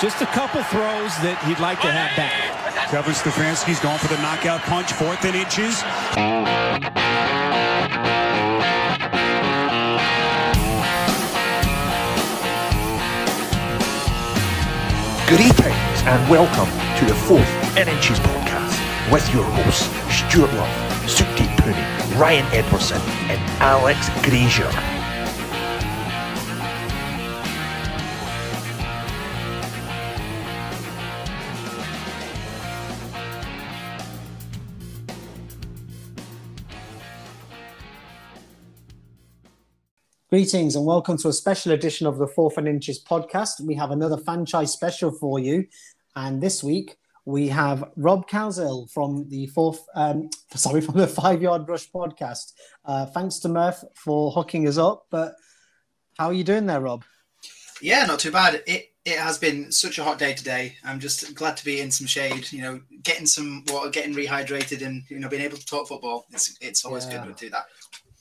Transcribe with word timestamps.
Just 0.00 0.20
a 0.20 0.26
couple 0.26 0.62
throws 0.64 1.16
that 1.24 1.40
he'd 1.48 1.58
like 1.58 1.80
to 1.80 1.88
have 1.88 2.12
back. 2.20 2.36
Kevin 2.92 3.14
Stefanski's 3.14 3.80
going 3.80 3.96
for 3.96 4.12
the 4.12 4.20
knockout 4.20 4.60
punch, 4.60 4.92
fourth 4.92 5.24
and 5.24 5.32
inches. 5.32 5.80
Greetings 15.24 15.98
and 16.04 16.20
welcome 16.28 16.68
to 17.00 17.04
the 17.08 17.16
fourth 17.24 17.48
and 17.80 17.88
inches 17.88 18.20
podcast 18.20 18.76
with 19.10 19.24
your 19.32 19.44
hosts 19.44 19.88
Stuart 20.12 20.52
Love, 20.60 20.68
Sukhdeep 21.08 21.56
Puni, 21.64 22.20
Ryan 22.20 22.44
Edwardson, 22.52 23.00
and 23.32 23.40
Alex 23.62 24.10
Grazier. 24.20 24.95
Greetings 40.36 40.76
and 40.76 40.84
welcome 40.84 41.16
to 41.16 41.28
a 41.28 41.32
special 41.32 41.72
edition 41.72 42.06
of 42.06 42.18
the 42.18 42.26
Fourth 42.26 42.58
and 42.58 42.68
Inches 42.68 43.02
podcast. 43.02 43.58
We 43.62 43.74
have 43.76 43.90
another 43.90 44.18
franchise 44.18 44.70
special 44.70 45.10
for 45.10 45.38
you, 45.38 45.66
and 46.14 46.42
this 46.42 46.62
week 46.62 46.98
we 47.24 47.48
have 47.48 47.90
Rob 47.96 48.28
Cowsil 48.28 48.92
from 48.92 49.26
the 49.30 49.46
fourth, 49.46 49.82
um, 49.94 50.28
sorry, 50.54 50.82
from 50.82 50.98
the 50.98 51.06
Five 51.06 51.40
Yard 51.40 51.66
Rush 51.66 51.90
podcast. 51.90 52.52
Uh, 52.84 53.06
thanks 53.06 53.38
to 53.38 53.48
Murph 53.48 53.82
for 53.94 54.30
hooking 54.30 54.68
us 54.68 54.76
up. 54.76 55.06
But 55.10 55.36
how 56.18 56.26
are 56.26 56.34
you 56.34 56.44
doing 56.44 56.66
there, 56.66 56.82
Rob? 56.82 57.02
Yeah, 57.80 58.04
not 58.04 58.18
too 58.18 58.30
bad. 58.30 58.62
It 58.66 58.90
it 59.06 59.18
has 59.18 59.38
been 59.38 59.72
such 59.72 59.98
a 59.98 60.04
hot 60.04 60.18
day 60.18 60.34
today. 60.34 60.76
I'm 60.84 61.00
just 61.00 61.34
glad 61.34 61.56
to 61.56 61.64
be 61.64 61.80
in 61.80 61.90
some 61.90 62.06
shade. 62.08 62.52
You 62.52 62.60
know, 62.60 62.80
getting 63.02 63.24
some 63.24 63.64
water, 63.68 63.88
getting 63.88 64.14
rehydrated, 64.14 64.84
and 64.84 65.02
you 65.08 65.18
know, 65.18 65.30
being 65.30 65.42
able 65.42 65.56
to 65.56 65.64
talk 65.64 65.88
football. 65.88 66.26
It's 66.32 66.58
it's 66.60 66.84
always 66.84 67.06
Yeah. 67.06 67.24
good 67.24 67.36
to 67.38 67.44
do 67.46 67.50
that. 67.50 67.66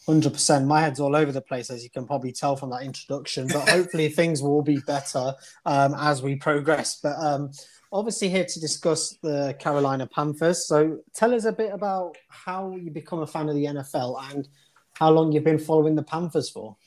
Hundred 0.06 0.34
percent. 0.34 0.68
My 0.68 0.82
head's 0.82 1.00
all 1.00 1.16
over 1.16 1.32
the 1.32 1.42
place, 1.42 1.72
as 1.72 1.84
you 1.84 1.90
can 1.90 2.06
probably 2.06 2.32
tell 2.32 2.56
from 2.56 2.70
that 2.70 2.84
introduction. 2.84 3.48
But 3.48 3.68
hopefully, 3.68 4.10
things 4.10 4.42
will 4.42 4.62
be 4.62 4.78
better 4.86 5.34
um, 5.66 5.96
as 5.98 6.22
we 6.22 6.36
progress. 6.36 7.00
But 7.02 7.18
um, 7.18 7.52
obviously, 7.92 8.30
here 8.30 8.46
to 8.46 8.60
discuss 8.60 9.18
the 9.24 9.56
Carolina 9.60 10.06
Panthers. 10.06 10.68
So, 10.68 11.00
tell 11.16 11.34
us 11.34 11.46
a 11.46 11.52
bit 11.52 11.74
about 11.74 12.18
how 12.30 12.76
you 12.76 12.92
become 12.92 13.20
a 13.20 13.28
fan 13.28 13.50
of 13.50 13.56
the 13.56 13.66
NFL 13.66 14.22
and 14.32 14.48
how 14.94 15.10
long 15.10 15.32
you've 15.32 15.44
been 15.44 15.58
following 15.58 15.96
the 15.96 16.04
Panthers 16.04 16.52
for. 16.52 16.78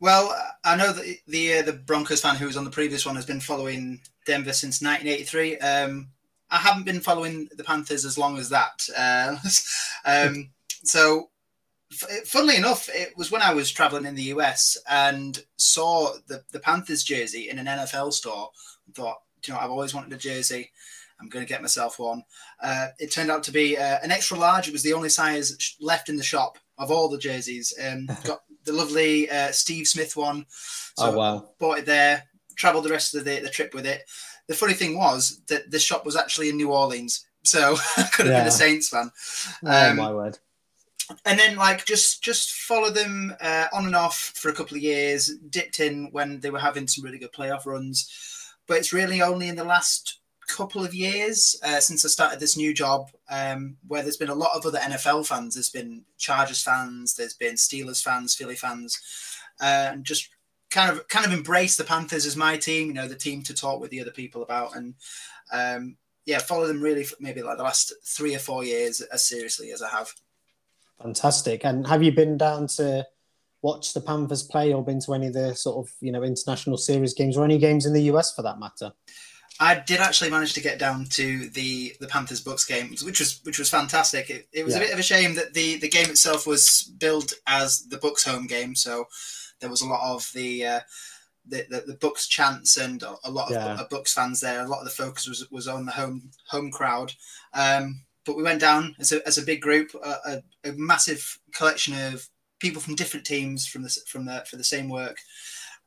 Well, 0.00 0.34
I 0.64 0.76
know 0.76 0.92
that 0.92 1.16
the 1.26 1.58
uh, 1.58 1.62
the 1.62 1.72
Broncos 1.72 2.20
fan 2.20 2.36
who 2.36 2.46
was 2.46 2.56
on 2.56 2.64
the 2.64 2.70
previous 2.70 3.06
one 3.06 3.16
has 3.16 3.26
been 3.26 3.40
following 3.40 4.00
Denver 4.26 4.52
since 4.52 4.82
1983. 4.82 5.58
Um, 5.58 6.08
I 6.50 6.58
haven't 6.58 6.84
been 6.84 7.00
following 7.00 7.48
the 7.56 7.64
Panthers 7.64 8.04
as 8.04 8.18
long 8.18 8.38
as 8.38 8.48
that. 8.50 8.86
Uh, 8.96 9.36
um, 10.04 10.50
so, 10.84 11.30
funnily 11.92 12.56
enough, 12.56 12.88
it 12.92 13.16
was 13.16 13.30
when 13.30 13.42
I 13.42 13.54
was 13.54 13.70
traveling 13.70 14.06
in 14.06 14.14
the 14.14 14.22
US 14.34 14.76
and 14.88 15.42
saw 15.56 16.12
the, 16.26 16.42
the 16.52 16.60
Panthers 16.60 17.02
jersey 17.04 17.48
in 17.50 17.58
an 17.58 17.66
NFL 17.66 18.12
store. 18.12 18.50
and 18.86 18.94
thought, 18.94 19.18
you 19.46 19.52
know, 19.54 19.60
I've 19.60 19.70
always 19.70 19.94
wanted 19.94 20.12
a 20.12 20.16
jersey. 20.16 20.70
I'm 21.20 21.28
going 21.28 21.44
to 21.44 21.48
get 21.48 21.62
myself 21.62 21.98
one. 21.98 22.24
Uh, 22.62 22.88
it 22.98 23.12
turned 23.12 23.30
out 23.30 23.44
to 23.44 23.52
be 23.52 23.76
uh, 23.78 23.98
an 24.02 24.10
extra 24.10 24.36
large. 24.38 24.66
It 24.68 24.72
was 24.72 24.82
the 24.82 24.92
only 24.94 25.08
size 25.08 25.76
left 25.80 26.08
in 26.08 26.16
the 26.16 26.22
shop 26.24 26.58
of 26.76 26.90
all 26.90 27.08
the 27.08 27.18
jerseys. 27.18 27.72
Um, 27.82 28.06
got 28.24 28.40
the 28.64 28.72
lovely 28.72 29.30
uh, 29.30 29.52
Steve 29.52 29.86
Smith 29.86 30.16
one. 30.16 30.46
So 30.48 31.06
Oh, 31.12 31.16
wow. 31.16 31.48
bought 31.58 31.78
it 31.78 31.86
there, 31.86 32.24
traveled 32.56 32.84
the 32.84 32.90
rest 32.90 33.14
of 33.14 33.24
the, 33.24 33.40
the 33.40 33.48
trip 33.50 33.74
with 33.74 33.86
it. 33.86 34.02
The 34.48 34.54
funny 34.54 34.74
thing 34.74 34.98
was 34.98 35.40
that 35.48 35.70
the 35.70 35.78
shop 35.78 36.04
was 36.04 36.16
actually 36.16 36.48
in 36.48 36.56
New 36.56 36.72
Orleans. 36.72 37.24
So 37.44 37.76
I 37.96 38.02
could 38.12 38.26
have 38.26 38.34
been 38.40 38.46
a 38.48 38.50
Saints 38.50 38.88
fan. 38.88 39.10
Oh 39.64 39.90
Um, 39.90 39.96
my 39.96 40.12
word! 40.12 40.38
And 41.24 41.38
then 41.38 41.56
like 41.56 41.84
just 41.84 42.22
just 42.22 42.52
follow 42.52 42.90
them 42.90 43.34
uh, 43.40 43.66
on 43.72 43.86
and 43.86 43.96
off 43.96 44.32
for 44.34 44.48
a 44.48 44.54
couple 44.54 44.76
of 44.76 44.82
years, 44.82 45.34
dipped 45.50 45.80
in 45.80 46.08
when 46.12 46.40
they 46.40 46.50
were 46.50 46.58
having 46.58 46.86
some 46.86 47.04
really 47.04 47.18
good 47.18 47.32
playoff 47.32 47.66
runs. 47.66 48.10
But 48.66 48.78
it's 48.78 48.92
really 48.92 49.20
only 49.20 49.48
in 49.48 49.56
the 49.56 49.64
last 49.64 50.20
couple 50.46 50.84
of 50.84 50.94
years 50.94 51.56
uh, 51.62 51.80
since 51.80 52.04
I 52.04 52.08
started 52.08 52.40
this 52.40 52.56
new 52.56 52.74
job 52.74 53.10
um, 53.30 53.76
where 53.86 54.02
there's 54.02 54.16
been 54.16 54.28
a 54.28 54.34
lot 54.34 54.56
of 54.56 54.64
other 54.66 54.78
NFL 54.78 55.26
fans. 55.26 55.54
There's 55.54 55.70
been 55.70 56.04
Chargers 56.18 56.62
fans, 56.62 57.14
there's 57.14 57.34
been 57.34 57.54
Steelers 57.54 58.02
fans, 58.02 58.34
Philly 58.34 58.56
fans, 58.56 59.00
uh, 59.60 59.90
and 59.92 60.04
just 60.04 60.30
kind 60.70 60.90
of 60.90 61.06
kind 61.08 61.26
of 61.26 61.32
embrace 61.32 61.76
the 61.76 61.84
Panthers 61.84 62.26
as 62.26 62.36
my 62.36 62.56
team. 62.56 62.88
You 62.88 62.94
know, 62.94 63.08
the 63.08 63.14
team 63.14 63.42
to 63.44 63.54
talk 63.54 63.80
with 63.80 63.90
the 63.90 64.00
other 64.00 64.10
people 64.10 64.42
about, 64.42 64.76
and 64.76 64.94
um, 65.52 65.96
yeah, 66.26 66.38
follow 66.38 66.66
them 66.66 66.82
really 66.82 67.06
maybe 67.20 67.42
like 67.42 67.56
the 67.56 67.62
last 67.62 67.92
three 68.04 68.34
or 68.34 68.40
four 68.40 68.64
years 68.64 69.00
as 69.00 69.24
seriously 69.24 69.72
as 69.72 69.82
I 69.82 69.88
have. 69.88 70.12
Fantastic. 71.04 71.64
And 71.66 71.86
have 71.86 72.02
you 72.02 72.12
been 72.12 72.38
down 72.38 72.66
to 72.78 73.06
watch 73.60 73.92
the 73.92 74.00
Panthers 74.00 74.42
play, 74.42 74.72
or 74.72 74.82
been 74.82 75.00
to 75.00 75.12
any 75.12 75.26
of 75.26 75.34
the 75.34 75.54
sort 75.54 75.86
of 75.86 75.92
you 76.00 76.10
know 76.10 76.22
international 76.22 76.78
series 76.78 77.12
games, 77.12 77.36
or 77.36 77.44
any 77.44 77.58
games 77.58 77.84
in 77.84 77.92
the 77.92 78.04
US 78.04 78.34
for 78.34 78.40
that 78.40 78.58
matter? 78.58 78.90
I 79.60 79.78
did 79.86 80.00
actually 80.00 80.30
manage 80.30 80.54
to 80.54 80.62
get 80.62 80.78
down 80.78 81.04
to 81.10 81.50
the 81.50 81.94
the 82.00 82.06
Panthers 82.08 82.40
Bucks 82.40 82.64
game, 82.64 82.88
which 83.04 83.18
was 83.20 83.40
which 83.44 83.58
was 83.58 83.68
fantastic. 83.68 84.30
It, 84.30 84.48
it 84.52 84.64
was 84.64 84.74
Yeah. 84.74 84.80
a 84.80 84.84
bit 84.84 84.92
of 84.94 84.98
a 84.98 85.02
shame 85.02 85.34
that 85.34 85.52
the 85.52 85.76
the 85.76 85.90
game 85.90 86.08
itself 86.08 86.46
was 86.46 86.90
billed 86.98 87.34
as 87.46 87.86
the 87.86 87.98
Bucks 87.98 88.24
home 88.24 88.46
game, 88.46 88.74
so 88.74 89.06
there 89.60 89.68
was 89.70 89.82
a 89.82 89.86
lot 89.86 90.10
of 90.14 90.26
the 90.34 90.64
uh, 90.66 90.80
the, 91.46 91.66
the, 91.68 91.80
the 91.86 91.98
Bucks 92.00 92.26
chants 92.28 92.78
and 92.78 93.02
a 93.02 93.30
lot 93.30 93.48
of 93.48 93.52
Yeah. 93.52 93.82
Bucks 93.90 94.14
fans 94.14 94.40
there. 94.40 94.62
A 94.64 94.68
lot 94.68 94.78
of 94.78 94.86
the 94.86 94.90
focus 95.04 95.28
was 95.28 95.50
was 95.50 95.68
on 95.68 95.84
the 95.84 95.92
home 95.92 96.30
home 96.48 96.70
crowd. 96.70 97.12
Um, 97.52 98.00
but 98.24 98.36
we 98.36 98.42
went 98.42 98.60
down 98.60 98.94
as 98.98 99.12
a, 99.12 99.26
as 99.26 99.38
a 99.38 99.42
big 99.42 99.60
group, 99.60 99.90
a, 100.02 100.14
a, 100.26 100.42
a 100.70 100.72
massive 100.72 101.38
collection 101.52 101.94
of 102.12 102.28
people 102.60 102.80
from 102.80 102.94
different 102.94 103.26
teams 103.26 103.66
from 103.66 103.82
the 103.82 103.90
from 104.06 104.24
the 104.24 104.44
for 104.48 104.56
the 104.56 104.64
same 104.64 104.88
work. 104.88 105.16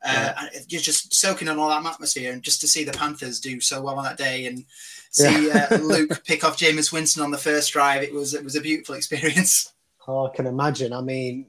Uh, 0.05 0.11
Yeah. 0.13 0.47
and 0.53 0.65
you're 0.71 0.81
just 0.81 1.13
soaking 1.15 1.47
on 1.49 1.57
all 1.57 1.69
that 1.69 1.85
atmosphere, 1.85 2.31
and 2.31 2.43
just 2.43 2.61
to 2.61 2.67
see 2.67 2.83
the 2.83 2.91
Panthers 2.91 3.39
do 3.39 3.59
so 3.59 3.81
well 3.81 3.97
on 3.97 4.03
that 4.03 4.17
day, 4.17 4.45
and 4.45 4.63
see 5.11 5.49
uh, 5.49 5.75
Luke 5.81 6.21
pick 6.23 6.43
off 6.43 6.57
Jameis 6.57 6.91
Winston 6.93 7.23
on 7.23 7.31
the 7.31 7.37
first 7.37 7.73
drive, 7.73 8.03
it 8.03 8.13
was 8.13 8.33
it 8.35 8.43
was 8.43 8.55
a 8.55 8.61
beautiful 8.61 8.93
experience. 8.95 9.73
Oh, 10.07 10.27
I 10.27 10.35
can 10.35 10.45
imagine. 10.45 10.93
I 10.93 11.01
mean, 11.01 11.47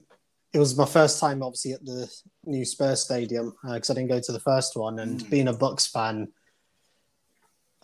it 0.54 0.58
was 0.58 0.76
my 0.76 0.86
first 0.86 1.20
time, 1.20 1.42
obviously, 1.42 1.72
at 1.74 1.84
the 1.84 2.10
new 2.46 2.64
Spurs 2.64 3.02
stadium 3.04 3.54
because 3.62 3.90
I 3.90 3.94
didn't 3.94 4.08
go 4.08 4.18
to 4.20 4.32
the 4.32 4.40
first 4.40 4.74
one. 4.76 4.98
And 4.98 5.20
Mm. 5.20 5.30
being 5.30 5.48
a 5.48 5.52
Bucks 5.52 5.86
fan, 5.86 6.28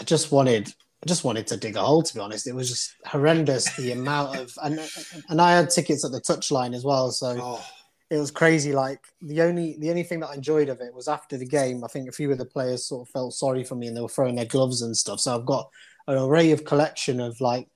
I 0.00 0.04
just 0.04 0.32
wanted, 0.32 0.74
I 1.04 1.06
just 1.06 1.24
wanted 1.24 1.46
to 1.48 1.58
dig 1.58 1.76
a 1.76 1.82
hole. 1.82 2.02
To 2.02 2.14
be 2.14 2.20
honest, 2.20 2.46
it 2.46 2.54
was 2.54 2.70
just 2.70 2.94
horrendous 3.04 3.76
the 3.76 3.92
amount 3.92 4.36
of, 4.36 4.52
and 4.62 4.80
and 5.28 5.40
I 5.40 5.52
had 5.52 5.68
tickets 5.68 6.04
at 6.04 6.12
the 6.12 6.20
touchline 6.20 6.74
as 6.74 6.84
well, 6.84 7.10
so 7.10 7.36
Oh, 7.38 7.64
it 8.10 8.16
was 8.16 8.30
crazy. 8.30 8.72
Like 8.72 9.00
the 9.20 9.42
only, 9.42 9.76
the 9.78 9.90
only 9.90 10.02
thing 10.02 10.20
that 10.20 10.28
I 10.28 10.34
enjoyed 10.34 10.70
of 10.70 10.80
it 10.80 10.94
was 10.94 11.08
after 11.08 11.36
the 11.36 11.46
game. 11.46 11.84
I 11.84 11.88
think 11.88 12.08
a 12.08 12.12
few 12.12 12.32
of 12.32 12.38
the 12.38 12.46
players 12.46 12.86
sort 12.86 13.06
of 13.06 13.12
felt 13.12 13.34
sorry 13.34 13.64
for 13.64 13.74
me 13.74 13.86
and 13.86 13.96
they 13.96 14.00
were 14.00 14.08
throwing 14.08 14.34
their 14.34 14.46
gloves 14.46 14.80
and 14.80 14.96
stuff. 14.96 15.20
So 15.20 15.34
I've 15.34 15.46
got 15.46 15.68
an 16.06 16.16
array 16.16 16.52
of 16.52 16.64
collection 16.64 17.20
of 17.20 17.38
like 17.40 17.68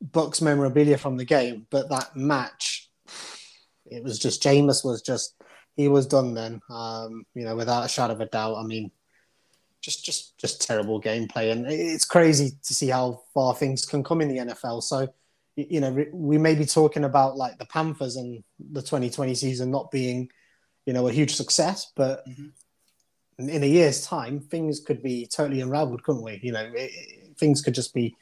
Bucks 0.00 0.40
memorabilia 0.40 0.98
from 0.98 1.16
the 1.16 1.24
game, 1.24 1.66
but 1.70 1.88
that 1.88 2.14
match, 2.14 2.88
it 3.86 4.04
was 4.04 4.18
just 4.20 4.42
Jameis 4.42 4.84
was 4.84 5.02
just 5.02 5.34
he 5.74 5.88
was 5.88 6.06
done 6.06 6.34
then. 6.34 6.60
Um, 6.70 7.24
you 7.34 7.44
know, 7.44 7.56
without 7.56 7.84
a 7.84 7.88
shadow 7.88 8.12
of 8.12 8.20
a 8.20 8.26
doubt. 8.26 8.56
I 8.56 8.62
mean, 8.62 8.92
just 9.80 10.04
just 10.04 10.38
just 10.38 10.60
terrible 10.60 11.00
gameplay, 11.00 11.52
and 11.52 11.66
it's 11.70 12.04
crazy 12.04 12.52
to 12.62 12.74
see 12.74 12.88
how 12.88 13.22
far 13.32 13.54
things 13.54 13.84
can 13.84 14.02
come 14.02 14.20
in 14.20 14.28
the 14.28 14.38
NFL. 14.38 14.82
So, 14.82 15.08
you 15.56 15.80
know, 15.80 15.92
we- 16.12 16.38
may 16.38 16.54
be 16.54 16.64
talking 16.64 17.04
about 17.04 17.36
like 17.36 17.58
the 17.58 17.66
Panthers 17.66 18.16
and 18.16 18.42
the 18.58 18.82
2020 18.82 19.34
season 19.34 19.70
not 19.70 19.90
being, 19.90 20.28
you 20.86 20.92
know, 20.92 21.08
a 21.08 21.12
huge 21.12 21.34
success, 21.34 21.92
but 21.96 22.26
Mhm. 22.26 22.52
in- 23.38 23.62
a 23.62 23.66
year's 23.66 24.04
time, 24.04 24.40
things 24.40 24.80
could 24.80 25.02
be 25.02 25.26
totally 25.26 25.60
unraveled, 25.60 26.02
couldn't 26.02 26.22
we? 26.22 26.40
You 26.42 26.52
know, 26.52 26.70
it- 26.74 27.36
things 27.38 27.62
could 27.62 27.74
just 27.74 27.94
be 27.94 28.14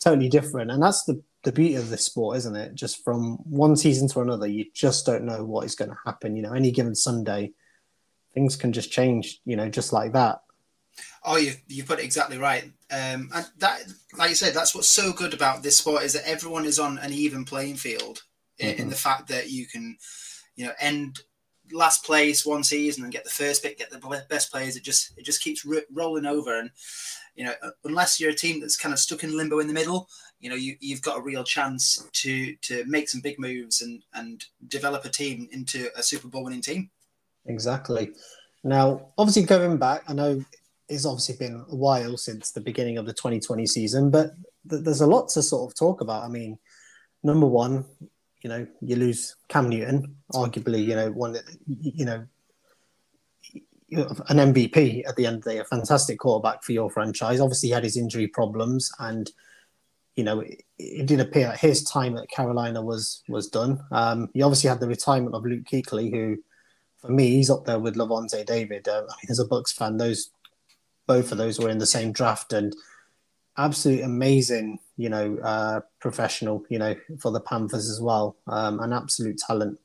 totally 0.00 0.28
different, 0.28 0.70
and 0.70 0.82
that's 0.82 1.04
the 1.04 1.22
the 1.44 1.52
beauty 1.52 1.76
of 1.76 1.88
this 1.88 2.04
sport, 2.04 2.36
isn't 2.36 2.56
it? 2.56 2.74
Just 2.74 3.04
from 3.04 3.36
one 3.48 3.76
season 3.76 4.08
to 4.08 4.20
another, 4.20 4.48
you 4.48 4.66
just 4.74 5.06
don't 5.06 5.24
know 5.24 5.44
what 5.44 5.64
is 5.64 5.76
going 5.76 5.88
to 5.88 5.96
happen. 6.04 6.34
You 6.34 6.42
know, 6.42 6.52
any 6.52 6.72
given 6.72 6.96
Sunday, 6.96 7.52
things 8.34 8.56
can 8.56 8.72
just 8.72 8.90
change. 8.90 9.40
You 9.44 9.54
know, 9.54 9.68
just 9.68 9.92
like 9.92 10.12
that. 10.14 10.42
Oh, 11.24 11.36
you 11.36 11.52
you 11.66 11.84
put 11.84 11.98
it 11.98 12.04
exactly 12.04 12.38
right. 12.38 12.64
Um, 12.90 13.30
and 13.34 13.46
that, 13.58 13.80
like 14.16 14.30
you 14.30 14.34
said, 14.36 14.54
that's 14.54 14.74
what's 14.74 14.88
so 14.88 15.12
good 15.12 15.34
about 15.34 15.62
this 15.62 15.76
sport 15.78 16.02
is 16.04 16.12
that 16.14 16.28
everyone 16.28 16.64
is 16.64 16.78
on 16.78 16.98
an 16.98 17.12
even 17.12 17.44
playing 17.44 17.76
field 17.76 18.22
in, 18.58 18.74
in 18.76 18.86
Mhm. 18.86 18.90
the 18.90 18.96
fact 18.96 19.28
that 19.28 19.50
you 19.50 19.66
can, 19.66 19.98
you 20.56 20.64
know, 20.66 20.72
end 20.80 21.20
last 21.70 22.02
place 22.02 22.46
one 22.46 22.64
season 22.64 23.04
and 23.04 23.12
get 23.12 23.24
the 23.24 23.30
first 23.30 23.62
pick, 23.62 23.76
get 23.78 23.90
the 23.90 24.24
best 24.30 24.50
players. 24.50 24.74
It 24.76 24.82
just 24.84 25.12
it 25.18 25.24
just 25.24 25.42
keeps 25.42 25.64
ro- 25.64 25.82
rolling 25.92 26.24
over, 26.26 26.58
and 26.58 26.70
you 27.34 27.44
know, 27.44 27.54
unless 27.84 28.18
you're 28.18 28.30
a 28.30 28.34
team 28.34 28.60
that's 28.60 28.76
kind 28.76 28.92
of 28.92 28.98
stuck 28.98 29.22
in 29.22 29.36
limbo 29.36 29.58
in 29.58 29.66
the 29.68 29.74
middle, 29.74 30.08
you 30.40 30.48
know, 30.48 30.56
you 30.56 30.76
you've 30.80 31.02
got 31.02 31.18
a 31.18 31.22
real 31.22 31.44
chance 31.44 32.02
to 32.12 32.54
to 32.62 32.84
make 32.86 33.08
some 33.08 33.20
big 33.20 33.38
moves 33.38 33.82
and 33.82 34.02
and 34.14 34.44
develop 34.68 35.04
a 35.04 35.08
team 35.10 35.48
into 35.52 35.90
a 35.96 36.02
Super 36.02 36.28
Bowl 36.28 36.44
winning 36.44 36.62
team. 36.62 36.90
Exactly. 37.46 38.12
Now, 38.64 39.12
obviously, 39.18 39.42
going 39.42 39.76
back, 39.76 40.02
I 40.08 40.14
know 40.14 40.44
it's 40.88 41.04
obviously 41.04 41.36
been 41.36 41.64
a 41.68 41.76
while 41.76 42.16
since 42.16 42.50
the 42.50 42.60
beginning 42.60 42.98
of 42.98 43.06
the 43.06 43.12
2020 43.12 43.66
season, 43.66 44.10
but 44.10 44.32
th- 44.68 44.82
there's 44.84 45.00
a 45.00 45.06
lot 45.06 45.28
to 45.30 45.42
sort 45.42 45.70
of 45.70 45.76
talk 45.76 46.00
about. 46.00 46.24
I 46.24 46.28
mean, 46.28 46.58
number 47.22 47.46
one, 47.46 47.84
you 48.42 48.50
know, 48.50 48.66
you 48.80 48.96
lose 48.96 49.36
Cam 49.48 49.68
Newton, 49.68 50.16
arguably, 50.32 50.84
you 50.84 50.94
know, 50.94 51.10
one 51.10 51.32
that, 51.32 51.44
you 51.66 52.04
know, 52.04 52.26
an 53.90 54.52
MVP 54.52 55.08
at 55.08 55.16
the 55.16 55.26
end 55.26 55.36
of 55.36 55.44
the 55.44 55.50
day, 55.52 55.58
a 55.58 55.64
fantastic 55.64 56.18
quarterback 56.18 56.62
for 56.62 56.72
your 56.72 56.90
franchise. 56.90 57.40
Obviously, 57.40 57.70
he 57.70 57.74
had 57.74 57.84
his 57.84 57.96
injury 57.96 58.26
problems, 58.26 58.92
and 58.98 59.30
you 60.14 60.24
know, 60.24 60.40
it, 60.40 60.62
it 60.78 61.06
did 61.06 61.20
appear 61.20 61.52
his 61.52 61.84
time 61.84 62.18
at 62.18 62.28
Carolina 62.28 62.82
was 62.82 63.22
was 63.28 63.48
done. 63.48 63.80
Um, 63.90 64.28
you 64.34 64.44
obviously 64.44 64.68
had 64.68 64.80
the 64.80 64.88
retirement 64.88 65.34
of 65.34 65.44
Luke 65.44 65.64
Kuechly, 65.64 66.10
who, 66.10 66.36
for 66.98 67.10
me, 67.10 67.30
he's 67.30 67.50
up 67.50 67.64
there 67.64 67.78
with 67.78 67.96
Lavonte 67.96 68.44
David. 68.44 68.86
Uh, 68.88 69.04
I 69.08 69.14
mean, 69.22 69.30
as 69.30 69.38
a 69.38 69.46
Bucks 69.46 69.72
fan, 69.72 69.96
those 69.96 70.30
both 71.08 71.32
of 71.32 71.38
those 71.38 71.58
were 71.58 71.70
in 71.70 71.78
the 71.78 71.86
same 71.86 72.12
draft, 72.12 72.52
and 72.52 72.76
absolute 73.56 74.02
amazing, 74.04 74.78
you 74.96 75.08
know, 75.08 75.36
uh, 75.42 75.80
professional, 75.98 76.64
you 76.68 76.78
know, 76.78 76.94
for 77.18 77.32
the 77.32 77.40
Panthers 77.40 77.90
as 77.90 78.00
well, 78.00 78.36
um, 78.46 78.78
an 78.78 78.92
absolute 78.92 79.38
talent. 79.38 79.80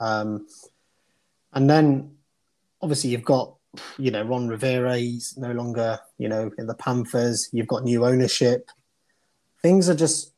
Um, 0.00 0.46
and 1.52 1.68
then 1.68 2.16
obviously 2.80 3.10
you've 3.10 3.24
got 3.24 3.54
you 3.98 4.10
know 4.10 4.22
Ron 4.22 4.48
Rivera. 4.48 4.96
He's 4.96 5.36
no 5.36 5.52
longer 5.52 5.98
you 6.16 6.28
know 6.28 6.50
in 6.56 6.66
the 6.66 6.74
Panthers. 6.74 7.48
You've 7.52 7.68
got 7.68 7.84
new 7.84 8.06
ownership. 8.06 8.70
Things 9.60 9.90
are 9.90 9.94
just 9.94 10.32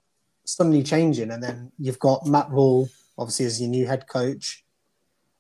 suddenly 0.45 0.83
changing, 0.83 1.31
and 1.31 1.43
then 1.43 1.71
you've 1.79 1.99
got 2.01 2.27
Matt 2.27 2.51
Rhule 2.51 2.89
obviously 3.19 3.47
as 3.47 3.61
your 3.61 3.71
new 3.71 3.87
head 3.87 4.09
coach. 4.09 4.65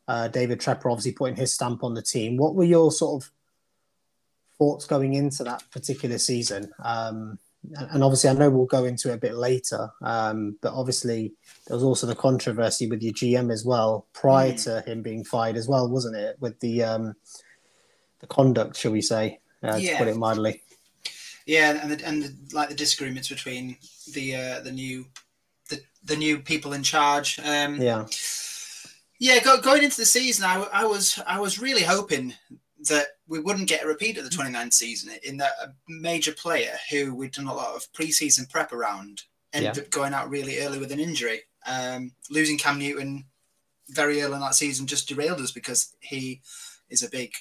Uh, 0.06 0.28
David 0.28 0.60
Tepper 0.60 0.90
obviously 0.90 1.12
putting 1.12 1.36
his 1.36 1.54
stamp 1.54 1.82
on 1.82 1.94
the 1.94 2.02
team. 2.02 2.36
What 2.36 2.54
were 2.54 2.64
your 2.64 2.92
sort 2.92 3.22
of 3.22 3.30
thoughts 4.60 4.84
going 4.84 5.14
into 5.14 5.42
that 5.42 5.64
particular 5.72 6.18
season? 6.18 6.70
Um, 6.84 7.38
and 7.74 8.02
obviously, 8.02 8.30
I 8.30 8.34
know 8.34 8.50
we'll 8.50 8.66
go 8.66 8.84
into 8.84 9.10
it 9.10 9.14
a 9.14 9.18
bit 9.18 9.34
later, 9.34 9.90
um, 10.02 10.56
but 10.62 10.72
obviously, 10.72 11.32
there 11.66 11.76
was 11.76 11.84
also 11.84 12.06
the 12.06 12.14
controversy 12.14 12.86
with 12.86 13.02
your 13.02 13.12
GM 13.12 13.52
as 13.52 13.64
well 13.64 14.06
prior 14.12 14.52
mm. 14.52 14.64
to 14.64 14.90
him 14.90 15.02
being 15.02 15.24
fired 15.24 15.56
as 15.56 15.68
well, 15.68 15.88
wasn't 15.88 16.16
it? 16.16 16.36
With 16.40 16.58
the 16.60 16.84
um, 16.84 17.14
the 18.20 18.26
conduct, 18.26 18.76
shall 18.76 18.92
we 18.92 19.02
say, 19.02 19.40
uh, 19.62 19.76
yeah. 19.76 19.92
to 19.92 19.98
put 19.98 20.08
it 20.08 20.16
mildly. 20.16 20.62
Yeah, 21.46 21.78
and 21.82 21.90
the, 21.90 22.06
and 22.06 22.22
the, 22.22 22.34
like 22.54 22.68
the 22.68 22.74
disagreements 22.74 23.28
between 23.28 23.76
the 24.14 24.36
uh, 24.36 24.60
the 24.60 24.72
new 24.72 25.06
the, 25.68 25.80
the 26.04 26.16
new 26.16 26.38
people 26.38 26.72
in 26.72 26.82
charge. 26.82 27.38
Um, 27.40 27.80
yeah, 27.80 28.06
yeah. 29.18 29.40
Go, 29.40 29.60
going 29.60 29.82
into 29.82 29.98
the 29.98 30.06
season, 30.06 30.46
I, 30.46 30.66
I 30.72 30.84
was 30.84 31.20
I 31.26 31.40
was 31.40 31.58
really 31.58 31.82
hoping 31.82 32.34
that 32.88 33.08
we 33.28 33.38
wouldn't 33.38 33.68
get 33.68 33.84
a 33.84 33.88
repeat 33.88 34.16
of 34.16 34.24
the 34.24 34.30
29th 34.30 34.72
season 34.72 35.12
in 35.22 35.36
that 35.36 35.52
a 35.62 35.68
major 35.88 36.32
player 36.32 36.76
who 36.90 37.14
we'd 37.14 37.32
done 37.32 37.46
a 37.46 37.54
lot 37.54 37.76
of 37.76 37.92
preseason 37.92 38.48
prep 38.48 38.72
around 38.72 39.22
ended 39.52 39.76
yeah. 39.76 39.82
up 39.82 39.90
going 39.90 40.14
out 40.14 40.30
really 40.30 40.60
early 40.60 40.78
with 40.78 40.92
an 40.92 41.00
injury. 41.00 41.40
Um, 41.66 42.12
losing 42.30 42.56
Cam 42.56 42.78
Newton 42.78 43.24
very 43.88 44.22
early 44.22 44.34
in 44.34 44.40
that 44.40 44.54
season 44.54 44.86
just 44.86 45.08
derailed 45.08 45.40
us 45.40 45.50
because 45.50 45.94
he 46.00 46.40
is 46.88 47.02
a 47.02 47.10
big 47.10 47.32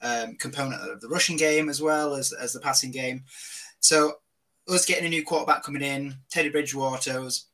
um, 0.00 0.36
component 0.36 0.82
of 0.82 1.00
the 1.00 1.08
rushing 1.08 1.36
game 1.36 1.68
as 1.68 1.80
well 1.80 2.14
as, 2.14 2.32
as 2.32 2.52
the 2.52 2.60
passing 2.60 2.90
game. 2.90 3.24
So 3.80 4.14
us 4.68 4.86
getting 4.86 5.06
a 5.06 5.08
new 5.08 5.24
quarterback 5.24 5.62
coming 5.62 5.82
in, 5.82 6.16
Teddy 6.30 6.50
Bridgewater 6.50 7.20
was 7.20 7.46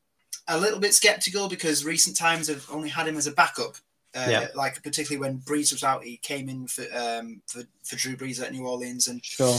a 0.47 0.59
little 0.59 0.81
bit 0.81 0.95
skeptical 0.95 1.49
because 1.49 1.85
recent 1.85 2.17
times 2.17 2.49
have 2.49 2.67
only 2.71 2.89
had 2.89 3.09
him 3.09 3.17
as 3.17 3.27
a 3.27 3.33
backup 3.33 3.77
uh, 4.15 4.27
yeah. 4.29 4.47
Like 4.55 4.83
particularly 4.83 5.21
when 5.21 5.41
Brees 5.41 5.73
was 5.73 5.85
out, 5.85 6.03
he 6.03 6.17
came 6.17 6.49
in 6.49 6.67
for 6.67 6.85
um, 6.95 7.43
for, 7.47 7.63
for 7.85 7.97
Drew 7.97 8.17
Brees 8.17 8.43
at 8.43 8.53
New 8.53 8.67
Orleans, 8.67 9.07
and 9.07 9.25
sure. 9.25 9.59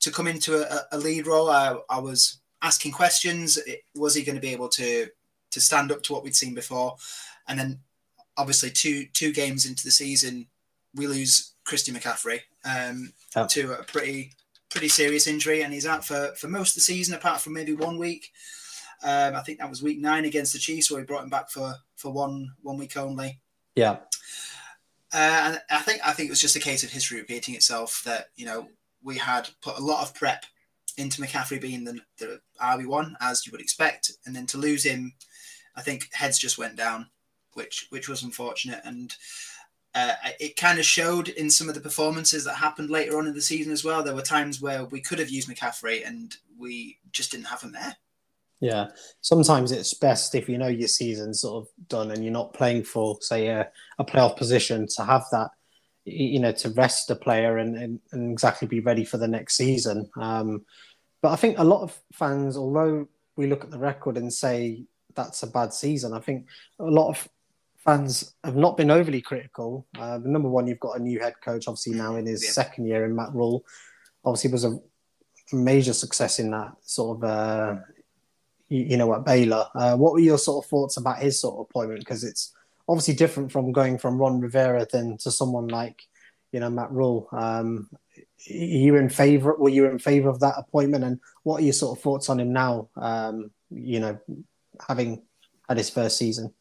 to 0.00 0.10
come 0.10 0.26
into 0.26 0.56
a, 0.56 0.82
a 0.92 0.98
lead 0.98 1.26
role, 1.26 1.50
I, 1.50 1.76
I, 1.90 1.98
was 1.98 2.38
asking 2.62 2.92
questions. 2.92 3.58
Was 3.94 4.14
he 4.14 4.22
going 4.22 4.36
to 4.36 4.40
be 4.40 4.52
able 4.52 4.68
to 4.70 5.08
to 5.50 5.60
stand 5.60 5.92
up 5.92 6.02
to 6.04 6.12
what 6.12 6.24
we'd 6.24 6.34
seen 6.34 6.54
before? 6.54 6.96
And 7.48 7.58
then, 7.58 7.80
obviously, 8.38 8.70
two 8.70 9.06
two 9.12 9.32
games 9.32 9.66
into 9.66 9.84
the 9.84 9.90
season, 9.90 10.46
we 10.94 11.06
lose 11.06 11.52
Christian 11.64 11.94
McCaffrey 11.94 12.40
um, 12.64 13.12
oh. 13.36 13.46
to 13.48 13.72
a 13.74 13.82
pretty 13.82 14.32
pretty 14.70 14.88
serious 14.88 15.26
injury, 15.26 15.62
and 15.62 15.72
he's 15.72 15.86
out 15.86 16.02
for 16.02 16.32
for 16.38 16.48
most 16.48 16.70
of 16.70 16.74
the 16.76 16.80
season, 16.80 17.14
apart 17.14 17.42
from 17.42 17.52
maybe 17.52 17.74
one 17.74 17.98
week. 17.98 18.32
Um, 19.04 19.34
I 19.34 19.40
think 19.40 19.58
that 19.58 19.68
was 19.68 19.82
week 19.82 20.00
nine 20.00 20.24
against 20.24 20.54
the 20.54 20.58
Chiefs, 20.58 20.90
where 20.90 21.00
we 21.00 21.06
brought 21.06 21.24
him 21.24 21.30
back 21.30 21.50
for 21.50 21.74
for 21.96 22.10
one 22.10 22.52
one 22.62 22.78
week 22.78 22.96
only. 22.96 23.38
Yeah. 23.74 23.98
Uh, 25.12 25.42
and 25.44 25.60
I 25.70 25.80
think 25.80 26.00
I 26.06 26.12
think 26.12 26.28
it 26.28 26.32
was 26.32 26.40
just 26.40 26.56
a 26.56 26.60
case 26.60 26.82
of 26.82 26.90
history 26.90 27.18
repeating 27.18 27.54
itself 27.54 28.02
that 28.04 28.28
you 28.34 28.46
know 28.46 28.68
we 29.02 29.18
had 29.18 29.48
put 29.60 29.78
a 29.78 29.82
lot 29.82 30.02
of 30.02 30.14
prep 30.14 30.44
into 30.96 31.22
McCaffrey 31.22 31.60
being 31.60 31.84
the, 31.84 32.00
the 32.18 32.40
RB 32.60 32.86
one 32.86 33.16
as 33.20 33.46
you 33.46 33.52
would 33.52 33.60
expect, 33.60 34.12
and 34.26 34.34
then 34.34 34.46
to 34.46 34.58
lose 34.58 34.84
him, 34.84 35.12
I 35.76 35.82
think 35.82 36.08
heads 36.12 36.38
just 36.38 36.58
went 36.58 36.76
down, 36.76 37.08
which 37.54 37.86
which 37.90 38.08
was 38.08 38.22
unfortunate, 38.22 38.80
and 38.84 39.14
uh, 39.94 40.14
it 40.40 40.56
kind 40.56 40.78
of 40.78 40.84
showed 40.84 41.28
in 41.28 41.50
some 41.50 41.68
of 41.68 41.74
the 41.74 41.80
performances 41.80 42.44
that 42.44 42.54
happened 42.54 42.88
later 42.88 43.18
on 43.18 43.26
in 43.26 43.34
the 43.34 43.42
season 43.42 43.72
as 43.72 43.84
well. 43.84 44.02
There 44.02 44.14
were 44.14 44.22
times 44.22 44.60
where 44.60 44.84
we 44.86 45.00
could 45.00 45.18
have 45.18 45.28
used 45.28 45.48
McCaffrey 45.48 46.06
and 46.06 46.34
we 46.58 46.98
just 47.10 47.30
didn't 47.30 47.46
have 47.46 47.60
him 47.60 47.72
there. 47.72 47.96
Yeah, 48.62 48.90
sometimes 49.22 49.72
it's 49.72 49.92
best 49.92 50.36
if 50.36 50.48
you 50.48 50.56
know 50.56 50.68
your 50.68 50.86
season's 50.86 51.40
sort 51.40 51.64
of 51.64 51.88
done 51.88 52.12
and 52.12 52.22
you're 52.22 52.32
not 52.32 52.54
playing 52.54 52.84
for, 52.84 53.18
say, 53.20 53.48
a, 53.48 53.68
a 53.98 54.04
playoff 54.04 54.36
position 54.36 54.86
to 54.94 55.04
have 55.04 55.24
that, 55.32 55.50
you 56.04 56.38
know, 56.38 56.52
to 56.52 56.68
rest 56.70 57.10
a 57.10 57.16
player 57.16 57.58
and, 57.58 57.76
and, 57.76 57.98
and 58.12 58.30
exactly 58.30 58.68
be 58.68 58.78
ready 58.78 59.04
for 59.04 59.16
the 59.16 59.26
next 59.26 59.56
season. 59.56 60.08
Um, 60.16 60.64
but 61.22 61.32
I 61.32 61.36
think 61.36 61.58
a 61.58 61.64
lot 61.64 61.82
of 61.82 62.00
fans, 62.12 62.56
although 62.56 63.08
we 63.34 63.48
look 63.48 63.64
at 63.64 63.72
the 63.72 63.80
record 63.80 64.16
and 64.16 64.32
say 64.32 64.84
that's 65.16 65.42
a 65.42 65.48
bad 65.48 65.72
season, 65.72 66.14
I 66.14 66.20
think 66.20 66.46
a 66.78 66.84
lot 66.84 67.08
of 67.08 67.28
fans 67.78 68.32
have 68.44 68.54
not 68.54 68.76
been 68.76 68.92
overly 68.92 69.22
critical. 69.22 69.88
Uh, 69.98 70.20
number 70.22 70.48
one, 70.48 70.68
you've 70.68 70.78
got 70.78 71.00
a 71.00 71.02
new 71.02 71.18
head 71.18 71.34
coach, 71.44 71.66
obviously 71.66 71.94
now 71.94 72.14
in 72.14 72.26
his 72.26 72.44
yeah. 72.44 72.50
second 72.52 72.86
year 72.86 73.06
in 73.06 73.16
Matt 73.16 73.34
Rhule. 73.34 73.64
Obviously, 74.24 74.52
was 74.52 74.64
a 74.64 74.78
major 75.52 75.92
success 75.92 76.38
in 76.38 76.52
that 76.52 76.74
sort 76.82 77.18
of 77.18 77.24
uh, 77.24 77.76
you 78.72 78.96
know, 78.96 79.14
at 79.14 79.24
Baylor. 79.24 79.66
Uh, 79.74 79.96
what 79.96 80.12
were 80.12 80.20
your 80.20 80.38
sort 80.38 80.64
of 80.64 80.68
thoughts 80.70 80.96
about 80.96 81.18
his 81.18 81.40
sort 81.40 81.54
of 81.54 81.66
appointment? 81.68 82.00
Because 82.00 82.24
it's 82.24 82.54
obviously 82.88 83.14
different 83.14 83.52
from 83.52 83.72
going 83.72 83.98
from 83.98 84.18
Ron 84.18 84.40
Rivera 84.40 84.86
than 84.90 85.18
to 85.18 85.30
someone 85.30 85.68
like, 85.68 86.02
you 86.52 86.60
know, 86.60 86.70
Matt 86.70 86.90
Rhule. 86.90 87.28
Um, 87.32 87.88
you 88.46 88.96
in 88.96 89.08
favor? 89.08 89.54
Were 89.56 89.68
you 89.68 89.86
in 89.86 89.98
favor 89.98 90.28
of 90.28 90.40
that 90.40 90.54
appointment? 90.56 91.04
And 91.04 91.20
what 91.42 91.60
are 91.60 91.64
your 91.64 91.72
sort 91.72 91.98
of 91.98 92.02
thoughts 92.02 92.28
on 92.28 92.40
him 92.40 92.52
now? 92.52 92.88
Um, 92.96 93.50
you 93.70 94.00
know, 94.00 94.18
having 94.86 95.22
had 95.68 95.78
his 95.78 95.90
first 95.90 96.18
season. 96.18 96.52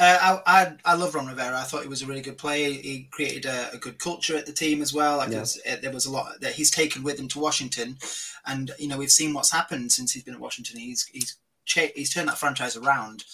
Uh, 0.00 0.40
I, 0.46 0.60
I, 0.60 0.76
I 0.84 0.94
love 0.94 1.14
Ron 1.14 1.26
Rivera. 1.26 1.58
I 1.58 1.64
thought 1.64 1.82
he 1.82 1.88
was 1.88 2.02
a 2.02 2.06
really 2.06 2.20
good 2.20 2.38
player. 2.38 2.70
He 2.70 3.08
created 3.10 3.46
a, 3.46 3.72
a 3.72 3.78
good 3.78 3.98
culture 3.98 4.36
at 4.36 4.46
the 4.46 4.52
team 4.52 4.80
as 4.80 4.94
well. 4.94 5.16
Like 5.16 5.30
yeah. 5.30 5.44
uh, 5.68 5.76
there 5.82 5.92
was 5.92 6.06
a 6.06 6.10
lot 6.12 6.40
that 6.40 6.52
he's 6.52 6.70
taken 6.70 7.02
with 7.02 7.18
him 7.18 7.26
to 7.28 7.40
Washington, 7.40 7.98
and 8.46 8.70
you 8.78 8.86
know 8.86 8.96
we've 8.96 9.10
seen 9.10 9.34
what's 9.34 9.50
happened 9.50 9.90
since 9.90 10.12
he's 10.12 10.22
been 10.22 10.34
at 10.34 10.40
Washington. 10.40 10.78
He's 10.78 11.04
he's 11.06 11.36
cha- 11.64 11.92
he's 11.96 12.12
turned 12.12 12.28
that 12.28 12.38
franchise 12.38 12.76
around, 12.76 13.24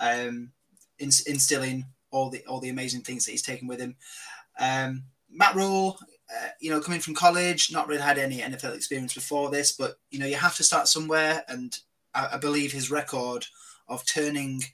um, 0.00 0.50
instilling 0.98 1.86
all 2.10 2.28
the 2.28 2.44
all 2.46 2.58
the 2.58 2.70
amazing 2.70 3.02
things 3.02 3.24
that 3.24 3.32
he's 3.32 3.42
taken 3.42 3.68
with 3.68 3.78
him. 3.78 3.94
Um, 4.58 5.04
Matt 5.30 5.54
Rhule, 5.54 5.96
uh, 6.28 6.48
you 6.60 6.70
know, 6.70 6.80
coming 6.80 7.00
from 7.00 7.14
college, 7.14 7.72
not 7.72 7.86
really 7.86 8.02
had 8.02 8.18
any 8.18 8.38
NFL 8.38 8.74
experience 8.74 9.14
before 9.14 9.48
this, 9.48 9.70
but 9.70 10.00
you 10.10 10.18
know 10.18 10.26
you 10.26 10.36
have 10.36 10.56
to 10.56 10.64
start 10.64 10.88
somewhere, 10.88 11.44
and 11.46 11.78
I, 12.14 12.30
I 12.32 12.36
believe 12.38 12.72
his 12.72 12.90
record 12.90 13.46
of 13.86 14.04
turning 14.06 14.64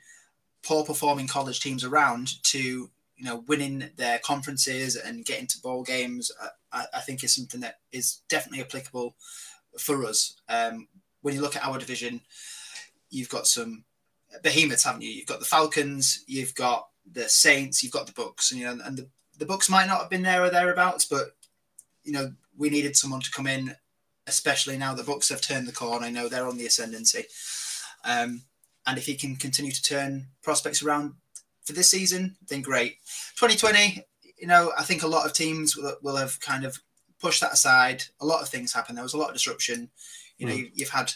poor 0.67 0.85
performing 0.85 1.29
college 1.29 1.61
teams 1.61 1.85
around 1.85 2.43
to 2.43 2.91
you 3.17 3.25
know 3.25 3.45
winning 3.47 3.89
their 3.97 4.19
conferences 4.19 4.97
and 4.97 5.25
getting 5.25 5.47
to 5.47 5.61
bowl 5.61 5.83
games 5.83 6.33
I, 6.73 6.85
I 6.95 7.01
think 7.01 7.23
is 7.23 7.35
something 7.35 7.61
that 7.61 7.79
is 7.93 8.21
definitely 8.29 8.63
applicable 8.63 9.15
for 9.79 10.05
us. 10.05 10.41
Um, 10.49 10.89
when 11.23 11.35
you 11.35 11.41
look 11.41 11.57
at 11.57 11.65
our 11.65 11.79
division 11.79 12.21
you've 13.11 13.29
got 13.29 13.47
some 13.47 13.85
behemoths 14.43 14.85
haven't 14.85 15.03
you? 15.03 15.11
You've 15.11 15.27
got 15.27 15.39
the 15.39 15.47
falcons 15.47 16.25
you've 16.27 16.55
got 16.55 16.89
the 17.11 17.29
saints 17.29 17.83
you've 17.83 17.93
got 17.93 18.07
the 18.07 18.13
bucks 18.13 18.51
and 18.51 18.61
you 18.61 18.67
know 18.67 18.79
and 18.85 18.99
the, 18.99 19.09
the 19.39 19.47
bucks 19.47 19.71
might 19.71 19.87
not 19.87 20.01
have 20.01 20.11
been 20.11 20.23
there 20.23 20.43
or 20.43 20.51
thereabouts 20.51 21.05
but 21.05 21.37
you 22.03 22.13
know 22.13 22.33
we 22.59 22.71
needed 22.71 22.97
someone 22.97 23.21
to 23.21 23.31
come 23.31 23.47
in 23.47 23.77
especially 24.27 24.77
now 24.77 24.93
the 24.95 25.05
bucks 25.05 25.29
have 25.29 25.41
turned 25.41 25.69
the 25.69 25.73
corner 25.73 26.07
i 26.07 26.11
know 26.11 26.29
they're 26.29 26.49
on 26.49 26.59
the 26.59 26.67
ascendancy. 26.67 27.25
Um, 28.05 28.43
and 28.87 28.99
if 28.99 29.07
he 29.07 29.15
can 29.15 29.37
continue 29.37 29.73
to 29.73 29.83
turn 29.83 30.29
prospects 30.43 30.83
around 30.83 31.15
for 31.65 31.73
this 31.73 31.91
season, 31.91 32.37
then 32.49 32.63
great. 32.63 32.99
2020, 33.37 34.05
you 34.39 34.47
know, 34.47 34.73
I 34.79 34.85
think 34.85 35.03
a 35.03 35.09
lot 35.09 35.27
of 35.27 35.33
teams 35.33 35.77
will, 35.77 35.97
will 36.03 36.17
have 36.17 36.41
kind 36.41 36.65
of 36.65 36.79
pushed 37.21 37.41
that 37.41 37.53
aside. 37.53 38.05
A 38.21 38.27
lot 38.27 38.43
of 38.43 38.49
things 38.49 38.73
happened. 38.73 38.97
There 38.97 39.03
was 39.03 39.15
a 39.15 39.19
lot 39.19 39.29
of 39.29 39.35
disruption. 39.35 39.91
You 40.39 40.47
know, 40.47 40.55
mm. 40.55 40.71
you've 40.75 40.91
had 40.91 41.13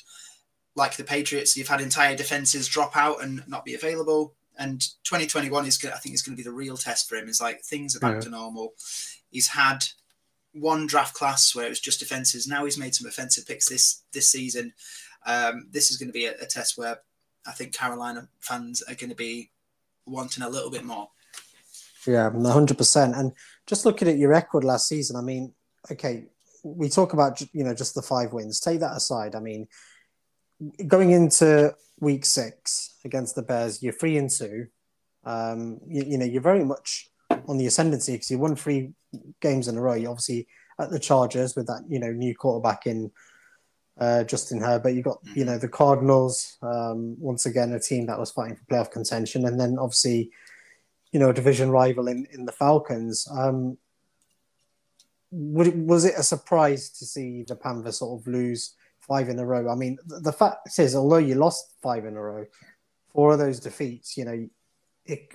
like 0.74 0.96
the 0.96 1.04
Patriots, 1.04 1.56
you've 1.56 1.68
had 1.68 1.80
entire 1.80 2.16
defenses 2.16 2.68
drop 2.68 2.96
out 2.96 3.22
and 3.22 3.46
not 3.46 3.64
be 3.64 3.74
available. 3.74 4.34
And 4.58 4.80
2021 5.04 5.66
is, 5.66 5.84
I 5.84 5.98
think, 5.98 6.14
is 6.14 6.22
going 6.22 6.36
to 6.36 6.42
be 6.42 6.48
the 6.48 6.54
real 6.54 6.76
test 6.76 7.08
for 7.08 7.16
him. 7.16 7.28
It's 7.28 7.40
like 7.40 7.62
things 7.62 7.96
are 7.96 8.00
back 8.00 8.14
yeah. 8.14 8.20
to 8.20 8.30
normal. 8.30 8.74
He's 9.30 9.48
had 9.48 9.84
one 10.52 10.86
draft 10.86 11.14
class 11.14 11.54
where 11.54 11.66
it 11.66 11.70
was 11.70 11.80
just 11.80 12.00
defenses. 12.00 12.46
Now 12.46 12.64
he's 12.64 12.78
made 12.78 12.94
some 12.94 13.06
offensive 13.06 13.46
picks 13.46 13.68
this 13.68 14.02
this 14.12 14.28
season. 14.28 14.72
Um, 15.26 15.68
this 15.70 15.90
is 15.90 15.96
going 15.96 16.08
to 16.08 16.12
be 16.12 16.26
a, 16.26 16.34
a 16.40 16.46
test 16.46 16.76
where 16.76 17.00
I 17.50 17.52
think 17.52 17.74
Carolina 17.74 18.28
fans 18.38 18.82
are 18.82 18.94
going 18.94 19.10
to 19.10 19.16
be 19.16 19.50
wanting 20.06 20.44
a 20.44 20.48
little 20.48 20.70
bit 20.70 20.84
more. 20.84 21.10
Yeah, 22.06 22.30
hundred 22.30 22.78
percent. 22.78 23.14
And 23.16 23.32
just 23.66 23.84
looking 23.84 24.08
at 24.08 24.18
your 24.18 24.30
record 24.30 24.64
last 24.64 24.88
season, 24.88 25.16
I 25.16 25.20
mean, 25.20 25.52
okay, 25.90 26.26
we 26.62 26.88
talk 26.88 27.12
about 27.12 27.40
you 27.52 27.64
know 27.64 27.74
just 27.74 27.94
the 27.94 28.02
five 28.02 28.32
wins. 28.32 28.60
Take 28.60 28.80
that 28.80 28.96
aside. 28.96 29.34
I 29.34 29.40
mean, 29.40 29.66
going 30.86 31.10
into 31.10 31.74
week 31.98 32.24
six 32.24 32.94
against 33.04 33.34
the 33.34 33.42
Bears, 33.42 33.82
you're 33.82 33.92
three 33.92 34.16
and 34.16 34.30
two. 34.30 34.68
Um, 35.24 35.80
you, 35.86 36.04
you 36.06 36.18
know, 36.18 36.24
you're 36.24 36.40
very 36.40 36.64
much 36.64 37.08
on 37.48 37.58
the 37.58 37.66
ascendancy 37.66 38.12
because 38.12 38.30
you 38.30 38.38
won 38.38 38.56
three 38.56 38.92
games 39.40 39.68
in 39.68 39.76
a 39.76 39.80
row. 39.80 39.94
You 39.94 40.08
obviously 40.08 40.46
at 40.78 40.90
the 40.90 40.98
Chargers 40.98 41.56
with 41.56 41.66
that 41.66 41.84
you 41.88 41.98
know 41.98 42.12
new 42.12 42.34
quarterback 42.34 42.86
in 42.86 43.10
uh, 44.00 44.24
Justin 44.24 44.60
Herbert. 44.60 44.90
You 44.90 45.02
got 45.02 45.18
you 45.34 45.44
know 45.44 45.58
the 45.58 45.68
Cardinals 45.68 46.56
um, 46.62 47.20
once 47.20 47.46
again 47.46 47.72
a 47.72 47.78
team 47.78 48.06
that 48.06 48.18
was 48.18 48.30
fighting 48.30 48.56
for 48.56 48.64
playoff 48.64 48.90
contention, 48.90 49.46
and 49.46 49.60
then 49.60 49.78
obviously 49.78 50.30
you 51.12 51.20
know 51.20 51.30
a 51.30 51.34
division 51.34 51.70
rival 51.70 52.08
in 52.08 52.26
in 52.32 52.46
the 52.46 52.52
Falcons. 52.52 53.28
Um, 53.30 53.76
it, 55.32 55.76
was 55.76 56.04
it 56.04 56.14
a 56.16 56.22
surprise 56.22 56.90
to 56.90 57.04
see 57.04 57.44
the 57.46 57.54
Panthers 57.54 57.98
sort 57.98 58.20
of 58.20 58.26
lose 58.26 58.74
five 58.98 59.28
in 59.28 59.38
a 59.38 59.46
row? 59.46 59.70
I 59.70 59.76
mean, 59.76 59.98
the, 60.06 60.18
the 60.20 60.32
fact 60.32 60.76
is, 60.78 60.96
although 60.96 61.18
you 61.18 61.36
lost 61.36 61.74
five 61.82 62.04
in 62.04 62.16
a 62.16 62.22
row, 62.22 62.46
four 63.12 63.32
of 63.32 63.38
those 63.38 63.60
defeats, 63.60 64.16
you 64.16 64.24
know, 64.24 64.48
it, 65.04 65.28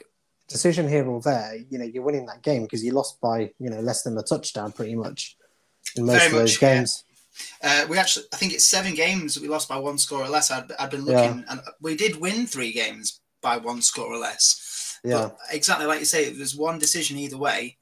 decision 0.49 0.89
here 0.89 1.07
or 1.07 1.21
there, 1.21 1.55
you 1.69 1.77
know, 1.77 1.85
you're 1.85 2.03
winning 2.03 2.25
that 2.25 2.41
game 2.41 2.63
because 2.63 2.83
you 2.83 2.91
lost 2.91 3.21
by 3.21 3.51
you 3.59 3.69
know 3.69 3.79
less 3.79 4.03
than 4.03 4.17
a 4.17 4.23
touchdown 4.23 4.71
pretty 4.71 4.95
much 4.95 5.37
in 5.95 6.05
most 6.05 6.17
Very 6.17 6.25
of 6.25 6.31
those 6.33 6.51
much, 6.51 6.59
yeah. 7.07 7.14
Uh, 7.63 7.85
we 7.89 7.97
actually, 7.97 8.25
I 8.33 8.37
think 8.37 8.53
it's 8.53 8.65
seven 8.67 8.93
games 8.93 9.33
that 9.35 9.41
we 9.41 9.49
lost 9.49 9.67
by 9.69 9.77
one 9.77 9.97
score 9.97 10.21
or 10.23 10.29
less. 10.29 10.51
I'd, 10.51 10.71
I'd 10.79 10.89
been 10.91 11.05
looking, 11.05 11.43
and 11.49 11.59
we 11.81 11.95
did 11.95 12.15
win 12.19 12.45
three 12.47 12.71
games 12.71 13.19
by 13.41 13.57
one 13.57 13.81
score 13.81 14.07
or 14.07 14.17
less. 14.17 14.99
Yeah. 15.03 15.29
But 15.29 15.37
exactly 15.51 15.85
like 15.85 15.99
you 15.99 16.05
say, 16.05 16.25
it 16.25 16.37
was 16.39 16.55
one 16.55 16.79
decision 16.79 17.17
either 17.17 17.37
way, 17.37 17.77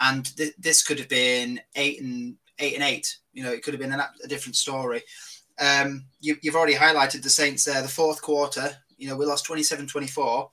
and 0.00 0.24
th- 0.36 0.54
this 0.58 0.82
could 0.82 0.98
have 0.98 1.08
been 1.08 1.60
eight 1.76 2.00
and 2.02 2.36
eight 2.58 2.74
and 2.74 2.82
eight. 2.84 3.16
You 3.32 3.44
know, 3.44 3.52
it 3.52 3.62
could 3.62 3.74
have 3.74 3.80
been 3.80 3.92
an, 3.92 4.02
a 4.24 4.28
different 4.28 4.56
story. 4.56 5.02
Um, 5.58 6.06
you, 6.20 6.36
you've 6.42 6.56
already 6.56 6.74
highlighted 6.74 7.22
the 7.22 7.30
Saints 7.30 7.64
there. 7.64 7.82
The 7.82 7.88
fourth 7.88 8.20
quarter, 8.22 8.70
you 8.96 9.08
know, 9.08 9.16
we 9.16 9.26
lost 9.26 9.46
27-24. 9.46 10.48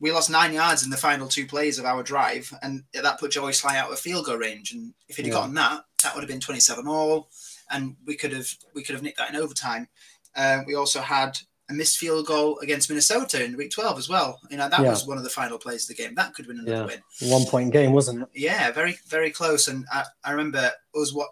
We 0.00 0.10
lost 0.12 0.30
nine 0.30 0.52
yards 0.52 0.84
in 0.84 0.90
the 0.90 0.96
final 0.96 1.28
two 1.28 1.46
plays 1.46 1.78
of 1.78 1.84
our 1.84 2.02
drive, 2.02 2.52
and 2.62 2.82
that 2.94 3.20
put 3.20 3.32
Joey 3.32 3.52
Slye 3.52 3.76
out 3.76 3.92
of 3.92 3.98
field 4.00 4.26
goal 4.26 4.36
range. 4.36 4.72
And 4.72 4.94
if 5.08 5.16
he'd 5.16 5.26
Yeah. 5.26 5.32
gotten 5.32 5.54
that, 5.54 5.82
that 6.02 6.14
would 6.14 6.22
have 6.22 6.28
been 6.30 6.40
27 6.40 6.86
all, 6.86 7.30
and 7.70 7.96
we 8.06 8.16
could 8.16 8.32
have 8.32 8.48
we 8.74 8.82
could 8.82 8.94
have 8.94 9.02
nicked 9.02 9.18
that 9.18 9.30
in 9.30 9.36
overtime. 9.36 9.88
Uh, 10.34 10.60
we 10.66 10.74
also 10.74 11.00
had 11.00 11.38
a 11.70 11.74
missed 11.74 11.96
field 11.98 12.26
goal 12.26 12.58
against 12.58 12.88
Minnesota 12.90 13.42
in 13.44 13.56
week 13.56 13.70
12 13.70 13.98
as 13.98 14.08
well. 14.08 14.40
You 14.50 14.56
know, 14.56 14.68
that 14.68 14.80
Yeah. 14.80 14.90
was 14.90 15.06
one 15.06 15.16
of 15.16 15.24
the 15.24 15.30
final 15.30 15.58
plays 15.58 15.84
of 15.88 15.96
the 15.96 16.02
game. 16.02 16.14
That 16.14 16.34
could 16.34 16.46
have 16.46 16.54
been 16.56 16.66
another 16.66 16.92
Yeah. 16.92 17.00
win. 17.20 17.30
One 17.30 17.46
point 17.46 17.72
game, 17.72 17.92
wasn't 17.92 18.22
it? 18.22 18.28
Yeah, 18.34 18.70
very, 18.72 18.98
very 19.06 19.30
close. 19.30 19.68
And 19.68 19.86
I, 19.92 20.04
I 20.24 20.32
remember 20.32 20.72
us 20.94 21.12
what 21.12 21.30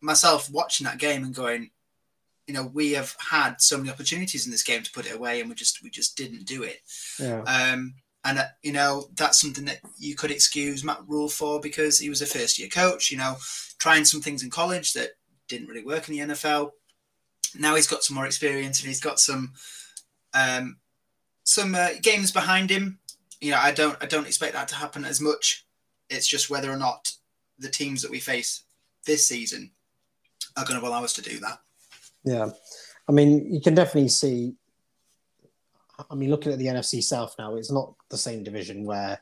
myself 0.00 0.48
watching 0.50 0.84
that 0.84 0.98
game 0.98 1.24
and 1.24 1.34
going, 1.34 1.70
you 2.46 2.54
know, 2.54 2.64
we 2.64 2.92
have 2.92 3.14
had 3.18 3.60
so 3.60 3.76
many 3.78 3.90
opportunities 3.90 4.46
in 4.46 4.50
this 4.52 4.62
game 4.62 4.82
to 4.82 4.90
put 4.92 5.06
it 5.06 5.14
away, 5.14 5.40
and 5.40 5.48
we 5.48 5.54
just 5.54 5.82
we 5.82 5.90
just 5.90 6.16
didn't 6.16 6.44
do 6.44 6.62
it. 6.62 6.80
Yeah. 7.18 7.42
Um, 7.42 7.94
and 8.24 8.38
uh, 8.38 8.44
you 8.62 8.72
know 8.72 9.08
that's 9.16 9.40
something 9.40 9.64
that 9.64 9.80
you 9.98 10.14
could 10.14 10.30
excuse 10.30 10.84
Matt 10.84 11.02
Rhule 11.06 11.28
for 11.28 11.60
because 11.60 11.98
he 11.98 12.08
was 12.08 12.22
a 12.22 12.26
first 12.26 12.58
year 12.58 12.68
coach. 12.68 13.10
You 13.10 13.18
know, 13.18 13.36
trying 13.78 14.04
some 14.04 14.20
things 14.20 14.42
in 14.42 14.50
college 14.50 14.92
that 14.92 15.10
didn't 15.48 15.68
really 15.68 15.84
work 15.84 16.08
in 16.08 16.14
the 16.14 16.34
NFL. 16.34 16.70
Now 17.58 17.74
he's 17.74 17.88
got 17.88 18.04
some 18.04 18.14
more 18.14 18.26
experience 18.26 18.80
and 18.80 18.88
he's 18.88 19.00
got 19.00 19.18
some 19.18 19.52
um, 20.34 20.78
some 21.44 21.74
uh, 21.74 21.90
games 22.00 22.30
behind 22.30 22.70
him. 22.70 22.98
You 23.40 23.52
know, 23.52 23.58
I 23.58 23.72
don't 23.72 23.96
I 24.00 24.06
don't 24.06 24.26
expect 24.26 24.54
that 24.54 24.68
to 24.68 24.76
happen 24.76 25.04
as 25.04 25.20
much. 25.20 25.66
It's 26.08 26.28
just 26.28 26.50
whether 26.50 26.70
or 26.70 26.76
not 26.76 27.12
the 27.58 27.68
teams 27.68 28.02
that 28.02 28.10
we 28.10 28.20
face 28.20 28.64
this 29.04 29.26
season 29.26 29.70
are 30.56 30.64
going 30.64 30.80
to 30.80 30.86
allow 30.86 31.04
us 31.04 31.12
to 31.14 31.22
do 31.22 31.38
that. 31.40 31.58
Yeah, 32.24 32.50
I 33.08 33.12
mean, 33.12 33.52
you 33.52 33.60
can 33.60 33.74
definitely 33.74 34.08
see. 34.08 34.54
I 36.10 36.14
mean, 36.14 36.30
looking 36.30 36.52
at 36.52 36.58
the 36.58 36.66
NFC 36.66 37.02
South 37.02 37.34
now, 37.38 37.56
it's 37.56 37.70
not 37.70 37.94
the 38.10 38.18
same 38.18 38.42
division 38.42 38.84
where 38.84 39.20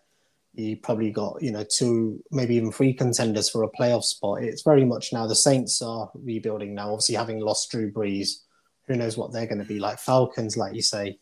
you 0.54 0.76
probably 0.76 1.10
got 1.12 1.40
you 1.40 1.52
know 1.52 1.64
two, 1.64 2.22
maybe 2.30 2.56
even 2.56 2.72
three 2.72 2.92
contenders 2.92 3.48
for 3.48 3.62
a 3.62 3.70
playoff 3.70 4.04
spot. 4.04 4.42
It's 4.42 4.62
very 4.62 4.84
much 4.84 5.12
now 5.12 5.26
the 5.26 5.34
Saints 5.34 5.80
are 5.82 6.10
rebuilding 6.14 6.74
now. 6.74 6.92
Obviously, 6.92 7.14
having 7.14 7.40
lost 7.40 7.70
Drew 7.70 7.92
Brees, 7.92 8.40
who 8.86 8.96
knows 8.96 9.16
what 9.16 9.32
they're 9.32 9.46
going 9.46 9.60
to 9.60 9.64
be 9.64 9.78
like? 9.78 9.98
Falcons, 9.98 10.56
like 10.56 10.74
you 10.74 10.82
say, 10.82 11.18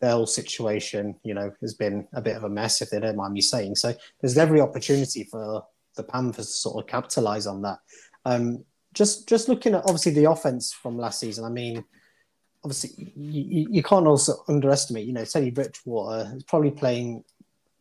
their 0.00 0.12
whole 0.12 0.26
situation, 0.26 1.14
you 1.24 1.34
know, 1.34 1.50
has 1.60 1.74
been 1.74 2.06
a 2.12 2.20
bit 2.20 2.36
of 2.36 2.44
a 2.44 2.48
mess, 2.48 2.82
if 2.82 2.90
they 2.90 3.00
don't 3.00 3.16
mind 3.16 3.32
me 3.32 3.40
saying. 3.40 3.76
So 3.76 3.94
there's 4.20 4.36
every 4.36 4.60
opportunity 4.60 5.24
for 5.24 5.64
the 5.96 6.02
Panthers 6.02 6.46
to 6.46 6.52
sort 6.52 6.84
of 6.84 6.88
capitalize 6.88 7.46
on 7.46 7.62
that. 7.62 7.78
Um, 8.24 8.64
just 8.92 9.28
just 9.28 9.48
looking 9.48 9.74
at 9.74 9.82
obviously 9.82 10.12
the 10.12 10.30
offense 10.30 10.72
from 10.72 10.98
last 10.98 11.20
season. 11.20 11.44
I 11.44 11.50
mean, 11.50 11.84
obviously 12.66 13.12
you, 13.16 13.68
you- 13.70 13.82
can't 13.82 14.06
also 14.08 14.42
underestimate. 14.48 15.06
You 15.06 15.12
know, 15.12 15.24
Teddy 15.24 15.50
Bridgewater 15.50 16.32
is 16.36 16.42
probably 16.42 16.72
playing 16.72 17.22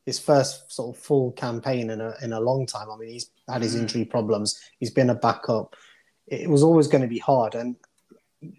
his 0.05 0.19
first 0.19 0.71
sort 0.71 0.95
of 0.95 1.01
full 1.03 1.31
campaign 1.31 1.89
in 1.89 1.99
a 2.01 2.13
in 2.21 2.33
a 2.33 2.39
long 2.39 2.67
time. 2.67 2.87
I 2.91 2.97
mean, 2.97 3.09
he's 3.09 3.31
had 3.49 3.63
his 3.63 3.75
Mm. 3.75 3.79
injury 3.79 4.05
problems. 4.05 4.59
He's 4.79 4.91
been 4.91 5.09
a 5.09 5.15
backup. 5.15 5.75
It 6.27 6.49
was 6.49 6.61
always 6.61 6.87
going 6.87 7.01
to 7.01 7.07
be 7.07 7.17
hard, 7.17 7.55
and 7.55 7.75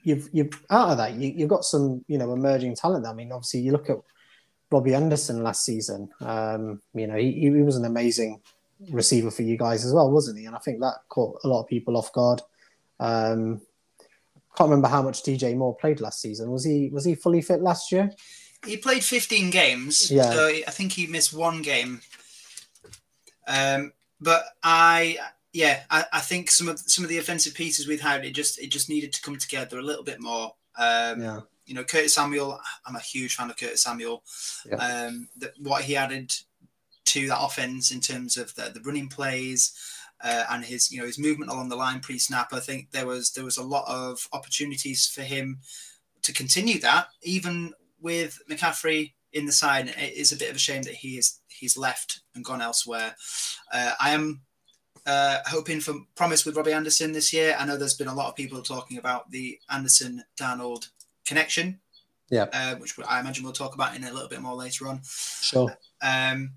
you've 0.02 0.28
you've 0.33 0.64
out 0.71 0.90
of 0.90 0.97
that 0.99 1.14
you, 1.14 1.33
you've 1.37 1.49
got 1.49 1.64
some 1.64 2.04
you 2.09 2.18
know 2.18 2.33
emerging 2.33 2.75
talent. 2.75 3.06
I 3.06 3.12
mean, 3.12 3.30
obviously 3.30 3.61
you 3.61 3.71
look 3.71 3.88
at 3.88 3.99
Robbie 4.73 4.95
Anderson 4.95 5.45
last 5.45 5.64
season. 5.64 6.09
Um, 6.21 6.83
you 6.92 7.06
know, 7.06 7.14
he, 7.16 7.30
he 7.33 7.50
was 7.50 7.76
an 7.76 7.85
amazing 7.85 8.40
receiver 8.90 9.30
for 9.30 9.42
you 9.42 9.56
guys 9.56 9.85
as 9.85 9.92
well, 9.92 10.11
wasn't 10.11 10.38
he? 10.40 10.47
And 10.47 10.56
I 10.56 10.59
think 10.59 10.80
that 10.80 10.97
caught 11.09 11.38
a 11.45 11.49
lot 11.49 11.62
of 11.62 11.68
people 11.68 11.97
off 11.97 12.12
guard. 12.12 12.42
Um, 12.99 13.61
can't 14.56 14.70
remember 14.70 14.88
how 14.88 15.02
much 15.02 15.22
DJ 15.22 15.56
Moore 15.56 15.76
played 15.76 16.00
last 16.00 16.20
season. 16.20 16.50
Was 16.50 16.64
he 16.64 16.88
was 16.92 17.04
he 17.04 17.14
fully 17.14 17.42
fit 17.42 17.60
last 17.60 17.92
year? 17.92 18.10
He 18.66 18.76
played 18.76 19.04
15 19.04 19.50
games, 19.50 20.10
Yeah. 20.10 20.32
so 20.32 20.46
I 20.48 20.70
think 20.70 20.92
he 20.92 21.06
missed 21.06 21.32
one 21.32 21.62
game. 21.62 22.00
Um, 23.46 23.92
but 24.20 24.44
I, 24.62 25.18
yeah, 25.52 25.82
I, 25.90 26.04
I 26.12 26.20
think 26.20 26.50
some 26.50 26.68
of 26.68 26.78
some 26.80 27.04
of 27.04 27.10
the 27.10 27.18
offensive 27.18 27.54
pieces 27.54 27.86
we've 27.86 28.00
had, 28.00 28.25
it 28.25 28.32
just 28.32 28.58
it 28.58 28.68
just 28.70 28.88
needed 28.88 29.12
to 29.12 29.22
come 29.22 29.36
together 29.38 29.78
a 29.78 29.82
little 29.82 30.02
bit 30.04 30.20
more. 30.20 30.54
Um, 30.78 31.20
Yeah, 31.22 31.40
You 31.66 31.75
know, 31.75 31.84
Curtis 31.84 32.14
Samuel, 32.14 32.58
I'm 32.84 32.96
a 32.96 33.00
huge 33.00 33.36
fan 33.36 33.50
of 33.50 33.56
Curtis 33.56 33.82
Samuel. 33.82 34.25
Yeah. 34.68 34.76
Um, 34.76 35.28
that 35.36 35.52
what 35.60 35.84
he 35.84 35.96
added 35.96 36.34
to 37.06 37.28
that 37.28 37.40
offense 37.40 37.92
in 37.92 38.00
terms 38.00 38.36
of 38.36 38.54
the, 38.56 38.70
the 38.75 38.80
running 38.80 39.08
plays. 39.08 39.72
Uh, 40.23 40.44
and 40.50 40.64
his, 40.64 40.90
you 40.90 40.99
know, 40.99 41.06
his 41.06 41.18
movement 41.18 41.50
along 41.50 41.68
the 41.68 41.76
line 41.76 42.00
pre-snap. 42.00 42.52
I 42.52 42.61
think 42.61 42.90
there 42.90 43.06
was 43.06 43.32
there 43.32 43.44
was 43.44 43.58
a 43.58 43.62
lot 43.62 43.85
of 43.87 44.26
opportunities 44.32 45.06
for 45.06 45.23
him 45.23 45.58
to 46.23 46.32
continue 46.32 46.80
that, 46.80 47.08
even 47.23 47.75
with 48.00 48.38
McCaffrey 48.50 49.12
in 49.32 49.44
the 49.44 49.52
side. 49.52 49.88
It 49.88 50.14
is 50.14 50.32
a 50.32 50.37
bit 50.37 50.49
of 50.50 50.56
a 50.56 50.58
shame 50.58 50.82
that 50.85 50.94
he 50.94 51.18
is 51.18 51.40
he's 51.49 51.76
left 51.76 52.20
and 52.35 52.44
gone 52.44 52.62
elsewhere. 52.62 53.14
Uh, 53.73 53.92
I 54.00 54.11
am 54.12 54.40
uh, 55.04 55.38
hoping 55.46 55.80
for 55.80 55.94
promise 56.14 56.44
with 56.46 56.56
Robbie 56.56 56.73
Anderson 56.73 57.12
this 57.12 57.32
year. 57.32 57.54
I 57.58 57.66
know 57.66 57.76
there's 57.76 57.94
been 57.96 58.08
a 58.08 58.14
lot 58.14 58.28
of 58.28 58.37
people 58.37 58.62
talking 58.62 58.96
about 58.99 59.30
the 59.30 59.58
Anderson 59.70 60.25
Darnold 60.40 60.88
connection, 61.26 61.78
Yeah. 62.30 62.46
uh, 62.52 62.75
which 62.76 62.94
I 63.06 63.20
imagine 63.20 63.44
we'll 63.44 63.52
talk 63.52 63.75
about 63.75 63.94
in 63.94 64.02
a 64.04 64.12
little 64.12 64.28
bit 64.28 64.40
more 64.40 64.54
later 64.56 64.88
on. 64.88 65.02
sure. 65.04 65.76
Um, 66.02 66.54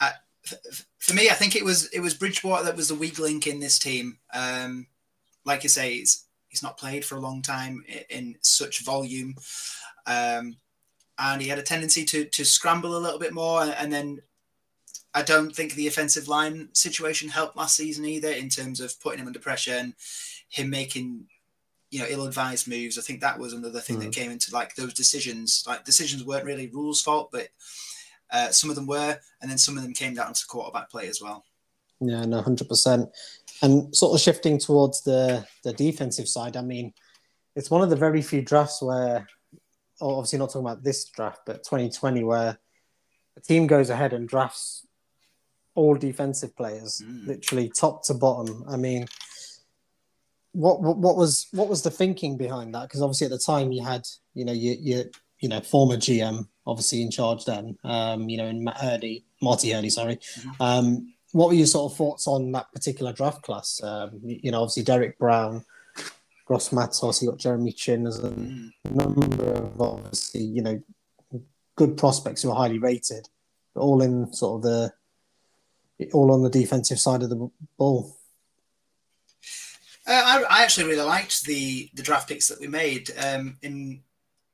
I, 0.00 0.12
f- 0.44 0.54
f- 0.70 0.86
for 1.02 1.14
me, 1.14 1.28
I 1.28 1.34
think 1.34 1.56
it 1.56 1.64
was 1.64 1.86
it 1.86 1.98
was 1.98 2.14
Bridgewater 2.14 2.64
that 2.64 2.76
was 2.76 2.86
the 2.86 2.94
weak 2.94 3.18
link 3.18 3.48
in 3.48 3.58
this 3.58 3.76
team. 3.76 4.18
Um, 4.32 4.86
like 5.44 5.64
you 5.64 5.68
say, 5.68 5.94
he's, 5.94 6.26
he's 6.46 6.62
not 6.62 6.78
played 6.78 7.04
for 7.04 7.16
a 7.16 7.20
long 7.20 7.42
time 7.42 7.84
in, 7.88 8.04
in 8.08 8.36
such 8.40 8.84
volume, 8.84 9.34
um, 10.06 10.58
and 11.18 11.42
he 11.42 11.48
had 11.48 11.58
a 11.58 11.62
tendency 11.62 12.04
to 12.04 12.24
to 12.26 12.44
scramble 12.44 12.96
a 12.96 13.02
little 13.02 13.18
bit 13.18 13.34
more. 13.34 13.62
And 13.62 13.92
then 13.92 14.22
I 15.12 15.22
don't 15.22 15.54
think 15.54 15.74
the 15.74 15.88
offensive 15.88 16.28
line 16.28 16.68
situation 16.72 17.30
helped 17.30 17.56
last 17.56 17.76
season 17.76 18.04
either 18.04 18.30
in 18.30 18.48
terms 18.48 18.78
of 18.78 18.98
putting 19.00 19.18
him 19.18 19.26
under 19.26 19.40
pressure 19.40 19.72
and 19.72 19.94
him 20.50 20.70
making 20.70 21.26
you 21.90 21.98
know 21.98 22.06
ill-advised 22.08 22.68
moves. 22.68 22.96
I 22.96 23.02
think 23.02 23.22
that 23.22 23.40
was 23.40 23.54
another 23.54 23.80
thing 23.80 23.98
that 23.98 24.12
came 24.12 24.30
into 24.30 24.54
like 24.54 24.76
those 24.76 24.94
decisions. 24.94 25.64
Like 25.66 25.84
decisions 25.84 26.22
weren't 26.22 26.44
really 26.44 26.68
Rhule's 26.68 27.02
fault, 27.02 27.30
but 27.32 27.48
uh, 28.32 28.50
some 28.50 28.70
of 28.70 28.76
them 28.76 28.86
were, 28.86 29.18
and 29.40 29.50
then 29.50 29.58
some 29.58 29.76
of 29.76 29.82
them 29.82 29.92
came 29.92 30.14
down 30.14 30.32
to 30.32 30.46
quarterback 30.48 30.90
play 30.90 31.08
as 31.08 31.20
well. 31.20 31.44
Yeah, 32.00 32.24
no, 32.24 32.42
hundred 32.42 32.68
percent. 32.68 33.08
And 33.62 33.94
sort 33.94 34.14
of 34.14 34.20
shifting 34.20 34.58
towards 34.58 35.02
the 35.02 35.46
the 35.62 35.72
defensive 35.72 36.26
side. 36.28 36.56
I 36.56 36.62
mean, 36.62 36.92
it's 37.54 37.70
one 37.70 37.82
of 37.82 37.90
the 37.90 37.96
very 37.96 38.22
few 38.22 38.42
drafts 38.42 38.82
where, 38.82 39.26
obviously 40.00 40.38
not 40.38 40.48
talking 40.48 40.66
about 40.66 40.82
this 40.82 41.04
draft, 41.04 41.40
but 41.46 41.62
2020, 41.62 42.24
where 42.24 42.58
a 43.36 43.40
team 43.40 43.66
goes 43.66 43.90
ahead 43.90 44.12
and 44.12 44.28
drafts 44.28 44.86
all 45.74 45.94
defensive 45.94 46.54
players, 46.56 47.00
Mm. 47.04 47.26
literally 47.26 47.70
top 47.70 48.04
to 48.04 48.14
bottom. 48.14 48.64
I 48.68 48.76
mean, 48.76 49.06
what, 50.52 50.82
what 50.82 50.98
what 50.98 51.16
was 51.16 51.46
what 51.52 51.68
was 51.68 51.82
the 51.82 51.90
thinking 51.90 52.36
behind 52.36 52.74
that? 52.74 52.82
Because 52.88 53.00
obviously 53.02 53.26
at 53.26 53.30
the 53.30 53.38
time 53.38 53.72
you 53.72 53.82
had 53.84 54.06
you 54.34 54.44
know 54.44 54.52
your, 54.52 54.74
you 54.74 55.10
you 55.38 55.48
know 55.48 55.60
former 55.60 55.96
GM 55.96 56.46
obviously 56.66 57.02
in 57.02 57.10
charge 57.10 57.44
then, 57.44 57.76
um, 57.84 58.28
you 58.28 58.36
know 58.38 58.46
in 58.46 58.62
Matt 58.64 58.78
Hurney, 58.78 59.24
Marty 59.40 59.72
Hurney, 59.72 59.90
sorry. 59.90 60.18
Um, 60.60 61.12
what 61.32 61.48
were 61.48 61.54
your 61.54 61.66
sort 61.66 61.90
of 61.90 61.96
thoughts 61.96 62.26
on 62.26 62.52
that 62.52 62.70
particular 62.72 63.12
draft 63.12 63.42
class? 63.42 63.80
Um, 63.82 64.20
you, 64.22 64.50
know, 64.50 64.60
obviously 64.60 64.82
Derrick 64.82 65.18
Brown, 65.18 65.64
Gross 66.44 66.72
Matos, 66.72 67.22
you 67.22 67.30
got 67.30 67.38
Jeremy 67.38 67.72
Chinn 67.72 68.06
as 68.06 68.18
a 68.18 68.30
Mm. 68.30 68.70
number 68.90 69.52
of 69.54 69.80
obviously 69.80 70.42
you 70.42 70.62
know 70.62 70.82
good 71.76 71.96
prospects 71.96 72.42
who 72.42 72.50
are 72.50 72.56
highly 72.56 72.78
rated, 72.78 73.28
but 73.74 73.80
all 73.80 74.02
in 74.02 74.32
sort 74.32 74.58
of 74.58 74.62
the 74.62 74.92
all 76.12 76.32
on 76.32 76.42
the 76.42 76.50
defensive 76.50 76.98
side 77.00 77.22
of 77.22 77.30
the 77.30 77.50
ball. 77.78 78.16
Uh, 80.06 80.10
I, 80.24 80.42
I 80.50 80.62
actually 80.64 80.88
really 80.88 81.02
liked 81.06 81.44
the 81.44 81.88
the 81.94 82.02
draft 82.02 82.28
picks 82.28 82.48
that 82.48 82.60
we 82.60 82.66
made. 82.66 83.10
Um, 83.16 83.56
in 83.62 84.02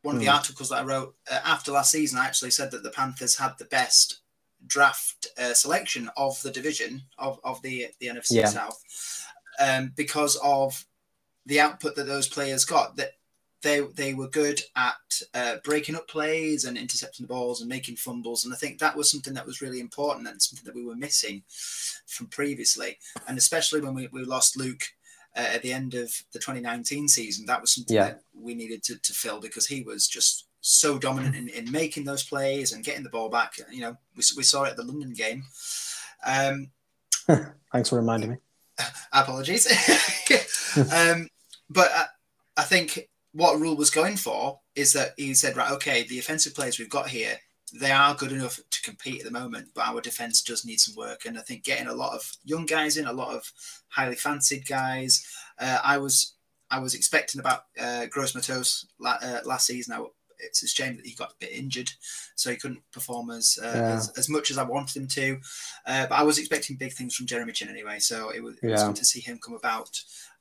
one 0.03 0.15
of 0.15 0.21
the 0.21 0.27
Hmm. 0.29 0.35
articles 0.37 0.69
that 0.69 0.81
I 0.81 0.85
wrote 0.85 1.17
uh, 1.31 1.41
after 1.45 1.73
last 1.73 1.91
season, 1.91 2.19
I 2.19 2.27
actually 2.27 2.51
said 2.53 2.71
that 2.71 2.83
the 2.83 2.91
Panthers 2.91 3.37
had 3.37 3.57
the 3.59 3.65
best 3.67 4.21
draft 4.67 5.29
uh, 5.39 5.55
selection 5.55 6.11
of 6.17 6.41
the 6.43 6.51
division 6.51 7.03
of, 7.19 7.41
of 7.45 7.61
the 7.63 7.89
the 8.01 8.09
NFC 8.09 8.33
Yeah. 8.33 8.47
South 8.47 8.83
um, 9.59 9.93
because 9.97 10.37
of 10.43 10.85
the 11.47 11.61
output 11.61 11.95
that 11.97 12.07
those 12.07 12.29
players 12.29 12.65
got. 12.65 12.97
That 12.97 13.13
they 13.63 13.81
they 13.81 14.15
were 14.15 14.29
good 14.29 14.61
at 14.77 15.23
uh, 15.35 15.57
breaking 15.65 15.97
up 15.97 16.07
plays 16.07 16.65
and 16.65 16.79
intercepting 16.79 17.25
the 17.27 17.33
balls 17.35 17.61
and 17.61 17.69
making 17.69 17.97
fumbles, 17.97 18.45
and 18.45 18.55
I 18.55 18.57
think 18.57 18.79
that 18.79 18.97
was 18.97 19.11
something 19.11 19.35
that 19.35 19.47
was 19.47 19.61
really 19.61 19.81
important 19.81 20.29
and 20.29 20.41
something 20.41 20.65
that 20.65 20.77
we 20.77 20.85
were 20.85 20.95
missing 20.95 21.43
from 22.07 22.27
previously, 22.29 22.99
and 23.27 23.37
especially 23.37 23.81
when 23.81 23.95
we, 23.95 24.07
we 24.13 24.25
lost 24.25 24.57
Luke 24.57 24.85
uh, 25.39 25.47
at 25.55 25.63
the 25.63 25.73
end 25.73 25.95
of 25.95 26.11
the 26.33 26.39
2019 26.39 27.09
season, 27.09 27.47
that 27.47 27.61
was 27.61 27.73
something 27.75 27.95
Yeah. 27.97 28.05
that 28.09 28.23
we 28.35 28.55
needed 28.55 28.83
to, 28.85 28.99
to 28.99 29.13
fill 29.13 29.41
because 29.41 29.67
he 29.67 29.83
was 29.83 30.09
just 30.09 30.47
so 30.61 30.99
dominant 30.99 31.37
in, 31.37 31.49
in 31.49 31.71
making 31.71 32.05
those 32.05 32.25
plays 32.25 32.73
and 32.73 32.85
getting 32.85 33.05
the 33.05 33.11
ball 33.11 33.29
back. 33.29 33.55
You 33.71 33.81
know, 33.81 33.97
we, 34.17 34.23
we 34.37 34.43
saw 34.43 34.65
it 34.65 34.71
at 34.71 34.77
the 34.77 34.83
London 34.83 35.13
game. 35.13 35.45
Um, 36.27 36.71
Thanks 37.73 37.91
for 37.91 37.97
reminding 37.97 38.31
me. 38.31 38.37
apologies. 39.13 39.67
um, 40.93 41.29
but 41.71 41.91
I, 41.95 42.05
I 42.57 42.63
think 42.63 43.09
what 43.33 43.59
Rhule 43.61 43.77
was 43.77 43.91
going 43.91 44.17
for 44.17 44.61
is 44.75 44.93
that 44.95 45.13
he 45.17 45.35
said, 45.35 45.57
right, 45.57 45.71
okay, 45.73 46.05
the 46.05 46.19
offensive 46.19 46.55
players 46.55 46.79
we've 46.79 46.91
got 46.91 47.09
here, 47.09 47.37
they 47.71 47.91
are 47.93 48.15
good 48.15 48.33
enough 48.33 48.59
to 48.71 48.83
compete 48.83 49.21
at 49.21 49.25
the 49.25 49.39
moment, 49.39 49.69
but 49.75 49.87
our 49.87 50.01
defense 50.01 50.43
does 50.43 50.65
need 50.65 50.81
some 50.81 50.95
work. 50.97 51.25
And 51.27 51.39
I 51.39 51.43
think 51.43 51.65
getting 51.65 51.89
a 51.89 51.95
lot 51.95 52.15
of 52.15 52.33
young 52.45 52.67
guys 52.67 52.97
in, 52.97 53.07
a 53.07 53.13
lot 53.13 53.35
of 53.35 53.51
highly 53.89 54.17
fancied 54.17 54.67
guys. 54.67 55.27
Uh, 55.59 55.79
I 55.83 55.99
was 55.99 56.35
I 56.71 56.79
was 56.81 56.95
expecting 56.95 57.41
about 57.41 57.65
uh, 57.81 58.07
Gross 58.07 58.35
Matos 58.35 58.87
la- 58.99 59.19
uh, 59.23 59.41
last 59.45 59.67
season. 59.67 59.95
I, 59.95 60.05
it's 60.41 60.63
a 60.63 60.69
shame 60.69 60.95
that 60.97 61.05
he 61.07 61.15
got 61.15 61.33
a 61.33 61.37
bit 61.41 61.51
injured, 61.51 61.91
so 62.37 62.51
he 62.51 62.57
couldn't 62.57 62.83
perform 62.93 63.31
as 63.31 63.59
uh, 63.61 63.73
Yeah. 63.75 63.95
as, 63.97 64.11
as 64.17 64.29
much 64.29 64.51
as 64.53 64.59
I 64.59 64.63
wanted 64.63 64.97
him 65.03 65.09
to. 65.09 65.41
Uh, 65.85 66.07
but 66.07 66.15
I 66.15 66.23
was 66.23 66.39
expecting 66.39 66.77
big 66.77 66.93
things 66.93 67.17
from 67.17 67.27
Jeremy 67.27 67.53
Chinn 67.53 67.69
anyway, 67.69 67.99
so 67.99 68.31
it 68.31 68.41
was, 68.43 68.55
it 68.63 68.69
was 68.71 68.85
good 68.85 68.97
to 68.97 69.05
see 69.05 69.21
him 69.21 69.39
come 69.45 69.55
about. 69.55 69.91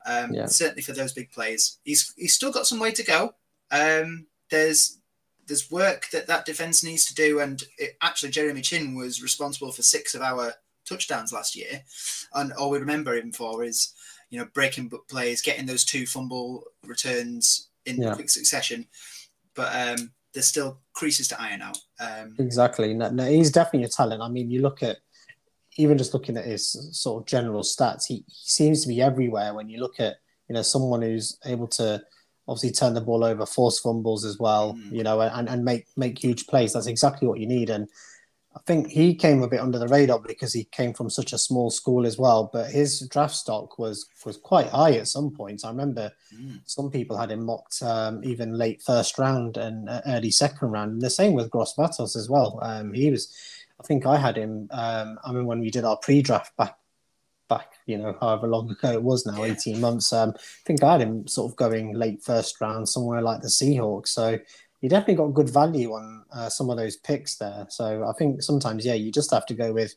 Um, 0.06 0.32
Yeah. 0.32 0.46
Certainly 0.46 0.82
for 0.82 0.92
those 0.92 1.12
big 1.12 1.32
plays, 1.32 1.78
he's 1.82 2.12
he's 2.16 2.34
still 2.34 2.52
got 2.52 2.66
some 2.66 2.78
way 2.78 2.92
to 2.92 3.02
go. 3.02 3.34
Um, 3.72 4.26
there's 4.50 4.98
there's 5.48 5.70
work 5.70 6.08
that 6.10 6.26
that 6.28 6.44
defense 6.46 6.84
needs 6.84 7.04
to 7.06 7.14
do, 7.14 7.40
and 7.40 7.62
it, 7.78 7.96
actually 8.00 8.30
Jeremy 8.30 8.60
Chinn 8.60 8.94
was 8.94 9.22
responsible 9.22 9.72
for 9.72 9.82
six 9.82 10.14
of 10.14 10.22
our 10.22 10.52
touchdowns 10.86 11.32
last 11.32 11.56
year, 11.56 11.82
and 12.34 12.52
all 12.52 12.70
we 12.70 12.78
remember 12.78 13.14
him 13.16 13.32
for 13.32 13.64
is 13.64 13.94
you 14.30 14.38
know 14.38 14.46
breaking 14.54 14.90
plays, 15.10 15.42
getting 15.42 15.66
those 15.66 15.84
two 15.84 16.06
fumble 16.06 16.64
returns 16.86 17.68
in 17.86 18.00
Yeah. 18.00 18.14
quick 18.14 18.30
succession. 18.30 18.86
But 19.54 19.74
um, 19.74 20.12
there's 20.34 20.46
still 20.46 20.78
creases 20.92 21.28
to 21.28 21.40
iron 21.40 21.62
out. 21.62 21.78
Um, 21.98 22.36
Exactly. 22.38 22.94
No, 22.94 23.10
no, 23.10 23.24
he's 23.24 23.50
definitely 23.50 23.84
a 23.84 23.88
talent. 23.88 24.22
I 24.22 24.28
mean, 24.28 24.50
you 24.50 24.60
look 24.62 24.82
at 24.82 24.98
even 25.76 25.96
just 25.98 26.12
looking 26.14 26.36
at 26.36 26.44
his 26.44 26.66
sort 26.92 27.22
of 27.22 27.26
general 27.26 27.62
stats, 27.62 28.06
he, 28.06 28.16
he 28.26 28.34
seems 28.44 28.82
to 28.82 28.88
be 28.88 29.00
everywhere. 29.00 29.54
When 29.54 29.68
you 29.68 29.80
look 29.80 29.98
at 30.00 30.16
you 30.48 30.54
know 30.54 30.62
someone 30.62 31.02
who's 31.02 31.38
able 31.44 31.66
to 31.68 32.02
obviously 32.48 32.72
turn 32.72 32.94
the 32.94 33.00
ball 33.00 33.22
over, 33.22 33.44
force 33.46 33.78
fumbles 33.78 34.24
as 34.24 34.38
well, 34.38 34.72
Mm. 34.74 34.92
you 34.92 35.02
know, 35.02 35.20
and, 35.20 35.48
and 35.48 35.64
make 35.64 35.86
make 35.96 36.18
huge 36.18 36.46
plays. 36.46 36.72
That's 36.72 36.86
exactly 36.86 37.28
what 37.28 37.38
you 37.40 37.46
need. 37.46 37.68
And 37.70 37.88
I 38.56 38.60
think 38.66 38.88
he 38.88 39.14
came 39.14 39.42
a 39.42 39.48
bit 39.48 39.60
under 39.60 39.78
the 39.78 39.86
radar 39.86 40.18
because 40.18 40.52
he 40.52 40.64
came 40.64 40.92
from 40.94 41.10
such 41.10 41.32
a 41.32 41.38
small 41.38 41.70
school 41.70 42.06
as 42.06 42.18
well. 42.18 42.50
But 42.52 42.70
his 42.70 43.06
draft 43.08 43.34
stock 43.34 43.78
was 43.78 44.06
was 44.24 44.36
quite 44.38 44.68
high 44.68 44.94
at 44.94 45.06
some 45.08 45.30
points. 45.30 45.64
I 45.64 45.68
remember 45.70 46.10
Mm. 46.34 46.60
some 46.64 46.90
people 46.90 47.16
had 47.16 47.30
him 47.30 47.44
mocked 47.44 47.82
um, 47.82 48.24
even 48.24 48.52
late 48.58 48.82
first 48.82 49.18
round 49.18 49.56
and 49.56 49.88
uh, 49.88 50.00
early 50.06 50.30
second 50.30 50.70
round. 50.70 50.92
And 50.92 51.02
the 51.02 51.10
same 51.10 51.34
with 51.34 51.50
Gross 51.50 51.76
Matos 51.78 52.16
as 52.16 52.28
well. 52.28 52.58
Um, 52.62 52.92
he 52.92 53.10
was, 53.10 53.32
I 53.80 53.82
think 53.86 54.06
I 54.06 54.16
had 54.16 54.36
him. 54.36 54.68
Um, 54.70 55.18
I 55.24 55.32
mean, 55.32 55.46
when 55.46 55.60
we 55.60 55.70
did 55.70 55.84
our 55.84 55.96
pre-draft 55.98 56.56
back, 56.56 56.76
back, 57.48 57.72
you 57.86 57.98
know, 57.98 58.16
however 58.20 58.46
long 58.46 58.70
ago 58.76 58.92
it 58.92 59.02
was 59.02 59.26
now, 59.26 59.44
Yeah. 59.44 59.52
eighteen 59.52 59.80
months. 59.80 60.12
Um, 60.12 60.34
I 60.36 60.40
think 60.66 60.82
I 60.82 60.92
had 60.92 61.00
him 61.02 61.26
sort 61.26 61.50
of 61.50 61.56
going 61.56 61.94
late 61.94 62.22
first 62.22 62.60
round 62.60 62.88
somewhere 62.88 63.22
like 63.22 63.40
the 63.42 63.48
Seahawks. 63.48 64.08
So 64.08 64.38
he 64.80 64.88
definitely 64.88 65.16
got 65.16 65.34
good 65.34 65.50
value 65.50 65.92
on 65.92 66.24
uh, 66.32 66.48
some 66.48 66.70
of 66.70 66.76
those 66.76 66.96
picks 66.96 67.36
there. 67.36 67.66
So 67.68 68.04
I 68.08 68.12
think 68.16 68.42
sometimes, 68.42 68.86
yeah, 68.86 68.94
you 68.94 69.10
just 69.10 69.32
have 69.32 69.46
to 69.46 69.54
go 69.54 69.72
with 69.72 69.94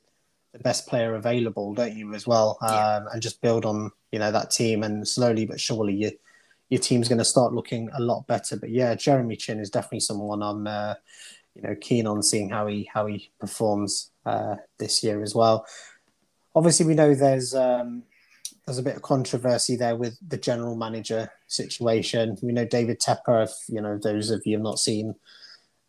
the 0.53 0.59
best 0.59 0.87
player 0.87 1.15
available, 1.15 1.73
don't 1.73 1.95
you, 1.95 2.13
as 2.13 2.25
well, 2.27 2.57
um, 2.61 2.73
Yeah. 2.75 3.05
and 3.13 3.21
just 3.21 3.41
build 3.41 3.63
on 3.65 3.91
you 4.11 4.19
know 4.19 4.31
that 4.31 4.51
team, 4.51 4.83
and 4.83 5.07
slowly 5.07 5.45
but 5.45 5.59
surely 5.59 5.93
you 5.93 6.11
your 6.69 6.79
team's 6.79 7.09
going 7.09 7.17
to 7.19 7.25
start 7.25 7.51
looking 7.53 7.89
a 7.93 8.01
lot 8.01 8.25
better. 8.27 8.55
But 8.55 8.69
yeah, 8.69 8.95
Jeremy 8.95 9.35
Chinn 9.35 9.59
is 9.59 9.69
definitely 9.69 9.99
someone 9.99 10.41
I'm, 10.41 10.65
uh, 10.65 10.93
you 11.53 11.61
know, 11.63 11.75
keen 11.81 12.07
on 12.07 12.23
seeing 12.23 12.49
how 12.49 12.67
he 12.67 12.89
how 12.93 13.07
he 13.07 13.29
performs 13.39 14.11
uh, 14.25 14.55
this 14.79 15.03
year 15.03 15.21
as 15.21 15.35
well. 15.35 15.65
Obviously, 16.55 16.85
we 16.85 16.95
know 16.95 17.13
there's 17.13 17.55
um, 17.55 18.03
there's 18.65 18.77
a 18.77 18.83
bit 18.83 18.95
of 18.97 19.01
controversy 19.01 19.75
there 19.75 19.95
with 19.95 20.17
the 20.27 20.37
general 20.37 20.75
manager 20.75 21.31
situation. 21.47 22.37
We 22.41 22.51
know 22.51 22.65
David 22.65 22.99
Tepper. 22.99 23.45
If 23.45 23.51
you 23.67 23.81
know 23.81 23.97
those 23.97 24.29
of 24.29 24.41
you 24.45 24.57
have 24.57 24.63
not 24.63 24.79
seen 24.79 25.15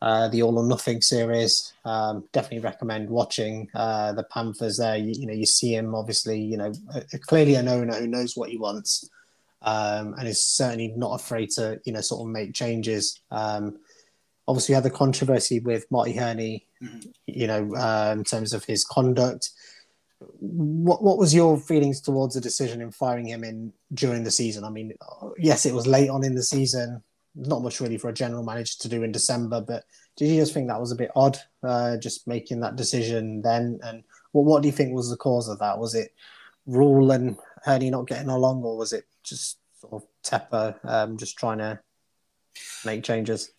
uh, 0.01 0.29
the 0.29 0.43
All 0.43 0.59
or 0.59 0.65
Nothing 0.67 1.01
series, 1.01 1.73
um, 1.85 2.25
definitely 2.33 2.61
recommend 2.61 3.11
watching 3.11 3.69
uh, 3.75 4.13
the 4.13 4.25
Panthers. 4.25 4.79
There, 4.79 4.97
you, 4.97 5.15
you 5.17 5.27
know, 5.27 5.33
you 5.33 5.47
see 5.47 5.75
him 5.75 5.95
obviously, 5.95 6.41
you 6.41 6.57
know, 6.57 6.73
uh, 6.95 7.01
clearly 7.23 7.55
an 7.55 7.69
owner 7.69 7.95
who 7.95 8.07
knows 8.07 8.37
what 8.37 8.51
he 8.51 8.59
wants 8.59 9.09
um, 9.63 10.15
and 10.19 10.27
is 10.27 10.43
certainly 10.43 10.89
not 10.97 11.21
afraid 11.21 11.51
to, 11.51 11.81
you 11.85 11.93
know, 11.93 12.01
sort 12.01 12.23
of 12.23 12.33
make 12.33 12.53
changes. 12.53 13.21
Um, 13.31 13.79
obviously, 14.49 14.73
we 14.73 14.75
had 14.75 14.85
the 14.85 14.91
controversy 14.91 15.61
with 15.61 15.87
Marty 15.91 16.15
Hurney, 16.15 16.67
Mhm. 16.83 17.13
you 17.27 17.47
know, 17.47 17.73
uh, 17.77 18.13
in 18.17 18.25
terms 18.25 18.53
of 18.53 18.65
his 18.65 18.85
conduct. 18.85 19.51
What 20.39 21.03
what 21.03 21.19
was 21.19 21.35
your 21.35 21.59
feelings 21.59 22.01
towards 22.01 22.35
the 22.35 22.41
decision 22.41 22.81
in 22.81 22.91
firing 22.91 23.27
him 23.27 23.45
in 23.45 23.73
during 23.95 24.25
the 24.25 24.31
season? 24.31 24.65
I 24.65 24.71
mean, 24.71 24.93
yes, 25.39 25.67
it 25.67 25.75
was 25.75 25.87
late 25.87 26.11
on 26.11 26.25
in 26.25 26.35
the 26.35 26.43
season. 26.43 27.03
Not 27.35 27.63
much 27.63 27.81
really 27.81 27.99
for 27.99 28.11
a 28.11 28.15
general 28.15 28.43
manager 28.45 28.75
to 28.81 28.89
do 28.89 29.03
in 29.03 29.13
December, 29.13 29.61
but 29.61 29.85
did 30.17 30.29
you 30.29 30.41
just 30.41 30.53
think 30.53 30.69
that 30.69 30.81
was 30.81 30.93
a 30.93 30.97
bit 30.97 31.11
odd, 31.17 31.39
uh, 31.63 31.97
just 31.97 32.29
making 32.29 32.61
that 32.61 32.77
decision 32.77 33.41
then? 33.41 33.81
And 33.83 34.05
what 34.33 34.45
what 34.45 34.63
do 34.63 34.69
you 34.69 34.73
think 34.73 34.95
was 34.95 35.11
the 35.11 35.17
cause 35.17 35.49
of 35.49 35.59
that? 35.61 35.79
Was 35.79 35.95
it 35.95 36.13
Rhule 36.67 37.11
and 37.11 37.37
Hurney 37.65 37.91
not 37.91 38.07
getting 38.07 38.29
along, 38.29 38.63
or 38.63 38.77
was 38.77 38.93
it 38.93 39.05
just 39.23 39.59
sort 39.81 39.95
of 39.95 40.09
Tepper 40.23 40.77
um, 40.85 41.17
just 41.17 41.37
trying 41.37 41.59
to 41.59 41.81
make 42.85 43.03
changes? 43.03 43.53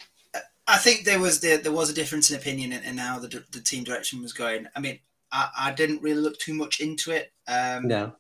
I 0.66 0.78
think 0.78 1.04
there 1.04 1.20
was 1.20 1.42
there, 1.42 1.58
there 1.58 1.72
was 1.72 1.90
a 1.90 1.94
difference 1.94 2.32
in 2.32 2.38
opinion 2.38 2.72
in, 2.72 2.84
in 2.84 2.98
how 2.98 3.20
the, 3.20 3.44
the 3.52 3.60
team 3.60 3.84
direction 3.84 4.22
was 4.22 4.34
going. 4.34 4.68
I 4.76 4.80
mean, 4.80 5.00
I, 5.34 5.50
I 5.58 5.72
didn't 5.74 6.02
really 6.02 6.22
look 6.22 6.38
too 6.38 6.54
much 6.54 6.80
into 6.80 7.12
it. 7.12 7.34
Um, 7.48 7.90
Yeah, 7.90 8.12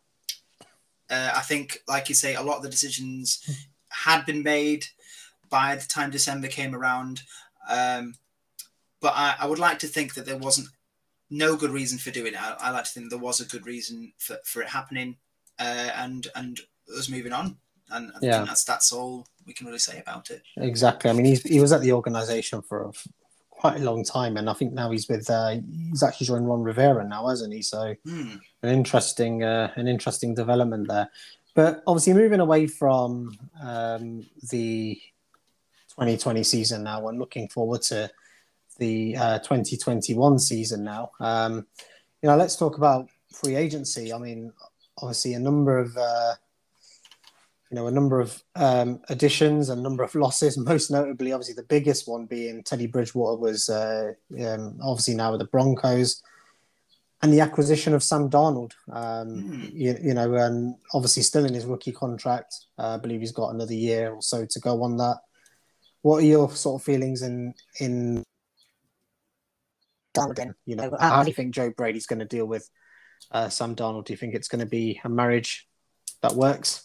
uh, 1.09 1.31
I 1.35 1.41
think, 1.41 1.79
like 1.87 2.09
you 2.09 2.15
say, 2.15 2.35
a 2.35 2.41
lot 2.41 2.57
of 2.57 2.63
the 2.63 2.69
decisions 2.69 3.47
had 3.89 4.25
been 4.25 4.41
made 4.41 4.85
by 5.49 5.75
the 5.75 5.85
time 5.87 6.09
December 6.09 6.47
came 6.47 6.73
around. 6.73 7.21
Um, 7.69 8.15
but 8.99 9.13
I, 9.15 9.35
I 9.39 9.45
would 9.45 9.59
like 9.59 9.79
to 9.79 9.87
think 9.87 10.15
that 10.15 10.25
there 10.25 10.37
wasn't 10.37 10.69
no 11.29 11.55
good 11.55 11.69
reason 11.71 11.99
for 11.99 12.11
doing 12.11 12.33
it. 12.33 12.41
I, 12.41 12.55
I 12.59 12.69
like 12.71 12.85
to 12.85 12.89
think 12.89 13.09
there 13.09 13.19
was 13.19 13.39
a 13.39 13.45
good 13.45 13.65
reason 13.65 14.13
for, 14.17 14.37
for 14.43 14.61
it 14.63 14.69
happening, 14.69 15.17
uh, 15.59 15.89
and 15.95 16.27
and 16.35 16.59
us 16.97 17.09
moving 17.09 17.33
on. 17.33 17.57
And 17.91 18.11
I 18.11 18.19
Yeah. 18.21 18.37
think 18.37 18.47
that's 18.47 18.63
that's 18.63 18.91
all 18.91 19.27
we 19.45 19.53
can 19.53 19.67
really 19.67 19.79
say 19.79 19.99
about 19.99 20.31
it. 20.31 20.41
exactly. 20.57 21.09
I 21.09 21.13
mean, 21.13 21.25
he's, 21.25 21.43
he 21.43 21.59
was 21.59 21.71
at 21.71 21.81
the 21.81 21.91
organisation 21.91 22.61
for 22.61 22.83
a, 22.85 22.91
quite 23.63 23.79
a 23.79 23.83
long 23.83 24.03
time, 24.03 24.35
and 24.35 24.49
I 24.49 24.53
think 24.53 24.73
now 24.73 24.91
he's 24.91 25.07
with 25.07 25.29
uh, 25.29 25.55
he's 25.89 26.03
actually 26.03 26.27
joined 26.27 26.49
Ron 26.49 26.63
Rivera 26.63 27.07
now, 27.07 27.29
hasn't 27.29 27.53
he? 27.53 27.61
So 27.61 27.95
Hmm. 28.03 28.35
an 28.61 28.69
interesting 28.69 29.41
uh, 29.41 29.71
an 29.75 29.87
interesting 29.87 30.35
development 30.35 30.89
there. 30.89 31.09
But 31.55 31.81
obviously, 31.87 32.13
moving 32.13 32.41
away 32.41 32.67
from 32.67 33.37
um, 33.61 34.25
the 34.51 34.99
2020 35.91 36.43
season 36.43 36.83
now, 36.83 37.07
and 37.07 37.17
looking 37.17 37.47
forward 37.47 37.83
to 37.83 38.11
the 38.79 39.15
uh, 39.15 39.39
2021 39.39 40.39
season 40.39 40.83
now. 40.83 41.11
Um, 41.21 41.65
you 42.21 42.27
know, 42.27 42.35
let's 42.35 42.57
talk 42.57 42.75
about 42.77 43.07
free 43.31 43.55
agency. 43.55 44.11
I 44.11 44.17
mean, 44.17 44.51
obviously, 44.97 45.35
a 45.35 45.39
number 45.39 45.77
of 45.77 45.95
uh, 45.95 46.33
you 47.73 47.79
know 47.79 47.87
a 47.87 47.91
number 47.91 48.19
of 48.19 48.43
um, 48.55 49.01
additions, 49.09 49.69
a 49.69 49.75
number 49.75 50.03
of 50.03 50.13
losses. 50.13 50.57
Most 50.59 50.91
notably, 50.91 51.33
obviously, 51.33 51.55
the 51.55 51.63
biggest 51.63 52.07
one 52.07 52.27
being 52.27 52.61
Teddy 52.61 52.85
Bridgewater 52.85 53.35
was 53.35 53.67
uh, 53.67 54.11
um, 54.39 54.77
obviously 54.79 55.15
now 55.15 55.31
with 55.31 55.39
the 55.39 55.47
Broncos, 55.47 56.21
and 57.23 57.33
the 57.33 57.39
acquisition 57.39 57.95
of 57.95 58.03
Sam 58.03 58.29
Darnold. 58.29 58.73
Um, 58.91 59.71
you, 59.73 59.97
you 59.99 60.13
know, 60.13 60.35
and 60.35 60.75
obviously 60.93 61.23
still 61.23 61.45
in 61.45 61.55
his 61.55 61.65
rookie 61.65 61.91
contract. 61.91 62.53
Uh, 62.77 62.93
I 62.93 62.97
believe 62.97 63.21
he's 63.21 63.31
got 63.31 63.55
another 63.55 63.73
year 63.73 64.13
or 64.13 64.21
so 64.21 64.45
to 64.45 64.59
go 64.59 64.83
on 64.83 64.97
that. 64.97 65.17
What 66.03 66.17
are 66.17 66.27
your 66.27 66.51
sort 66.51 66.79
of 66.79 66.85
feelings 66.85 67.23
in 67.23 67.55
in 67.79 68.21
Darnold? 70.15 70.53
You 70.67 70.75
know, 70.75 70.95
how 70.99 71.23
do 71.23 71.29
you 71.29 71.33
think 71.33 71.55
Joe 71.55 71.71
Brady's 71.75 72.05
going 72.05 72.19
to 72.19 72.25
deal 72.25 72.45
with 72.45 72.69
uh, 73.31 73.49
Sam 73.49 73.75
Darnold? 73.75 74.05
Do 74.05 74.13
you 74.13 74.17
think 74.17 74.35
it's 74.35 74.47
going 74.47 74.59
to 74.59 74.69
be 74.69 75.01
a 75.03 75.09
marriage 75.09 75.67
that 76.21 76.33
works? 76.33 76.82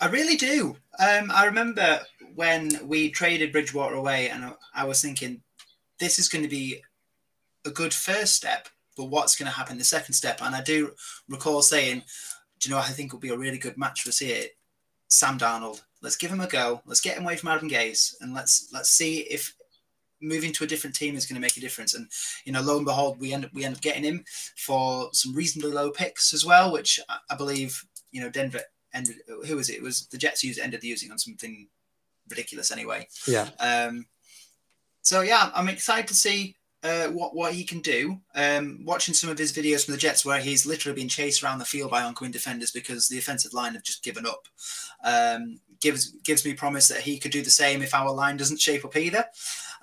I 0.00 0.08
really 0.08 0.36
do. 0.36 0.76
Um, 0.98 1.30
I 1.32 1.46
remember 1.46 2.00
when 2.34 2.70
we 2.86 3.10
traded 3.10 3.52
Bridgewater 3.52 3.96
away, 3.96 4.28
and 4.28 4.54
I, 4.74 4.84
was 4.84 5.02
thinking, 5.02 5.42
this 5.98 6.18
is 6.18 6.28
going 6.28 6.44
to 6.44 6.50
be 6.50 6.82
a 7.64 7.70
good 7.70 7.92
first 7.92 8.36
step, 8.36 8.68
but 8.96 9.06
what's 9.06 9.36
going 9.36 9.50
to 9.50 9.56
happen 9.56 9.76
the 9.76 9.84
second 9.84 10.14
step? 10.14 10.40
And 10.40 10.54
I 10.54 10.62
do 10.62 10.92
recall 11.28 11.62
saying, 11.62 12.02
do 12.60 12.68
you 12.68 12.74
know, 12.74 12.80
I 12.80 12.86
think 12.86 13.12
will 13.12 13.20
be 13.20 13.30
a 13.30 13.36
really 13.36 13.58
good 13.58 13.76
match 13.76 14.02
for 14.02 14.10
us 14.10 14.18
here. 14.18 14.46
Sam 15.08 15.38
Darnold. 15.38 15.82
Let's 16.02 16.16
give 16.16 16.30
him 16.30 16.40
a 16.40 16.46
go. 16.46 16.80
Let's 16.86 17.00
get 17.00 17.16
him 17.16 17.24
away 17.24 17.36
from 17.36 17.48
Adam 17.48 17.68
Gase, 17.68 18.14
and 18.20 18.34
let's 18.34 18.68
let's 18.72 18.90
see 18.90 19.20
if 19.20 19.54
moving 20.20 20.52
to 20.52 20.64
a 20.64 20.66
different 20.66 20.94
team 20.94 21.16
is 21.16 21.26
going 21.26 21.34
to 21.34 21.40
make 21.40 21.56
a 21.56 21.60
difference. 21.60 21.94
And 21.94 22.08
you 22.44 22.52
know, 22.52 22.60
lo 22.60 22.76
and 22.76 22.86
behold, 22.86 23.18
we 23.18 23.32
end 23.32 23.44
up 23.44 23.52
we 23.52 23.64
end 23.64 23.74
up 23.74 23.80
getting 23.80 24.04
him 24.04 24.24
for 24.56 25.08
some 25.12 25.34
reasonably 25.34 25.72
low 25.72 25.90
picks 25.90 26.32
as 26.32 26.44
well, 26.44 26.72
which 26.72 27.00
I 27.08 27.34
believe 27.34 27.84
you 28.12 28.20
know 28.20 28.30
Denver 28.30 28.60
ended. 28.94 29.16
Who 29.46 29.56
was 29.56 29.70
it? 29.70 29.76
It 29.76 29.82
was 29.82 30.06
the 30.06 30.18
Jets 30.18 30.44
used 30.44 30.60
ended 30.60 30.82
using 30.84 31.10
on 31.10 31.18
something 31.18 31.68
ridiculous 32.28 32.70
anyway. 32.70 33.08
Yeah. 33.26 33.48
Um, 33.60 34.06
so 35.02 35.22
yeah, 35.22 35.50
I'm 35.54 35.68
excited 35.68 36.08
to 36.08 36.14
see 36.14 36.56
uh, 36.82 37.08
what 37.08 37.34
what 37.34 37.52
he 37.52 37.64
can 37.64 37.80
do. 37.80 38.20
Um, 38.34 38.80
watching 38.84 39.14
some 39.14 39.30
of 39.30 39.38
his 39.38 39.52
videos 39.52 39.84
from 39.84 39.92
the 39.92 39.98
Jets, 39.98 40.24
where 40.24 40.40
he's 40.40 40.66
literally 40.66 41.00
been 41.00 41.08
chased 41.08 41.42
around 41.42 41.58
the 41.58 41.64
field 41.64 41.90
by 41.90 42.02
oncoming 42.02 42.32
defenders 42.32 42.70
because 42.70 43.08
the 43.08 43.18
offensive 43.18 43.54
line 43.54 43.74
have 43.74 43.82
just 43.82 44.04
given 44.04 44.26
up, 44.26 44.46
um, 45.04 45.58
gives 45.80 46.12
gives 46.22 46.44
me 46.44 46.54
promise 46.54 46.88
that 46.88 47.00
he 47.00 47.18
could 47.18 47.32
do 47.32 47.42
the 47.42 47.50
same 47.50 47.82
if 47.82 47.94
our 47.94 48.12
line 48.12 48.36
doesn't 48.36 48.60
shape 48.60 48.84
up 48.84 48.96
either. 48.96 49.24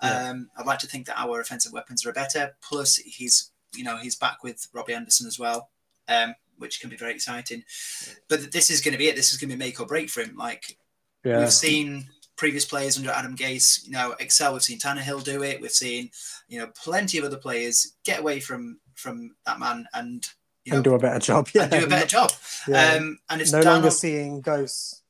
Yeah. 0.01 0.29
Um, 0.29 0.49
I'd 0.57 0.65
like 0.65 0.79
to 0.79 0.87
think 0.87 1.07
that 1.07 1.19
our 1.19 1.41
offensive 1.41 1.73
weapons 1.73 2.05
are 2.05 2.13
better. 2.13 2.55
Plus, 2.61 2.95
he's 2.97 3.51
you 3.73 3.83
know 3.83 3.97
he's 3.97 4.15
back 4.15 4.43
with 4.43 4.67
Robbie 4.73 4.93
Anderson 4.93 5.27
as 5.27 5.37
well, 5.37 5.69
um, 6.07 6.33
which 6.57 6.79
can 6.81 6.89
be 6.89 6.97
very 6.97 7.13
exciting. 7.13 7.63
But 8.29 8.51
this 8.51 8.69
is 8.69 8.81
going 8.81 8.93
to 8.93 8.97
be 8.97 9.07
it. 9.07 9.15
This 9.15 9.31
is 9.31 9.37
going 9.37 9.49
to 9.49 9.55
be 9.55 9.59
make 9.59 9.79
or 9.79 9.85
break 9.85 10.09
for 10.09 10.21
him. 10.21 10.35
Like 10.35 10.77
Yeah. 11.23 11.39
We've 11.39 11.51
seen 11.51 12.07
previous 12.35 12.65
players 12.65 12.97
under 12.97 13.11
Adam 13.11 13.35
Gase, 13.35 13.85
you 13.85 13.91
know, 13.91 14.15
excel. 14.19 14.53
We've 14.53 14.61
seen 14.61 14.79
Tannehill 14.79 15.23
do 15.23 15.43
it. 15.43 15.61
We've 15.61 15.71
seen, 15.71 16.11
you 16.47 16.59
know, 16.59 16.67
plenty 16.67 17.17
of 17.17 17.23
other 17.25 17.37
players 17.37 17.93
get 18.03 18.19
away 18.19 18.39
from 18.39 18.79
from 18.95 19.35
that 19.45 19.59
man 19.59 19.87
and 19.93 20.27
you 20.63 20.71
know 20.71 20.77
and 20.77 20.83
do 20.83 20.93
a 20.93 20.99
better 20.99 21.19
job. 21.19 21.49
Yeah. 21.53 21.63
and 21.63 21.71
do 21.71 21.85
a 21.85 21.89
better 21.89 22.07
job. 22.07 22.31
Yeah. 22.67 22.95
Um, 22.95 23.19
and 23.29 23.41
it's 23.41 23.51
no 23.51 23.61
longer 23.61 23.91
seeing 23.91 24.41
ghosts. 24.41 25.01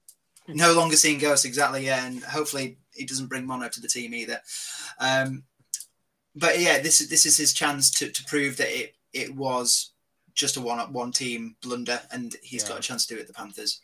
no 0.47 0.73
longer 0.73 0.95
seeing 0.95 1.19
ghosts 1.19 1.45
exactly, 1.45 1.85
yeah, 1.85 2.05
and 2.05 2.23
hopefully 2.23 2.77
he 2.93 3.05
doesn't 3.05 3.27
bring 3.27 3.45
mono 3.45 3.67
to 3.69 3.81
the 3.81 3.87
team 3.87 4.13
either. 4.13 4.39
Um, 4.99 5.43
but 6.35 6.59
yeah, 6.59 6.79
this 6.79 7.01
is 7.01 7.09
this 7.09 7.25
is 7.25 7.37
his 7.37 7.53
chance 7.53 7.89
to, 7.91 8.09
to 8.09 8.23
prove 8.25 8.57
that 8.57 8.69
it 8.69 8.95
it 9.13 9.35
was 9.35 9.91
just 10.35 10.57
a 10.57 10.61
one 10.61 10.79
up 10.79 10.91
one 10.91 11.11
team 11.11 11.55
blunder, 11.61 11.99
and 12.11 12.35
he's 12.43 12.63
Yeah. 12.63 12.69
got 12.69 12.79
a 12.79 12.81
chance 12.81 13.05
to 13.07 13.15
do 13.15 13.19
it 13.21 13.27
the 13.27 13.33
Panthers. 13.33 13.79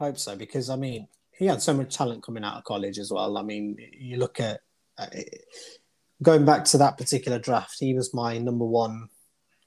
I 0.00 0.06
hope 0.06 0.18
so 0.18 0.36
because 0.36 0.68
I 0.68 0.76
mean 0.76 1.08
he 1.32 1.46
had 1.46 1.62
so 1.62 1.72
much 1.72 1.94
talent 1.96 2.22
coming 2.22 2.44
out 2.44 2.56
of 2.58 2.64
college 2.64 2.98
as 2.98 3.10
well. 3.10 3.38
I 3.38 3.42
mean, 3.42 3.76
you 3.98 4.16
look 4.18 4.38
at 4.40 4.60
uh, 4.98 5.06
going 6.22 6.44
back 6.44 6.64
to 6.66 6.78
that 6.78 6.98
particular 6.98 7.38
draft. 7.38 7.76
He 7.80 7.94
was 7.94 8.12
my 8.14 8.38
number 8.38 8.64
one 8.64 9.08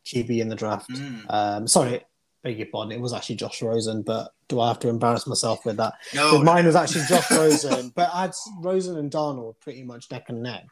QB 0.05 0.39
in 0.39 0.49
the 0.49 0.55
draft. 0.55 0.89
Mm. 0.89 1.25
Um, 1.29 1.67
sorry, 1.67 2.01
beg 2.43 2.57
your 2.57 2.67
pardon. 2.67 2.91
It 2.91 3.01
was 3.01 3.13
actually 3.13 3.35
Josh 3.37 3.61
Rosen, 3.61 4.03
but 4.03 4.31
do 4.47 4.59
I 4.61 4.67
have 4.67 4.79
to 4.79 4.89
embarrass 4.89 5.25
myself 5.25 5.65
with 5.65 5.77
that? 5.77 5.93
No, 6.13 6.37
But 6.37 6.43
mine 6.45 6.65
was 6.65 6.75
actually 6.75 7.05
Josh 7.09 7.29
Rosen, 7.31 7.89
but 7.95 8.09
I 8.13 8.21
had 8.23 8.33
Rosen 8.59 8.97
and 8.97 9.11
Darnold 9.11 9.55
pretty 9.59 9.83
much 9.83 10.09
neck 10.11 10.25
and 10.29 10.43
neck. 10.43 10.65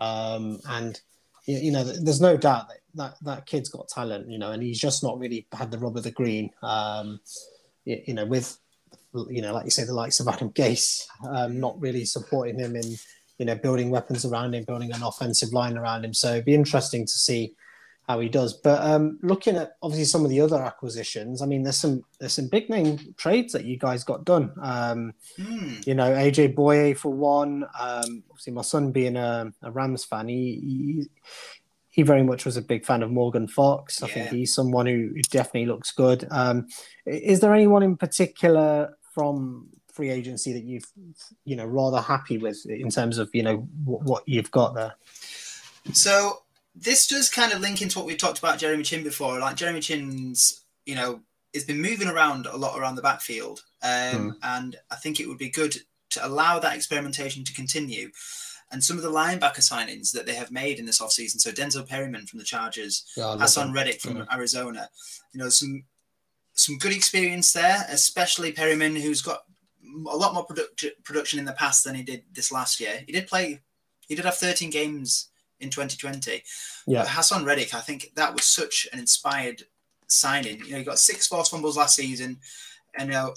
Um, 0.00 0.58
and 0.68 1.00
you, 1.44 1.58
you 1.58 1.72
know, 1.72 1.84
there's 1.84 2.20
no 2.20 2.36
doubt 2.36 2.68
that, 2.68 2.78
that 2.94 3.14
that 3.22 3.46
kid's 3.46 3.68
got 3.68 3.88
talent, 3.88 4.28
you 4.28 4.38
know, 4.38 4.52
and 4.52 4.62
he's 4.62 4.78
just 4.78 5.02
not 5.02 5.18
really 5.18 5.46
had 5.52 5.70
the 5.70 5.78
rub 5.78 5.96
of 5.96 6.04
the 6.04 6.10
green. 6.10 6.50
Um, 6.62 7.20
you, 7.84 8.00
you 8.06 8.14
know, 8.14 8.26
with 8.26 8.58
you 9.28 9.42
know, 9.42 9.52
like 9.52 9.64
you 9.64 9.70
say, 9.70 9.84
the 9.84 9.94
likes 9.94 10.20
of 10.20 10.28
Adam 10.28 10.50
Gase 10.50 11.06
um, 11.28 11.60
not 11.60 11.80
really 11.80 12.04
supporting 12.04 12.58
him 12.58 12.76
in 12.76 12.96
you 13.38 13.46
know 13.46 13.54
building 13.54 13.90
weapons 13.90 14.24
around 14.24 14.54
him, 14.54 14.64
building 14.64 14.92
an 14.92 15.02
offensive 15.02 15.52
line 15.52 15.76
around 15.76 16.04
him. 16.04 16.14
So 16.14 16.32
it'd 16.32 16.44
be 16.44 16.54
interesting 16.54 17.04
to 17.04 17.12
see 17.12 17.54
how 18.08 18.18
he 18.20 18.28
does. 18.28 18.52
But 18.54 18.82
um, 18.82 19.18
looking 19.22 19.56
at 19.56 19.76
obviously 19.82 20.06
some 20.06 20.24
of 20.24 20.30
the 20.30 20.40
other 20.40 20.60
acquisitions, 20.62 21.40
I 21.40 21.46
mean, 21.46 21.62
there's 21.62 21.78
some 21.78 22.02
there's 22.18 22.32
some 22.32 22.48
big 22.48 22.68
name 22.68 23.14
trades 23.16 23.52
that 23.52 23.64
you 23.64 23.78
guys 23.78 24.04
got 24.04 24.24
done. 24.24 24.52
Um, 24.60 25.14
Hmm. 25.36 25.74
you 25.86 25.94
know, 25.94 26.10
AJ 26.10 26.54
Bouye 26.54 26.96
for 26.96 27.12
one. 27.12 27.64
Um, 27.78 28.22
obviously, 28.30 28.52
my 28.52 28.62
son 28.62 28.90
being 28.92 29.16
a, 29.16 29.52
a 29.62 29.70
Rams 29.70 30.04
fan, 30.04 30.28
he, 30.28 30.34
he 30.36 31.08
he 31.90 32.02
very 32.02 32.22
much 32.22 32.44
was 32.44 32.56
a 32.56 32.62
big 32.62 32.84
fan 32.84 33.02
of 33.02 33.10
Morgan 33.10 33.46
Fox. 33.46 34.02
I 34.02 34.08
think 34.08 34.28
he's 34.30 34.54
someone 34.54 34.86
who 34.86 35.12
definitely 35.30 35.66
looks 35.66 35.92
good. 35.92 36.26
Um, 36.30 36.66
is 37.06 37.40
there 37.40 37.54
anyone 37.54 37.82
in 37.82 37.96
particular 37.96 38.96
from 39.14 39.68
free 39.92 40.08
agency 40.08 40.54
that 40.54 40.64
you've 40.64 40.90
you 41.44 41.54
know 41.54 41.66
rather 41.66 42.00
happy 42.00 42.38
with 42.38 42.64
in 42.66 42.88
terms 42.88 43.18
of 43.18 43.28
you 43.34 43.42
know 43.42 43.58
what, 43.84 44.02
what 44.04 44.22
you've 44.26 44.50
got 44.50 44.74
there? 44.74 44.94
So 45.92 46.41
this 46.74 47.06
does 47.06 47.28
kind 47.30 47.52
of 47.52 47.60
link 47.60 47.82
into 47.82 47.98
what 47.98 48.06
we've 48.06 48.18
talked 48.18 48.38
about 48.38 48.58
Jeremy 48.58 48.82
Chinn 48.82 49.04
before. 49.04 49.38
Like 49.38 49.56
Jeremy 49.56 49.80
Chinn's, 49.80 50.64
you 50.86 50.94
know, 50.94 51.20
has 51.54 51.64
been 51.64 51.82
moving 51.82 52.08
around 52.08 52.46
a 52.46 52.56
lot 52.56 52.78
around 52.78 52.94
the 52.94 53.02
backfield, 53.02 53.62
um, 53.82 54.38
and 54.42 54.76
I 54.90 54.96
think 54.96 55.20
it 55.20 55.28
would 55.28 55.38
be 55.38 55.50
good 55.50 55.76
to 56.10 56.26
allow 56.26 56.58
that 56.58 56.74
experimentation 56.74 57.44
to 57.44 57.52
continue. 57.52 58.10
And 58.70 58.82
some 58.82 58.96
of 58.96 59.02
the 59.02 59.10
linebacker 59.10 59.58
signings 59.58 60.12
that 60.12 60.24
they 60.24 60.34
have 60.34 60.50
made 60.50 60.78
in 60.78 60.86
this 60.86 61.00
offseason, 61.00 61.40
so 61.40 61.50
Denzel 61.50 61.86
Perryman 61.86 62.26
from 62.26 62.38
the 62.38 62.44
Chargers, 62.44 63.04
Yeah, 63.18 63.36
Haason. 63.38 63.74
Reddick 63.74 64.00
from 64.00 64.16
Yeah. 64.16 64.24
Arizona, 64.32 64.88
you 65.32 65.38
know, 65.40 65.50
some 65.50 65.84
some 66.54 66.78
good 66.78 66.92
experience 66.92 67.52
there, 67.52 67.86
especially 67.90 68.52
Perryman, 68.52 68.96
who's 68.96 69.22
got 69.22 69.44
a 70.06 70.16
lot 70.16 70.34
more 70.34 70.44
product, 70.44 70.84
production 71.04 71.38
in 71.38 71.44
the 71.44 71.52
past 71.52 71.84
than 71.84 71.94
he 71.94 72.02
did 72.02 72.24
this 72.32 72.52
last 72.52 72.78
year. 72.80 73.02
He 73.06 73.12
did 73.12 73.26
play, 73.26 73.60
he 74.06 74.14
did 74.14 74.24
have 74.24 74.36
13 74.36 74.70
games 74.70 75.28
in 75.62 75.70
2020. 75.70 76.42
Yeah. 76.86 77.02
But 77.02 77.08
Haason 77.08 77.46
Reddick, 77.46 77.74
I 77.74 77.80
think 77.80 78.12
that 78.16 78.34
was 78.34 78.44
such 78.44 78.88
an 78.92 78.98
inspired 78.98 79.62
signing. 80.06 80.58
You 80.64 80.72
know, 80.72 80.78
he 80.78 80.84
got 80.84 80.98
six 80.98 81.26
forced 81.26 81.50
fumbles 81.50 81.76
last 81.76 81.96
season, 81.96 82.38
and 82.98 83.08
you 83.08 83.14
know, 83.14 83.34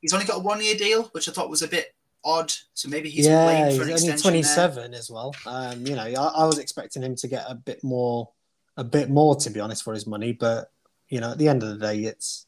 he's 0.00 0.12
only 0.12 0.26
got 0.26 0.36
a 0.36 0.40
one 0.40 0.62
year 0.62 0.76
deal, 0.76 1.04
which 1.12 1.28
I 1.28 1.32
thought 1.32 1.50
was 1.50 1.62
a 1.62 1.68
bit 1.68 1.94
odd. 2.24 2.52
So 2.74 2.88
maybe 2.88 3.08
he's 3.08 3.26
yeah, 3.26 3.44
playing 3.44 3.66
he's 3.66 3.76
an 3.76 3.82
only 3.82 3.92
extension. 3.94 4.22
twenty 4.22 4.42
there. 4.42 4.98
as 4.98 5.10
well. 5.10 5.34
Um, 5.46 5.86
you 5.86 5.96
know, 5.96 6.02
I, 6.02 6.42
I 6.42 6.44
was 6.44 6.58
expecting 6.58 7.02
him 7.02 7.16
to 7.16 7.28
get 7.28 7.44
a 7.48 7.54
bit 7.54 7.82
more, 7.82 8.28
a 8.76 8.84
bit 8.84 9.10
more 9.10 9.34
to 9.36 9.50
be 9.50 9.60
honest 9.60 9.82
for 9.82 9.94
his 9.94 10.06
money, 10.06 10.32
but 10.32 10.70
you 11.08 11.20
know, 11.20 11.32
at 11.32 11.38
the 11.38 11.48
end 11.48 11.62
of 11.62 11.68
the 11.68 11.86
day, 11.86 12.00
it's 12.00 12.46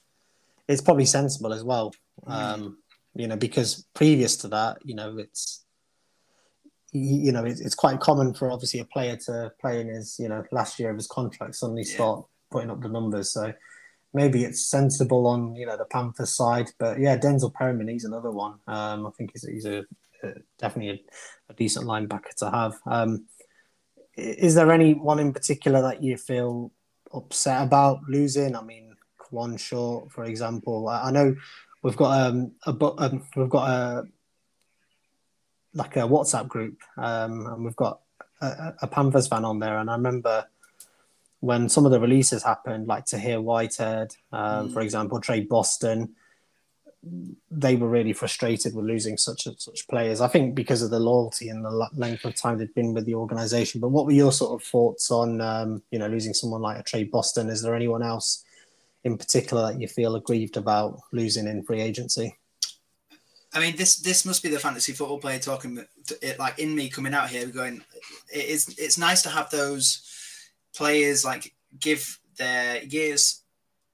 it's 0.69 0.81
probably 0.81 1.05
sensible 1.05 1.53
as 1.53 1.65
well. 1.65 1.95
Mm. 2.27 2.33
Um, 2.33 2.79
you 3.15 3.29
know, 3.29 3.37
because 3.37 3.87
previous 3.95 4.37
to 4.39 4.49
that, 4.49 4.79
you 4.85 4.95
know, 4.95 5.19
it's 5.19 5.64
you 6.95 7.33
know, 7.33 7.45
it's, 7.45 7.61
it's 7.61 7.75
quite 7.75 8.01
common 8.01 8.33
for 8.35 8.51
obviously 8.51 8.81
a 8.81 8.85
player 8.85 9.17
to 9.27 9.53
play 9.61 9.81
in 9.81 9.89
his 9.89 10.17
you 10.19 10.29
know 10.29 10.45
last 10.53 10.79
year 10.79 10.91
of 10.91 10.97
his 10.97 11.09
contract 11.09 11.57
suddenly 11.57 11.83
Yeah. 11.83 11.95
start 11.95 12.27
putting 12.51 12.71
up 12.71 12.81
the 12.81 12.89
numbers. 12.89 13.31
So 13.33 13.53
maybe 14.13 14.45
it's 14.45 14.65
sensible 14.67 15.27
on 15.27 15.57
you 15.57 15.67
know 15.67 15.77
the 15.77 15.85
Panthers 15.87 16.35
side, 16.35 16.71
but 16.79 17.01
yeah, 17.01 17.19
Denzel 17.19 17.53
Perryman, 17.53 17.89
he's 17.89 18.05
another 18.05 18.31
one. 18.31 18.55
Um, 18.69 19.07
I 19.07 19.11
think 19.11 19.33
he's, 19.33 19.47
he's 19.47 19.67
a, 19.67 19.85
a 20.23 20.35
definitely 20.59 20.91
a, 21.49 21.53
a 21.53 21.55
decent 21.55 21.87
linebacker 21.87 22.35
to 22.37 22.51
have. 22.51 22.75
Um, 22.87 23.27
is 24.17 24.55
there 24.55 24.71
any 24.71 24.95
one 24.95 25.19
in 25.19 25.33
particular 25.33 25.83
that 25.83 26.03
you 26.03 26.17
feel 26.17 26.71
upset 27.13 27.63
about 27.63 27.99
losing? 28.09 28.55
I 28.55 28.63
mean, 28.63 28.95
Kawann 29.19 29.59
Short, 29.59 30.13
for 30.13 30.25
example. 30.25 30.89
I, 30.89 31.09
I 31.09 31.11
know 31.11 31.35
we've 31.83 31.97
got 31.97 32.21
um, 32.21 32.53
a 32.67 32.71
um, 32.99 33.27
we've 33.35 33.49
got 33.51 33.69
a 33.69 34.05
like 35.75 35.97
a 35.97 36.01
WhatsApp 36.01 36.49
group, 36.49 36.79
um, 36.97 37.47
and 37.47 37.65
we've 37.65 37.77
got 37.77 38.01
a, 38.41 38.75
a- 38.83 38.87
Panthers 38.87 39.27
fan 39.29 39.45
on 39.45 39.59
there, 39.59 39.79
and 39.79 39.91
I 39.91 39.95
remember 39.95 40.47
when 41.41 41.69
some 41.69 41.85
of 41.85 41.93
the 41.93 42.01
releases 42.01 42.43
happened, 42.43 42.87
like 42.87 43.05
Tahir 43.05 43.41
Whitehead, 43.41 44.15
um, 44.33 44.69
Mm. 44.69 44.73
for 44.73 44.81
example, 44.81 45.21
Tre 45.21 45.41
Boston. 45.41 46.15
they 47.51 47.77
were 47.77 47.89
really 47.89 48.15
frustrated 48.15 48.75
with 48.75 48.87
losing 48.87 49.19
such 49.19 49.47
a, 49.47 49.53
such 49.59 49.87
players. 49.89 50.23
I 50.23 50.29
think 50.29 50.55
because 50.55 50.81
of 50.81 50.89
the 50.91 50.99
loyalty 50.99 51.51
and 51.51 51.63
the 51.63 51.71
length 51.93 52.25
of 52.25 52.35
time 52.35 52.57
they'd 52.57 52.73
been 52.75 52.95
with 52.95 53.05
the 53.05 53.15
organisation. 53.15 53.79
But 53.83 53.91
what 53.91 54.07
were 54.07 54.13
your 54.13 54.33
sort 54.33 54.59
of 54.59 54.67
thoughts 54.67 55.11
on 55.11 55.41
um, 55.43 55.83
you 55.91 55.99
know 55.99 56.07
losing 56.07 56.33
someone 56.33 56.63
like 56.63 56.79
a 56.79 56.83
Tre 56.83 57.05
Boston? 57.05 57.51
Is 57.51 57.61
there 57.61 57.75
anyone 57.75 58.03
else 58.03 58.43
in 59.05 59.19
particular 59.19 59.71
that 59.71 59.79
you 59.81 59.87
feel 59.87 60.15
aggrieved 60.17 60.57
about 60.57 60.99
losing 61.13 61.47
in 61.47 61.63
free 61.63 61.83
agency? 61.83 62.39
I 63.55 63.61
mean, 63.61 63.77
this 63.77 63.97
this 63.97 64.25
must 64.25 64.43
be 64.43 64.49
the 64.49 64.59
fantasy 64.59 64.93
football 64.93 65.19
player 65.19 65.39
talking, 65.39 65.85
it 66.21 66.39
like 66.39 66.59
in 66.59 66.75
me 66.75 66.89
coming 66.89 67.15
out 67.15 67.31
here, 67.31 67.47
going, 67.47 67.85
it 68.33 68.45
is 68.47 68.75
it's 68.79 68.99
nice 68.99 69.23
to 69.23 69.29
have 69.29 69.49
those 69.51 70.03
players 70.75 71.25
like 71.25 71.55
give 71.79 72.19
their 72.37 72.83
years 72.83 73.43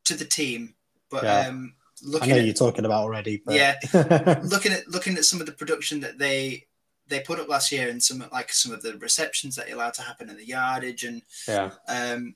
to 0.04 0.14
the 0.14 0.24
team, 0.24 0.74
but 1.10 1.24
Yeah. 1.24 1.48
um, 1.48 1.74
I 2.22 2.26
know 2.26 2.36
at 2.36 2.44
you're 2.44 2.54
talking 2.54 2.86
about 2.86 3.02
already, 3.02 3.42
but 3.44 3.54
Yeah. 3.54 3.78
looking 4.44 4.72
at 4.72 4.88
looking 4.88 5.16
at 5.18 5.26
some 5.26 5.40
of 5.40 5.46
the 5.46 5.52
production 5.52 6.00
that 6.00 6.18
they 6.18 6.66
they 7.08 7.20
put 7.20 7.38
up 7.38 7.48
last 7.48 7.70
year 7.70 7.90
and 7.90 8.02
some 8.02 8.24
like 8.32 8.52
some 8.52 8.72
of 8.72 8.80
the 8.82 8.96
receptions 8.96 9.56
that 9.56 9.70
allowed 9.70 9.94
to 9.94 10.02
happen 10.02 10.30
in 10.30 10.36
the 10.36 10.46
yardage 10.46 11.04
and 11.04 11.20
yeah, 11.46 11.72
um, 11.86 12.34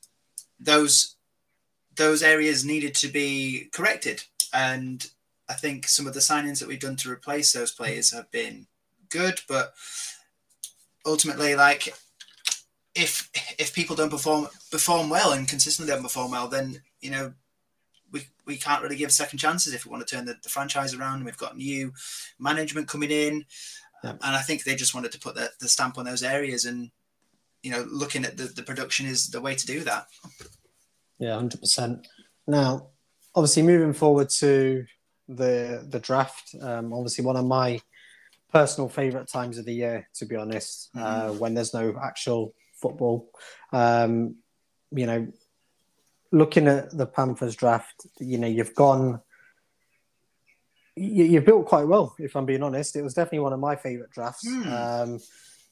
those 0.60 1.16
those 1.96 2.22
areas 2.22 2.64
needed 2.64 2.94
to 2.96 3.08
be 3.08 3.68
corrected 3.72 4.24
and 4.52 5.08
I 5.48 5.54
think 5.54 5.86
some 5.88 6.06
of 6.06 6.14
the 6.14 6.20
signings 6.20 6.58
that 6.60 6.68
we've 6.68 6.80
done 6.80 6.96
to 6.96 7.10
replace 7.10 7.52
those 7.52 7.72
players 7.72 8.12
have 8.12 8.30
been 8.30 8.66
good 9.10 9.40
but 9.48 9.74
ultimately 11.06 11.54
like 11.54 11.94
if 12.94 13.30
if 13.58 13.74
people 13.74 13.94
don't 13.96 14.10
perform 14.10 14.48
perform 14.70 15.08
well 15.10 15.32
and 15.32 15.48
consistently 15.48 15.92
don't 15.92 16.02
perform 16.02 16.30
well 16.30 16.48
then 16.48 16.80
you 17.00 17.10
know 17.10 17.32
we, 18.12 18.26
we 18.46 18.56
can't 18.56 18.82
really 18.82 18.96
give 18.96 19.12
second 19.12 19.38
chances 19.38 19.74
if 19.74 19.84
we 19.84 19.90
want 19.90 20.06
to 20.06 20.16
turn 20.16 20.24
the, 20.24 20.36
the 20.42 20.48
franchise 20.48 20.94
around 20.94 21.24
we've 21.24 21.36
got 21.36 21.56
new 21.56 21.92
management 22.38 22.88
coming 22.88 23.10
in 23.10 23.44
Yeah. 24.02 24.12
and 24.12 24.36
I 24.36 24.40
think 24.42 24.64
they 24.64 24.76
just 24.76 24.94
wanted 24.94 25.12
to 25.12 25.18
put 25.20 25.34
the, 25.34 25.50
the 25.60 25.68
stamp 25.68 25.98
on 25.98 26.04
those 26.04 26.22
areas 26.22 26.64
and 26.64 26.90
you 27.62 27.70
know 27.70 27.84
looking 27.90 28.24
at 28.24 28.36
the, 28.36 28.44
the 28.44 28.62
production 28.62 29.06
is 29.06 29.28
the 29.28 29.40
way 29.40 29.54
to 29.54 29.66
do 29.66 29.80
that 29.80 30.06
yeah, 31.18 31.34
hundred 31.34 31.60
percent. 31.60 32.06
Now, 32.46 32.88
obviously, 33.34 33.62
moving 33.62 33.92
forward 33.92 34.28
to 34.40 34.84
the 35.28 35.86
the 35.88 36.00
draft, 36.00 36.54
um, 36.60 36.92
obviously 36.92 37.24
one 37.24 37.36
of 37.36 37.46
my 37.46 37.80
personal 38.52 38.88
favourite 38.88 39.28
times 39.28 39.58
of 39.58 39.64
the 39.64 39.74
year, 39.74 40.08
to 40.14 40.26
be 40.26 40.36
honest, 40.36 40.90
uh, 40.96 41.30
when 41.30 41.54
there's 41.54 41.74
no 41.74 41.96
actual 42.02 42.54
football. 42.74 43.28
Um, 43.72 44.36
you 44.92 45.06
know, 45.06 45.26
looking 46.30 46.68
at 46.68 46.96
the 46.96 47.06
Panthers 47.06 47.56
draft, 47.56 48.06
you 48.20 48.38
know, 48.38 48.46
you've 48.46 48.74
gone. 48.74 49.20
You, 50.96 51.24
you've 51.24 51.44
built 51.44 51.66
quite 51.66 51.88
well, 51.88 52.14
if 52.20 52.36
I'm 52.36 52.46
being 52.46 52.62
honest. 52.62 52.94
It 52.94 53.02
was 53.02 53.14
definitely 53.14 53.40
one 53.40 53.52
of 53.52 53.58
my 53.58 53.74
favourite 53.74 54.12
drafts. 54.12 54.46
Hmm. 54.48 54.72
Um, 54.72 55.20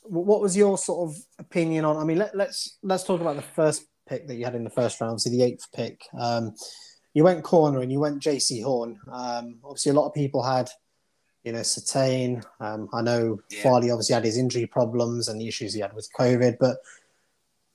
what 0.03 0.41
was 0.41 0.57
your 0.57 0.77
sort 0.77 1.09
of 1.09 1.17
opinion 1.39 1.85
on? 1.85 1.97
I 1.97 2.05
mean, 2.05 2.19
let, 2.19 2.37
let's 2.37 2.79
let's 2.83 3.05
talk 3.05 3.21
about 3.21 3.37
the 3.37 3.43
first 3.43 3.87
pick 4.09 4.27
that 4.27 4.35
you 4.35 4.45
had 4.45 4.57
in 4.57 4.65
the 4.65 4.71
first 4.71 5.01
round, 5.01 5.21
so 5.21 5.31
the 5.31 5.45
eighth 5.45 5.69
pick. 5.73 6.03
Um, 6.19 6.55
you 7.15 7.25
went 7.25 7.45
corner 7.45 7.81
and 7.81 7.93
you 7.93 8.01
went 8.01 8.23
Jaycee 8.23 8.63
Horn. 8.63 8.99
Um, 9.11 9.57
obviously, 9.65 9.91
a 9.91 9.95
lot 9.95 10.07
of 10.07 10.15
people 10.15 10.43
had, 10.43 10.71
you 11.45 11.53
know, 11.53 11.61
Surtain. 11.61 12.45
Um, 12.61 12.89
I 12.93 13.03
know 13.03 13.41
Yeah. 13.51 13.63
Farley 13.63 13.91
obviously 13.91 14.15
had 14.15 14.25
his 14.25 14.39
injury 14.39 14.67
problems 14.67 15.29
and 15.29 15.41
the 15.41 15.49
issues 15.49 15.75
he 15.75 15.81
had 15.81 15.95
with 15.95 16.09
COVID, 16.19 16.59
but. 16.59 16.79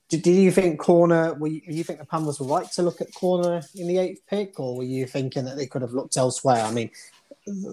Did, 0.09 0.21
did 0.21 0.37
you 0.37 0.51
think 0.51 0.79
corner? 0.79 1.33
Were 1.33 1.47
you, 1.47 1.59
you 1.67 1.83
think 1.83 1.99
the 1.99 2.05
Panthers 2.05 2.39
were 2.39 2.47
right 2.47 2.71
to 2.71 2.81
look 2.81 3.01
at 3.01 3.13
corner 3.13 3.61
in 3.75 3.87
the 3.89 3.97
eighth 3.97 4.21
pick, 4.25 4.57
or 4.57 4.77
were 4.77 4.85
you 4.85 5.05
thinking 5.05 5.43
that 5.43 5.57
they 5.57 5.65
could 5.65 5.81
have 5.81 5.91
looked 5.91 6.15
elsewhere? 6.15 6.63
I 6.63 6.71
mean, 6.71 6.89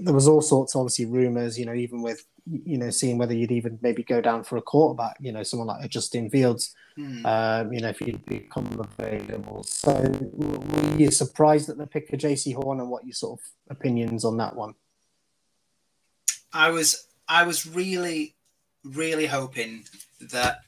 there 0.03 0.15
was 0.15 0.29
all 0.29 0.43
sorts, 0.43 0.77
obviously, 0.77 1.07
rumors. 1.07 1.59
You 1.59 1.67
know, 1.67 1.75
even 1.75 2.03
with 2.03 2.25
you 2.47 2.79
know 2.79 2.91
seeing 2.91 3.19
whether 3.19 3.35
you'd 3.35 3.53
even 3.53 3.79
maybe 3.83 4.03
go 4.03 4.21
down 4.21 4.45
for 4.45 4.57
a 4.57 4.63
quarterback. 4.63 5.17
You 5.21 5.33
know, 5.33 5.43
someone 5.43 5.69
like 5.69 5.89
Justin 5.91 6.31
Fields 6.31 6.75
Hmm. 6.97 7.27
um, 7.27 7.73
you 7.73 7.81
know, 7.81 7.89
if 7.89 7.99
he'd 7.99 8.25
become 8.25 8.69
available. 8.99 9.65
So, 9.65 9.93
were 10.33 10.97
you 10.97 11.11
surprised 11.11 11.69
at 11.69 11.77
the 11.77 11.89
pick 11.89 12.13
of 12.13 12.21
Jaycee 12.21 12.55
Horn 12.55 12.79
and 12.79 12.89
what 12.89 13.05
your 13.05 13.15
sort 13.15 13.41
of 13.41 13.47
opinions 13.77 14.25
on 14.25 14.37
that 14.37 14.55
one? 14.55 14.75
I 16.53 16.71
was 16.71 17.09
I 17.29 17.43
was 17.43 17.67
really 17.67 18.37
really 18.85 19.27
hoping 19.27 19.85
that 20.21 20.61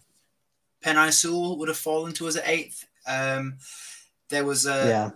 Penei 0.85 1.12
Sewell 1.12 1.59
would 1.59 1.69
have 1.69 1.77
fallen 1.77 2.12
to 2.14 2.27
us 2.27 2.37
at 2.37 2.49
eighth. 2.49 2.87
Um, 3.07 3.59
there 4.29 4.45
was 4.45 4.66
a 4.66 4.88
yeah, 4.88 5.11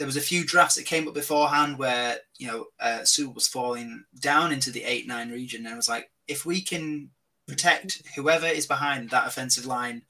there 0.00 0.06
was 0.06 0.16
a 0.16 0.20
few 0.22 0.44
drafts 0.46 0.76
that 0.76 0.86
came 0.86 1.06
up 1.06 1.12
beforehand 1.12 1.78
where 1.78 2.16
you 2.38 2.46
know 2.46 2.64
uh, 2.80 3.04
Sewell 3.04 3.34
was 3.34 3.46
falling 3.46 4.04
down 4.18 4.50
into 4.50 4.70
the 4.70 4.82
eight 4.84 5.06
nine 5.06 5.30
region, 5.30 5.66
and 5.66 5.74
I 5.74 5.76
was 5.76 5.90
like, 5.90 6.10
if 6.26 6.46
we 6.46 6.62
can 6.62 7.10
protect 7.46 8.00
whoever 8.16 8.46
is 8.46 8.66
behind 8.66 9.10
that 9.10 9.26
offensive 9.26 9.66
line 9.66 10.00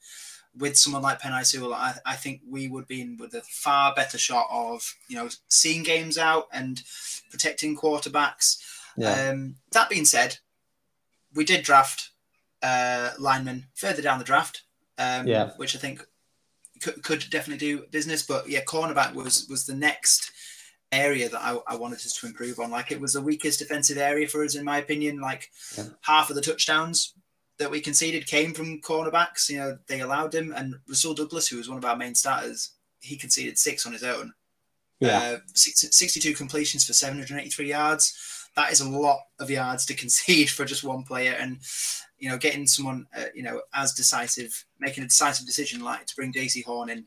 with 0.57 0.77
someone 0.77 1.01
like 1.01 1.19
Penei 1.21 1.45
Sewell, 1.45 1.73
I, 1.73 1.95
I 2.05 2.15
think 2.15 2.39
we 2.49 2.69
would 2.69 2.87
be 2.87 3.01
in 3.01 3.17
with 3.17 3.33
a 3.33 3.41
far 3.41 3.93
better 3.93 4.17
shot 4.17 4.47
of 4.49 4.95
you 5.09 5.17
know 5.17 5.27
seeing 5.49 5.83
games 5.83 6.17
out 6.17 6.47
and 6.53 6.81
protecting 7.29 7.75
quarterbacks. 7.75 8.59
yeah, 8.95 9.29
Um, 9.31 9.55
that 9.73 9.89
being 9.89 10.05
said, 10.05 10.37
we 11.33 11.43
did 11.43 11.63
draft 11.65 12.11
uh, 12.63 13.09
linemen 13.19 13.65
further 13.75 14.01
down 14.01 14.19
the 14.19 14.25
draft, 14.25 14.61
um, 14.97 15.27
Yeah. 15.27 15.51
which 15.57 15.75
I 15.75 15.79
think 15.79 16.05
could, 16.81 17.01
could 17.03 17.25
definitely 17.29 17.65
do 17.65 17.85
business. 17.91 18.23
But 18.23 18.49
yeah, 18.49 18.63
cornerback 18.63 19.13
was 19.13 19.47
was 19.49 19.65
the 19.65 19.75
next 19.75 20.31
area 20.91 21.29
that 21.29 21.41
I, 21.41 21.57
I 21.67 21.75
wanted 21.75 21.97
us 21.99 22.13
to 22.19 22.27
improve 22.27 22.59
on. 22.59 22.69
Like 22.71 22.91
it 22.91 22.99
was 22.99 23.13
the 23.13 23.21
weakest 23.21 23.59
defensive 23.59 23.97
area 23.97 24.27
for 24.27 24.43
us, 24.43 24.55
in 24.55 24.65
my 24.65 24.77
opinion. 24.79 25.19
Like 25.21 25.49
Yeah. 25.77 25.85
half 26.01 26.29
of 26.29 26.35
the 26.35 26.41
touchdowns 26.41 27.13
that 27.59 27.71
we 27.71 27.79
conceded 27.79 28.27
came 28.27 28.53
from 28.53 28.81
cornerbacks. 28.81 29.49
You 29.49 29.59
know, 29.59 29.77
they 29.87 30.01
allowed 30.01 30.33
him, 30.35 30.51
and 30.55 30.75
Rasul 30.87 31.13
Douglas, 31.13 31.47
who 31.47 31.57
was 31.57 31.69
one 31.69 31.77
of 31.77 31.85
our 31.85 31.95
main 31.95 32.15
starters, 32.15 32.71
he 32.99 33.17
conceded 33.17 33.57
six 33.57 33.85
on 33.85 33.93
his 33.93 34.03
own. 34.03 34.33
yeah, 34.99 35.37
Uh, 35.37 35.37
62 35.55 36.33
completions 36.35 36.85
for 36.85 36.93
783 36.93 37.69
yards. 37.69 38.40
That 38.55 38.71
is 38.71 38.81
a 38.81 38.89
lot 38.89 39.19
of 39.39 39.49
yards 39.49 39.85
to 39.87 39.93
concede 39.95 40.49
for 40.49 40.65
just 40.65 40.83
one 40.83 41.03
player. 41.03 41.35
And, 41.39 41.59
you 42.17 42.29
know, 42.29 42.37
getting 42.37 42.67
someone, 42.67 43.07
uh, 43.15 43.25
you 43.33 43.43
know, 43.43 43.61
as 43.73 43.93
decisive, 43.93 44.65
making 44.79 45.03
a 45.03 45.07
decisive 45.07 45.45
decision 45.45 45.81
like 45.81 46.05
to 46.07 46.15
bring 46.15 46.33
Jaycee 46.33 46.65
Horn 46.65 46.89
in, 46.89 47.05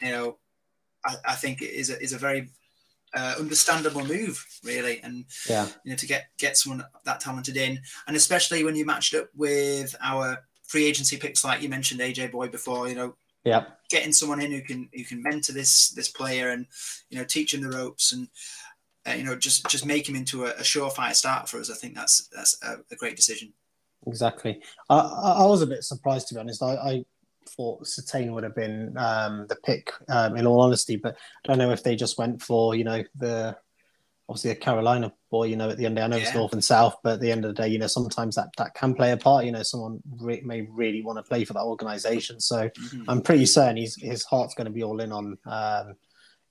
you 0.00 0.10
know, 0.10 0.38
I, 1.04 1.14
I 1.28 1.34
think 1.34 1.62
it 1.62 1.70
is 1.70 1.90
a, 1.90 2.00
is 2.02 2.12
a 2.12 2.18
very 2.18 2.50
uh, 3.14 3.34
understandable 3.38 4.04
move, 4.04 4.44
really. 4.64 5.00
And, 5.02 5.24
yeah, 5.48 5.66
you 5.84 5.90
know, 5.90 5.96
to 5.96 6.06
get, 6.06 6.26
get 6.38 6.56
someone 6.56 6.84
that 7.04 7.20
talented 7.20 7.56
in. 7.56 7.80
And 8.06 8.16
especially 8.16 8.64
when 8.64 8.76
you 8.76 8.84
matched 8.84 9.14
up 9.14 9.28
with 9.34 9.94
our 10.02 10.44
free 10.62 10.86
agency 10.86 11.16
picks, 11.16 11.44
like 11.44 11.62
you 11.62 11.68
mentioned, 11.68 12.00
AJ 12.00 12.30
Bouye 12.30 12.50
before, 12.50 12.88
you 12.88 12.94
know, 12.94 13.14
yeah, 13.44 13.64
getting 13.88 14.12
someone 14.12 14.40
in 14.40 14.52
who 14.52 14.60
can 14.60 14.88
who 14.94 15.04
can 15.04 15.22
mentor 15.22 15.52
this 15.52 15.90
this 15.90 16.08
player 16.08 16.50
and 16.50 16.66
you 17.08 17.18
know 17.18 17.24
teach 17.24 17.54
him 17.54 17.62
the 17.62 17.70
ropes 17.70 18.12
and 18.12 18.28
uh, 19.08 19.12
you 19.12 19.24
know 19.24 19.36
just 19.36 19.68
just 19.68 19.86
make 19.86 20.08
him 20.08 20.16
into 20.16 20.44
a, 20.46 20.50
a 20.50 20.62
surefire 20.62 21.14
start 21.14 21.48
for 21.48 21.58
us. 21.58 21.70
I 21.70 21.74
think 21.74 21.94
that's 21.94 22.28
that's 22.28 22.56
a, 22.62 22.76
a 22.90 22.96
great 22.96 23.16
decision. 23.16 23.52
exactly. 24.06 24.60
I, 24.88 24.98
I 24.98 25.46
was 25.46 25.62
a 25.62 25.66
bit 25.66 25.84
surprised 25.84 26.28
to 26.28 26.34
be 26.34 26.40
honest. 26.40 26.62
I, 26.62 26.74
I 26.74 27.04
thought 27.48 27.84
Surtain 27.84 28.32
would 28.32 28.44
have 28.44 28.54
been 28.54 28.96
um, 28.96 29.46
the 29.48 29.56
pick, 29.56 29.92
um, 30.08 30.36
in 30.36 30.46
all 30.46 30.60
honesty, 30.60 30.96
but 30.96 31.16
I 31.44 31.48
don't 31.48 31.58
know 31.58 31.72
if 31.72 31.82
they 31.82 31.96
just 31.96 32.18
went 32.18 32.42
for 32.42 32.74
you 32.74 32.84
know 32.84 33.02
the 33.16 33.56
obviously 34.28 34.52
a 34.52 34.54
Carolina 34.54 35.12
boy. 35.30 35.44
You 35.44 35.56
know, 35.56 35.70
at 35.70 35.76
the 35.76 35.86
end, 35.86 35.98
of 35.98 36.02
the 36.04 36.08
day, 36.08 36.16
I 36.16 36.18
know 36.18 36.24
it's 36.24 36.34
north 36.34 36.52
and 36.52 36.62
south, 36.62 36.96
but 37.02 37.14
at 37.14 37.20
the 37.20 37.32
end 37.32 37.44
of 37.44 37.54
the 37.54 37.62
day, 37.62 37.68
you 37.68 37.78
know, 37.78 37.88
sometimes 37.88 38.36
that 38.36 38.50
that 38.58 38.74
can 38.74 38.94
play 38.94 39.12
a 39.12 39.16
part. 39.16 39.44
You 39.44 39.52
know, 39.52 39.62
someone 39.62 40.00
re- 40.20 40.42
may 40.44 40.62
really 40.62 41.02
want 41.02 41.18
to 41.18 41.22
play 41.22 41.44
for 41.44 41.54
that 41.54 41.64
organization, 41.64 42.38
so. 42.38 42.68
Mhm. 42.68 43.04
I'm 43.08 43.22
pretty 43.22 43.46
certain 43.46 43.76
he's, 43.78 43.96
his 43.96 44.24
heart's 44.24 44.54
going 44.54 44.66
to 44.66 44.70
be 44.72 44.84
all 44.84 45.00
in 45.00 45.10
on, 45.10 45.36
um, 45.46 45.94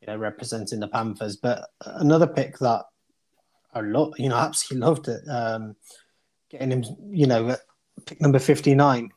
you 0.01 0.07
know, 0.07 0.17
representing 0.17 0.79
the 0.79 0.87
Panthers. 0.87 1.37
But 1.37 1.69
another 1.81 2.27
pick 2.27 2.57
that 2.59 2.85
I 3.73 3.81
love, 3.81 4.13
you 4.17 4.29
know, 4.29 4.37
absolutely 4.37 4.87
loved 4.87 5.07
it. 5.07 5.21
Um, 5.29 5.75
getting 6.49 6.71
him, 6.71 6.83
you 7.11 7.27
know, 7.27 7.55
pick 8.05 8.21
number 8.21 8.39
59, 8.39 9.09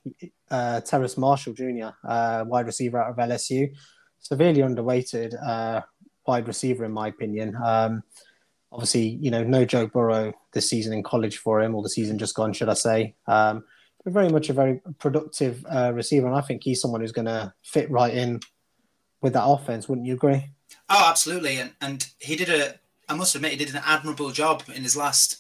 uh, 0.51 0.81
Terrace 0.81 1.16
Marshall 1.16 1.55
Jr., 1.55 1.88
uh, 2.05 2.45
wide 2.47 2.66
receiver 2.66 3.03
out 3.03 3.11
of 3.11 3.16
LSU. 3.16 3.73
Severely 4.21 4.61
underweighted 4.61 5.35
uh, 5.45 5.81
wide 6.27 6.47
receiver, 6.47 6.85
in 6.85 6.92
my 6.92 7.09
opinion. 7.09 7.57
Um, 7.57 8.03
obviously, 8.71 9.18
you 9.21 9.31
know, 9.31 9.42
no 9.42 9.64
Joe 9.64 9.87
Burrow 9.87 10.33
this 10.53 10.68
season 10.68 10.92
in 10.92 11.03
college 11.03 11.38
for 11.38 11.61
him, 11.61 11.75
or 11.75 11.83
the 11.83 11.88
season 11.88 12.18
just 12.18 12.35
gone, 12.35 12.53
should 12.53 12.68
I 12.68 12.75
say. 12.75 13.14
Um, 13.27 13.64
but 14.05 14.12
very 14.12 14.29
much 14.29 14.49
a 14.49 14.53
very 14.53 14.81
productive 14.99 15.64
uh, 15.73 15.92
receiver, 15.95 16.27
and 16.27 16.37
I 16.37 16.40
think 16.40 16.62
he's 16.62 16.81
someone 16.81 17.01
who's 17.01 17.12
going 17.12 17.27
to 17.27 17.53
fit 17.62 17.90
right 17.90 18.12
in 18.12 18.40
with 19.21 19.33
that 19.35 19.45
offense. 19.45 19.88
Wouldn't 19.88 20.07
you 20.07 20.14
agree? 20.14 20.51
Oh, 20.94 21.09
absolutely, 21.09 21.59
and 21.59 21.72
and 21.81 22.07
he 22.18 22.37
did 22.37 22.50
a. 22.50 22.74
I 23.09 23.14
must 23.14 23.35
admit, 23.35 23.52
he 23.52 23.57
did 23.57 23.74
an 23.74 23.83
admirable 23.85 24.31
job 24.31 24.62
in 24.74 24.83
his 24.83 24.96
last 24.96 25.38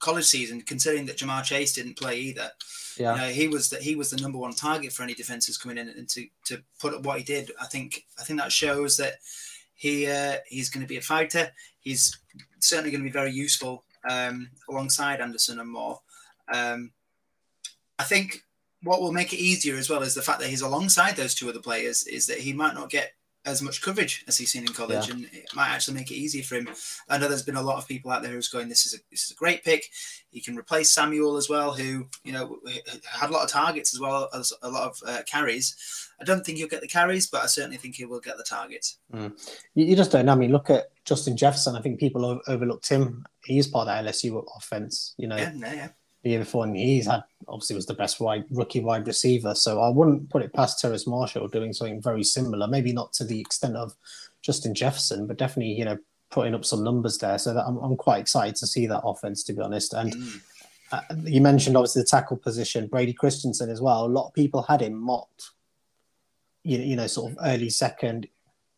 college 0.00 0.24
season, 0.24 0.60
considering 0.60 1.06
that 1.06 1.18
Ja'Marr 1.18 1.44
Chase 1.44 1.72
didn't 1.72 1.96
play 1.96 2.18
either. 2.18 2.50
Yeah, 2.96 3.14
You 3.14 3.20
know, 3.20 3.28
he 3.28 3.48
was 3.48 3.70
that 3.70 3.82
he 3.82 3.94
was 3.94 4.10
the 4.10 4.20
number 4.20 4.38
one 4.38 4.52
target 4.52 4.92
for 4.92 5.04
any 5.04 5.14
defenses 5.14 5.56
coming 5.56 5.78
in, 5.78 5.88
and 5.88 6.08
to 6.08 6.26
to 6.46 6.62
put 6.80 6.94
up 6.94 7.04
what 7.04 7.18
he 7.18 7.24
did, 7.24 7.52
I 7.60 7.66
think 7.66 8.04
I 8.18 8.24
think 8.24 8.40
that 8.40 8.50
shows 8.50 8.96
that 8.96 9.14
he 9.74 10.08
uh, 10.08 10.38
he's 10.46 10.68
going 10.68 10.84
to 10.84 10.88
be 10.88 10.96
a 10.96 11.02
fighter. 11.02 11.52
He's 11.78 12.18
certainly 12.58 12.90
going 12.90 13.02
to 13.02 13.08
be 13.08 13.12
very 13.12 13.30
useful 13.30 13.84
um, 14.10 14.50
alongside 14.68 15.20
Anderson 15.20 15.60
and 15.60 15.70
Moore. 15.70 16.00
Um, 16.52 16.90
I 18.00 18.04
think 18.04 18.42
what 18.82 19.00
will 19.00 19.12
make 19.12 19.32
it 19.32 19.38
easier 19.38 19.76
as 19.76 19.88
well 19.88 20.02
is 20.02 20.14
the 20.14 20.22
fact 20.22 20.40
that 20.40 20.48
he's 20.48 20.62
alongside 20.62 21.16
those 21.16 21.34
two 21.34 21.48
other 21.48 21.60
players 21.60 22.06
is 22.06 22.26
that 22.26 22.38
he 22.38 22.52
might 22.52 22.74
not 22.74 22.90
get 22.90 23.12
as 23.44 23.62
much 23.62 23.80
coverage 23.82 24.24
as 24.28 24.36
he's 24.36 24.50
seen 24.50 24.62
in 24.62 24.72
college, 24.72 25.06
Yeah. 25.08 25.14
and 25.14 25.24
it 25.32 25.48
might 25.54 25.68
actually 25.68 25.94
make 25.94 26.10
it 26.10 26.16
easier 26.16 26.42
for 26.42 26.56
him. 26.56 26.68
I 27.08 27.16
know 27.18 27.28
there's 27.28 27.42
been 27.42 27.56
a 27.56 27.62
lot 27.62 27.78
of 27.78 27.88
people 27.88 28.10
out 28.10 28.22
there 28.22 28.32
who's 28.32 28.48
going, 28.48 28.68
"This 28.68 28.84
is 28.84 28.94
a 28.94 28.98
this 29.10 29.24
is 29.24 29.30
a 29.30 29.34
great 29.34 29.64
pick." 29.64 29.88
He 30.30 30.40
can 30.40 30.56
replace 30.56 30.90
Samuel 30.90 31.36
as 31.36 31.48
well, 31.48 31.72
who 31.72 32.06
you 32.24 32.32
know 32.32 32.58
had 33.10 33.30
a 33.30 33.32
lot 33.32 33.44
of 33.44 33.50
targets 33.50 33.94
as 33.94 34.00
well 34.00 34.28
as 34.34 34.52
a 34.62 34.68
lot 34.68 34.88
of 34.90 35.00
uh, 35.06 35.22
carries. 35.24 35.76
I 36.20 36.24
don't 36.24 36.44
think 36.44 36.58
he'll 36.58 36.68
get 36.68 36.80
the 36.80 36.88
carries, 36.88 37.28
but 37.28 37.42
I 37.42 37.46
certainly 37.46 37.76
think 37.76 37.94
he 37.94 38.04
will 38.04 38.20
get 38.20 38.36
the 38.36 38.42
targets. 38.44 38.98
You, 39.14 39.32
you 39.74 39.96
just 39.96 40.10
don't 40.10 40.26
know. 40.26 40.32
I 40.32 40.36
mean, 40.36 40.52
look 40.52 40.68
at 40.68 40.88
Justin 41.04 41.36
Jefferson. 41.36 41.76
I 41.76 41.80
think 41.80 42.00
people 42.00 42.40
overlooked 42.48 42.88
him. 42.88 43.24
He's 43.44 43.68
part 43.68 43.88
of 43.88 43.94
that 44.04 44.04
LSU 44.12 44.44
offense. 44.56 45.14
You 45.16 45.28
know, 45.28 45.36
Yeah, 45.36 45.52
no, 45.54 45.72
yeah. 45.72 45.88
The 46.22 46.30
year 46.30 46.38
before, 46.40 46.64
and 46.64 46.76
he's 46.76 47.06
had 47.06 47.22
obviously 47.46 47.76
was 47.76 47.86
the 47.86 47.94
best 47.94 48.20
wide 48.20 48.44
rookie 48.50 48.80
wide 48.80 49.06
receiver. 49.06 49.54
So 49.54 49.80
I 49.80 49.88
wouldn't 49.88 50.30
put 50.30 50.42
it 50.42 50.52
past 50.52 50.80
Terrace 50.80 51.06
Marshall 51.06 51.48
doing 51.48 51.72
something 51.72 52.02
very 52.02 52.24
similar. 52.24 52.66
Maybe 52.66 52.92
not 52.92 53.12
to 53.14 53.24
the 53.24 53.40
extent 53.40 53.76
of 53.76 53.94
Justin 54.42 54.74
Jefferson, 54.74 55.26
but 55.26 55.36
definitely 55.38 55.72
you 55.72 55.84
know 55.84 55.98
putting 56.30 56.54
up 56.54 56.64
some 56.64 56.84
numbers 56.84 57.18
there. 57.18 57.38
So 57.38 57.54
that 57.54 57.64
I'm, 57.66 57.78
I'm 57.78 57.96
quite 57.96 58.18
excited 58.20 58.56
to 58.56 58.66
see 58.66 58.86
that 58.86 59.02
offense, 59.04 59.42
to 59.44 59.52
be 59.52 59.62
honest. 59.62 59.94
And 59.94 60.12
Mm. 60.12 60.40
uh, 60.92 61.00
you 61.24 61.40
mentioned 61.40 61.76
obviously 61.76 62.02
the 62.02 62.08
tackle 62.08 62.36
position, 62.36 62.86
Brady 62.86 63.12
Christensen 63.12 63.70
as 63.70 63.80
well. 63.80 64.04
A 64.04 64.08
lot 64.08 64.28
of 64.28 64.34
people 64.34 64.62
had 64.62 64.80
him 64.82 64.94
mocked, 64.94 65.50
you, 66.64 66.78
you 66.78 66.96
know, 66.96 67.06
sort 67.06 67.30
of 67.32 67.38
early 67.44 67.70
second 67.70 68.26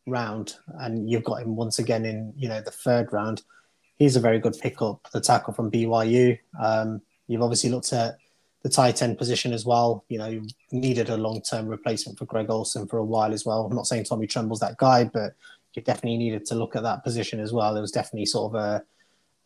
round, 0.06 0.56
and 0.80 1.08
you've 1.10 1.24
got 1.24 1.42
him 1.42 1.56
once 1.56 1.78
again 1.78 2.04
in 2.04 2.32
you 2.36 2.48
know 2.48 2.60
the 2.60 2.70
third 2.70 3.12
round. 3.12 3.42
He's 3.96 4.16
a 4.16 4.20
very 4.20 4.38
good 4.38 4.56
pickup, 4.58 5.08
the 5.12 5.20
tackle 5.20 5.52
from 5.52 5.70
BYU. 5.70 6.38
Um, 6.58 7.02
you've 7.30 7.42
obviously 7.42 7.70
looked 7.70 7.92
at 7.92 8.18
the 8.62 8.68
tight 8.68 9.00
end 9.02 9.16
position 9.16 9.52
as 9.52 9.64
well. 9.64 10.04
You 10.08 10.18
know, 10.18 10.26
you 10.26 10.46
needed 10.72 11.10
a 11.10 11.16
long 11.16 11.40
term 11.40 11.66
replacement 11.68 12.18
for 12.18 12.26
Greg 12.26 12.50
Olsen 12.50 12.88
for 12.88 12.98
a 12.98 13.04
while 13.04 13.32
as 13.32 13.46
well. 13.46 13.64
I'm 13.64 13.74
not 13.74 13.86
saying 13.86 14.04
Tommy 14.04 14.26
Tremble's 14.26 14.60
that 14.60 14.76
guy, 14.78 15.04
but 15.04 15.34
you 15.74 15.82
definitely 15.82 16.18
needed 16.18 16.44
to 16.46 16.56
look 16.56 16.74
at 16.74 16.82
that 16.82 17.04
position 17.04 17.38
as 17.38 17.52
well. 17.52 17.72
There 17.72 17.80
was 17.80 17.92
definitely 17.92 18.26
sort 18.26 18.52
of 18.52 18.60
a 18.60 18.82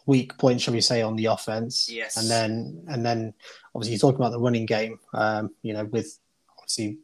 weak 0.07 0.37
point, 0.39 0.63
shall 0.63 0.73
we 0.73 0.81
say, 0.81 1.03
on 1.03 1.15
the 1.15 1.27
offense. 1.27 1.89
Yes. 1.91 2.17
And 2.17 2.31
then 2.31 2.83
and 2.89 3.05
then 3.05 3.35
obviously 3.75 3.93
you're 3.93 4.01
talking 4.01 4.21
about 4.21 4.33
the 4.33 4.41
running 4.41 4.67
game. 4.67 4.99
Um, 5.13 5.51
you 5.63 5.75
know, 5.75 5.85
with 5.85 6.19
obviously 6.59 6.97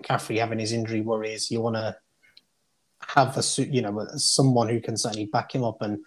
McCaffrey 0.00 0.38
having 0.38 0.58
his 0.58 0.72
injury 0.72 1.00
worries, 1.00 1.50
you 1.50 1.62
want 1.62 1.76
to 1.76 1.96
have 3.06 3.38
a 3.38 3.62
you 3.62 3.80
know 3.80 4.06
someone 4.16 4.68
who 4.68 4.82
can 4.82 4.98
certainly 4.98 5.26
back 5.26 5.54
him 5.54 5.64
up 5.64 5.80
and 5.80 5.98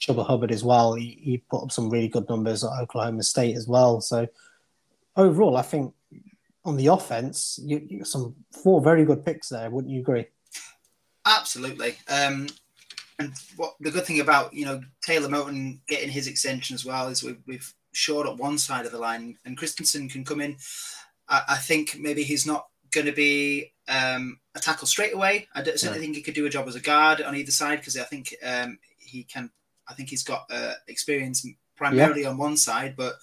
Chuba 0.00 0.26
Hubbard 0.26 0.52
as 0.52 0.64
well. 0.64 0.94
He, 0.94 1.18
he 1.22 1.38
put 1.50 1.64
up 1.64 1.72
some 1.72 1.90
really 1.90 2.08
good 2.08 2.28
numbers 2.28 2.64
at 2.64 2.70
Oklahoma 2.80 3.22
State 3.22 3.56
as 3.56 3.66
well. 3.66 4.00
So 4.00 4.28
overall, 5.16 5.56
I 5.56 5.62
think 5.62 5.92
on 6.64 6.76
the 6.76 6.86
offense, 6.88 7.58
you, 7.62 7.84
you 7.88 7.98
got 7.98 8.08
some 8.08 8.34
four 8.62 8.80
very 8.80 9.04
good 9.04 9.24
picks 9.24 9.48
there. 9.48 9.70
Wouldn't 9.70 9.92
you 9.92 10.00
agree? 10.00 10.26
Absolutely. 11.26 11.96
Um, 12.08 12.48
and 13.18 13.32
what 13.56 13.74
the 13.80 13.90
good 13.90 14.06
thing 14.06 14.20
about 14.20 14.54
you 14.54 14.64
know 14.64 14.80
Taylor 15.02 15.28
Moton 15.28 15.80
getting 15.88 16.08
his 16.08 16.28
extension 16.28 16.74
as 16.74 16.84
well 16.84 17.08
is 17.08 17.22
we've, 17.22 17.40
we've 17.46 17.74
shored 17.92 18.26
up 18.26 18.36
one 18.36 18.58
side 18.58 18.86
of 18.86 18.92
the 18.92 18.98
line, 18.98 19.36
and 19.44 19.56
Christensen 19.56 20.08
can 20.08 20.24
come 20.24 20.40
in. 20.40 20.56
I, 21.28 21.42
I 21.48 21.56
think 21.56 21.98
maybe 21.98 22.22
he's 22.22 22.46
not 22.46 22.68
going 22.90 23.06
to 23.06 23.12
be 23.12 23.72
um, 23.88 24.38
a 24.54 24.60
tackle 24.60 24.86
straight 24.86 25.14
away. 25.14 25.48
I 25.54 25.62
certainly 25.64 25.98
think 25.98 26.16
he 26.16 26.22
could 26.22 26.34
do 26.34 26.46
a 26.46 26.50
job 26.50 26.68
as 26.68 26.76
a 26.76 26.80
guard 26.80 27.20
on 27.20 27.34
either 27.34 27.50
side 27.50 27.80
because 27.80 27.96
I 27.96 28.04
think 28.04 28.34
um, 28.44 28.78
he 28.98 29.24
can. 29.24 29.50
I 29.88 29.94
think 29.94 30.08
he's 30.10 30.22
got 30.24 30.46
uh, 30.50 30.74
experience 30.86 31.46
primarily 31.76 32.24
on 32.26 32.36
one 32.38 32.56
side, 32.56 32.94
but 32.96 33.14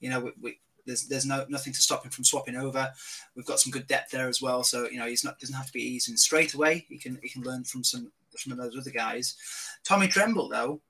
you 0.00 0.10
know 0.10 0.20
we, 0.20 0.32
we, 0.40 0.58
there's 0.86 1.06
there's 1.08 1.24
no 1.26 1.46
nothing 1.48 1.72
to 1.72 1.80
stop 1.80 2.04
him 2.04 2.10
from 2.10 2.24
swapping 2.24 2.56
over. 2.56 2.92
We've 3.36 3.46
got 3.46 3.60
some 3.60 3.70
good 3.70 3.86
depth 3.86 4.10
there 4.10 4.28
as 4.28 4.42
well, 4.42 4.62
so 4.64 4.88
you 4.88 4.98
know 4.98 5.06
he's 5.06 5.24
not 5.24 5.38
doesn't 5.38 5.54
have 5.54 5.66
to 5.66 5.72
be 5.72 5.82
easing 5.82 6.16
straight 6.16 6.54
away. 6.54 6.84
He 6.88 6.98
can 6.98 7.18
he 7.22 7.28
can 7.28 7.42
learn 7.42 7.64
from 7.64 7.84
some 7.84 8.10
of 8.50 8.56
those 8.58 8.76
other 8.76 8.90
guys. 8.90 9.36
Tommy 9.84 10.08
Tremble 10.08 10.48
though, 10.48 10.80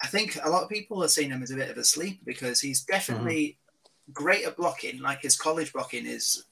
I 0.00 0.06
think 0.06 0.38
a 0.42 0.50
lot 0.50 0.62
of 0.62 0.68
people 0.68 1.02
are 1.02 1.08
seeing 1.08 1.30
him 1.30 1.42
as 1.42 1.50
a 1.50 1.56
bit 1.56 1.70
of 1.70 1.78
a 1.78 1.84
sleeper 1.84 2.22
because 2.24 2.60
he's 2.60 2.82
definitely 2.84 3.58
great 4.12 4.44
at 4.44 4.56
blocking. 4.56 5.00
Like 5.00 5.22
his 5.22 5.36
college 5.36 5.72
blocking 5.72 6.06
is 6.06 6.44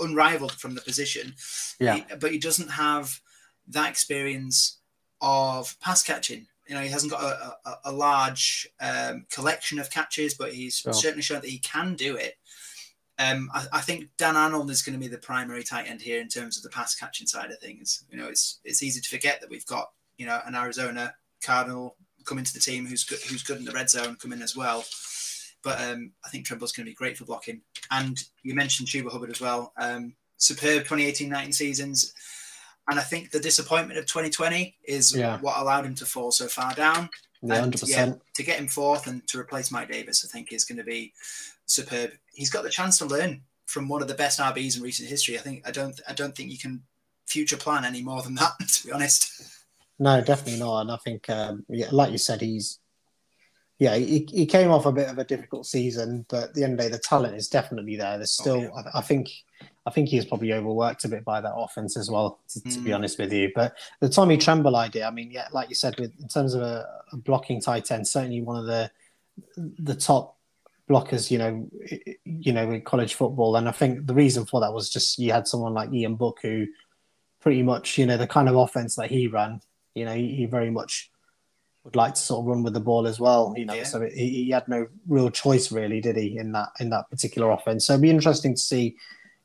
unrivaled 0.00 0.52
from 0.52 0.74
the 0.74 0.80
position. 0.80 1.34
Yeah. 1.80 1.96
He- 1.96 2.16
but 2.16 2.32
he 2.32 2.38
doesn't 2.38 2.70
have 2.70 3.20
that 3.68 3.90
experience 3.90 4.78
of 5.20 5.78
pass 5.80 6.02
catching. 6.02 6.46
You 6.68 6.74
know, 6.74 6.80
he 6.80 6.88
hasn't 6.88 7.12
got 7.12 7.22
a, 7.22 7.56
a, 7.68 7.78
a 7.86 7.92
large 7.92 8.68
um, 8.80 9.26
collection 9.30 9.78
of 9.78 9.90
catches, 9.90 10.34
but 10.34 10.52
he's 10.52 10.76
Sure. 10.78 10.92
certainly 10.92 11.22
shown 11.22 11.40
that 11.40 11.50
he 11.50 11.58
can 11.58 11.94
do 11.94 12.16
it. 12.16 12.34
Um, 13.18 13.48
I, 13.54 13.66
I 13.74 13.80
think 13.80 14.08
Dan 14.18 14.36
Arnold 14.36 14.70
is 14.70 14.82
going 14.82 14.98
to 14.98 15.00
be 15.00 15.08
the 15.08 15.18
primary 15.18 15.62
tight 15.62 15.88
end 15.88 16.02
here 16.02 16.20
in 16.20 16.28
terms 16.28 16.56
of 16.56 16.62
the 16.62 16.68
pass 16.68 16.94
catching 16.94 17.26
side 17.26 17.50
of 17.50 17.58
things. 17.60 18.04
You 18.10 18.18
know, 18.18 18.26
it's 18.28 18.60
it's 18.64 18.82
easy 18.82 19.00
to 19.00 19.08
forget 19.08 19.40
that 19.40 19.48
we've 19.50 19.64
got 19.66 19.90
you 20.18 20.26
know 20.26 20.40
an 20.44 20.54
Arizona 20.54 21.14
Cardinal 21.42 21.96
coming 22.24 22.44
to 22.44 22.52
the 22.52 22.60
team 22.60 22.84
who's 22.86 23.04
good, 23.04 23.20
who's 23.20 23.42
good 23.42 23.58
in 23.58 23.64
the 23.64 23.72
red 23.72 23.88
zone 23.88 24.16
coming 24.16 24.42
as 24.42 24.56
well. 24.56 24.84
But 25.62 25.80
um, 25.80 26.12
I 26.24 26.28
think 26.28 26.44
Tremble's 26.44 26.72
going 26.72 26.84
to 26.86 26.90
be 26.90 26.94
great 26.94 27.16
for 27.16 27.24
blocking. 27.24 27.60
And 27.90 28.22
you 28.42 28.54
mentioned 28.54 28.88
Chuba 28.88 29.10
Hubbard 29.10 29.30
as 29.30 29.40
well. 29.40 29.72
Um, 29.78 30.14
superb 30.36 30.84
2018-19 30.84 31.54
seasons. 31.54 32.12
And 32.88 32.98
I 33.00 33.02
think 33.02 33.30
the 33.30 33.40
disappointment 33.40 33.98
of 33.98 34.06
2020 34.06 34.76
is 34.84 35.14
Yeah. 35.14 35.38
what 35.40 35.58
allowed 35.58 35.84
him 35.86 35.94
to 35.96 36.06
fall 36.06 36.30
so 36.32 36.46
far 36.46 36.74
down. 36.74 37.10
Yeah, 37.42 37.54
And, 37.54 37.60
hundred 37.60 37.80
percent. 37.80 38.22
to 38.34 38.42
get 38.42 38.58
him 38.58 38.68
fourth 38.68 39.06
and 39.06 39.26
to 39.28 39.38
replace 39.38 39.70
Mike 39.70 39.90
Davis, 39.90 40.24
I 40.24 40.28
think 40.28 40.52
is 40.52 40.64
going 40.64 40.78
to 40.78 40.84
be 40.84 41.12
superb. 41.66 42.12
He's 42.32 42.50
got 42.50 42.62
the 42.62 42.70
chance 42.70 42.98
to 42.98 43.04
learn 43.06 43.42
from 43.66 43.88
one 43.88 44.02
of 44.02 44.08
the 44.08 44.14
best 44.14 44.38
RBs 44.38 44.76
in 44.76 44.82
recent 44.82 45.08
history. 45.08 45.38
I 45.38 45.42
think 45.42 45.66
I 45.66 45.70
don't 45.72 46.00
I 46.08 46.12
don't 46.14 46.34
think 46.34 46.50
you 46.50 46.58
can 46.58 46.82
future 47.26 47.56
plan 47.56 47.84
any 47.84 48.02
more 48.02 48.22
than 48.22 48.34
that. 48.36 48.52
To 48.68 48.86
be 48.86 48.92
honest, 48.92 49.42
No, 49.98 50.20
definitely 50.20 50.60
not. 50.60 50.82
And 50.82 50.92
I 50.92 50.96
think, 50.98 51.28
um, 51.30 51.64
yeah, 51.68 51.88
like 51.90 52.12
you 52.12 52.18
said, 52.18 52.40
he's 52.40 52.78
yeah, 53.78 53.96
he, 53.96 54.26
he 54.32 54.46
came 54.46 54.70
off 54.70 54.86
a 54.86 54.92
bit 54.92 55.08
of 55.08 55.18
a 55.18 55.24
difficult 55.24 55.66
season, 55.66 56.24
but 56.28 56.44
at 56.44 56.54
the 56.54 56.64
end 56.64 56.72
of 56.74 56.78
the 56.78 56.84
day, 56.84 56.88
the 56.90 56.98
talent 56.98 57.36
is 57.36 57.48
definitely 57.48 57.96
there. 57.96 58.16
There's 58.16 58.32
still, 58.32 58.62
yeah. 58.62 58.70
I, 58.94 58.98
I 58.98 59.00
think, 59.02 59.28
I 59.84 59.90
think 59.90 60.08
he's 60.08 60.24
probably 60.24 60.52
overworked 60.52 61.04
a 61.04 61.08
bit 61.08 61.24
by 61.24 61.40
that 61.42 61.52
offense 61.54 61.96
as 61.96 62.10
well. 62.10 62.38
To, 62.50 62.60
to 62.62 62.80
be 62.80 62.90
Mm. 62.90 62.94
honest 62.96 63.18
with 63.18 63.32
you, 63.32 63.52
but 63.54 63.76
the 64.00 64.08
Tommy 64.08 64.38
Tremble 64.38 64.76
idea, 64.76 65.06
I 65.06 65.10
mean, 65.10 65.30
yeah, 65.30 65.48
like 65.52 65.68
you 65.68 65.74
said, 65.74 65.98
with 65.98 66.12
in 66.20 66.28
terms 66.28 66.54
of 66.54 66.62
a, 66.62 66.86
a 67.12 67.16
blocking 67.18 67.60
tight 67.60 67.90
end, 67.90 68.08
certainly 68.08 68.40
one 68.40 68.56
of 68.56 68.66
the 68.66 68.90
the 69.56 69.94
top 69.94 70.38
blockers, 70.88 71.30
you 71.30 71.36
know, 71.36 71.68
you 72.24 72.52
know, 72.52 72.70
in 72.70 72.80
college 72.80 73.14
football. 73.14 73.56
And 73.56 73.68
I 73.68 73.72
think 73.72 74.06
the 74.06 74.14
reason 74.14 74.46
for 74.46 74.60
that 74.60 74.72
was 74.72 74.88
just 74.88 75.18
you 75.18 75.32
had 75.32 75.46
someone 75.46 75.74
like 75.74 75.92
Ian 75.92 76.14
Book 76.14 76.38
who 76.40 76.66
pretty 77.40 77.62
much, 77.62 77.98
you 77.98 78.06
know, 78.06 78.16
the 78.16 78.26
kind 78.26 78.48
of 78.48 78.56
offense 78.56 78.96
that 78.96 79.10
he 79.10 79.26
ran, 79.28 79.60
you 79.94 80.04
know, 80.06 80.14
he, 80.14 80.34
he 80.34 80.46
very 80.46 80.70
much 80.70 81.10
would 81.86 81.96
like 81.96 82.14
to 82.14 82.20
sort 82.20 82.40
of 82.40 82.46
run 82.46 82.64
with 82.64 82.74
the 82.74 82.80
ball 82.80 83.06
as 83.06 83.20
well, 83.20 83.54
you 83.56 83.64
know. 83.64 83.74
Yeah. 83.74 83.84
So 83.84 84.00
he, 84.00 84.44
he 84.44 84.50
had 84.50 84.66
no 84.68 84.88
real 85.06 85.30
choice 85.30 85.70
really, 85.70 86.00
did 86.00 86.16
he, 86.16 86.36
in 86.36 86.52
that 86.52 86.70
in 86.80 86.90
that 86.90 87.08
particular 87.10 87.52
offense? 87.52 87.86
So 87.86 87.94
it'd 87.94 88.02
be 88.02 88.10
interesting 88.10 88.54
to 88.54 88.60
see, 88.60 88.96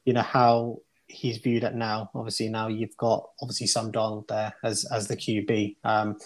you 0.06 0.14
know, 0.14 0.24
how 0.24 0.80
he's 1.06 1.38
viewed 1.38 1.64
at 1.64 1.76
now. 1.76 2.10
Obviously, 2.16 2.50
now 2.50 2.68
you've 2.68 2.98
got 2.98 3.30
obviously 3.42 3.68
Sam 3.68 3.92
Darnold 3.92 4.28
there 4.28 4.54
as 4.64 4.86
as 4.86 5.08
the 5.08 5.16
QB. 5.16 5.78
Um, 5.84 6.18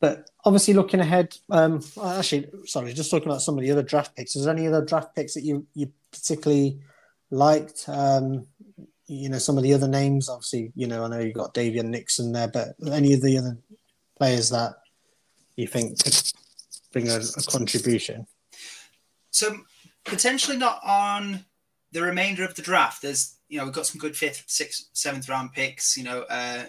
but 0.00 0.30
obviously, 0.44 0.72
looking 0.72 1.00
ahead, 1.00 1.36
um, 1.50 1.82
actually, 2.02 2.48
sorry, 2.64 2.94
just 2.94 3.10
talking 3.10 3.28
about 3.28 3.42
some 3.42 3.58
of 3.58 3.62
the 3.62 3.70
other 3.70 3.82
draft 3.82 4.16
picks. 4.16 4.36
Is 4.36 4.46
there 4.46 4.54
any 4.54 4.66
other 4.66 4.84
draft 4.84 5.14
picks 5.14 5.34
that 5.34 5.44
you 5.44 5.66
you 5.74 5.92
particularly 6.10 6.80
liked? 7.30 7.84
Um, 7.88 8.46
you 9.06 9.28
know, 9.28 9.38
some 9.38 9.58
of 9.58 9.64
the 9.64 9.74
other 9.74 9.88
names. 9.88 10.30
Obviously, 10.30 10.72
you 10.74 10.86
know, 10.86 11.04
I 11.04 11.08
know 11.08 11.20
you 11.20 11.34
got 11.34 11.54
Daviyon 11.54 11.86
Nixon 11.90 12.32
there, 12.32 12.48
but 12.48 12.68
any 12.90 13.12
of 13.12 13.20
the 13.20 13.36
other 13.36 13.58
players 14.18 14.48
that 14.48 14.76
you 15.56 15.66
think 15.66 16.02
could 16.02 16.20
bring 16.92 17.08
a, 17.08 17.16
a 17.16 17.42
contribution? 17.48 18.26
so 19.30 19.54
potentially 20.04 20.56
not 20.56 20.80
on 20.82 21.44
the 21.92 22.00
remainder 22.02 22.42
of 22.44 22.54
the 22.54 22.62
draft. 22.62 23.02
There's 23.02 23.36
you 23.48 23.58
know 23.58 23.64
we've 23.64 23.74
got 23.74 23.86
some 23.86 23.98
good 23.98 24.16
fifth, 24.16 24.44
sixth, 24.46 24.86
seventh 24.92 25.28
round 25.28 25.52
picks. 25.52 25.96
You 25.96 26.04
know, 26.04 26.22
uh, 26.30 26.64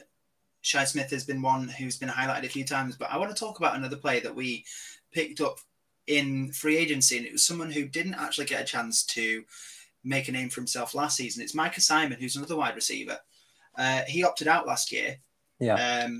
Shi 0.62 0.86
Smith 0.86 1.10
has 1.12 1.24
been 1.24 1.42
one 1.42 1.68
who's 1.68 1.98
been 1.98 2.10
highlighted 2.10 2.46
a 2.46 2.50
few 2.50 2.66
times, 2.66 2.96
but 2.98 3.12
I 3.12 3.18
want 3.18 3.34
to 3.34 3.40
talk 3.40 3.60
about 3.60 3.76
another 3.76 3.96
player 3.96 4.20
that 4.22 4.36
we 4.36 4.66
picked 5.14 5.40
up 5.42 5.60
in 6.08 6.52
free 6.52 6.78
agency, 6.78 7.18
and 7.18 7.26
it 7.26 7.32
was 7.32 7.46
someone 7.46 7.72
who 7.72 7.86
didn't 7.86 8.16
actually 8.16 8.46
get 8.46 8.62
a 8.62 8.66
chance 8.66 9.04
to 9.06 9.44
make 10.04 10.28
a 10.28 10.32
name 10.32 10.50
for 10.50 10.62
himself 10.62 10.96
last 10.96 11.18
season. 11.18 11.44
It's 11.44 11.56
Micah 11.56 11.82
Simon, 11.82 12.18
who's 12.20 12.36
another 12.36 12.56
wide 12.56 12.76
receiver. 12.76 13.18
Uh, 13.78 14.02
he 14.08 14.24
opted 14.24 14.48
out 14.48 14.66
last 14.68 14.92
year, 14.92 15.18
Yeah. 15.60 16.04
um, 16.06 16.20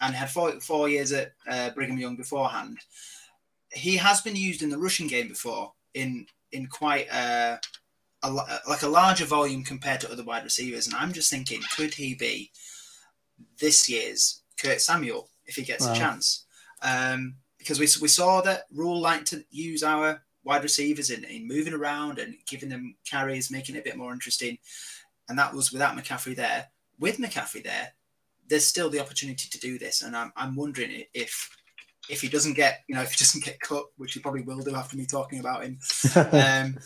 and 0.00 0.14
had 0.14 0.30
four 0.30 0.58
four 0.60 0.88
years 0.88 1.12
at 1.12 1.32
uh, 1.48 1.70
Brigham 1.70 1.98
Young 1.98 2.16
beforehand. 2.16 2.78
He 3.72 3.96
has 3.96 4.20
been 4.20 4.36
used 4.36 4.62
in 4.62 4.70
the 4.70 4.78
rushing 4.78 5.06
game 5.06 5.28
before 5.28 5.72
in 5.94 6.26
in 6.52 6.66
quite 6.66 7.06
a, 7.12 7.60
a 8.22 8.30
like 8.30 8.82
a 8.82 8.88
larger 8.88 9.24
volume 9.24 9.62
compared 9.62 10.00
to 10.00 10.10
other 10.10 10.24
wide 10.24 10.44
receivers, 10.44 10.86
and 10.86 10.96
I'm 10.96 11.12
just 11.12 11.30
thinking, 11.30 11.60
could 11.76 11.94
he 11.94 12.14
be 12.14 12.50
this 13.60 13.88
year's 13.88 14.42
Kurt 14.60 14.80
Samuel 14.80 15.28
if 15.46 15.54
he 15.56 15.62
gets 15.62 15.86
Wow. 15.86 15.92
a 15.92 15.96
chance? 15.96 16.44
Um, 16.82 17.36
because 17.58 17.78
we, 17.78 17.86
we 18.00 18.08
saw 18.08 18.40
that 18.40 18.64
Rhule 18.74 18.98
liked 19.00 19.26
to 19.28 19.44
use 19.50 19.82
our 19.82 20.22
wide 20.44 20.62
receivers 20.62 21.10
in, 21.10 21.24
in 21.24 21.46
moving 21.46 21.74
around 21.74 22.18
and 22.18 22.34
giving 22.46 22.70
them 22.70 22.96
carries, 23.04 23.50
making 23.50 23.76
it 23.76 23.80
a 23.80 23.82
bit 23.82 23.98
more 23.98 24.14
interesting. 24.14 24.56
And 25.28 25.38
that 25.38 25.52
was 25.52 25.70
without 25.70 25.94
McCaffrey 25.94 26.34
there. 26.34 26.68
With 26.98 27.18
McCaffrey 27.18 27.62
there, 27.62 27.92
there's 28.50 28.66
still 28.66 28.90
the 28.90 29.00
opportunity 29.00 29.48
to 29.48 29.58
do 29.58 29.78
this. 29.78 30.02
And 30.02 30.14
I'm, 30.16 30.32
I'm 30.36 30.56
wondering 30.56 31.04
if 31.14 31.48
if 32.10 32.20
he 32.20 32.28
doesn't 32.28 32.54
get, 32.54 32.80
you 32.88 32.94
know, 32.96 33.02
if 33.02 33.12
he 33.12 33.18
doesn't 33.18 33.44
get 33.44 33.60
cut, 33.60 33.84
which 33.96 34.12
he 34.12 34.20
probably 34.20 34.42
will 34.42 34.60
do 34.60 34.74
after 34.74 34.96
me 34.96 35.06
talking 35.06 35.40
about 35.40 35.62
him, 35.62 35.78
um, 36.32 36.76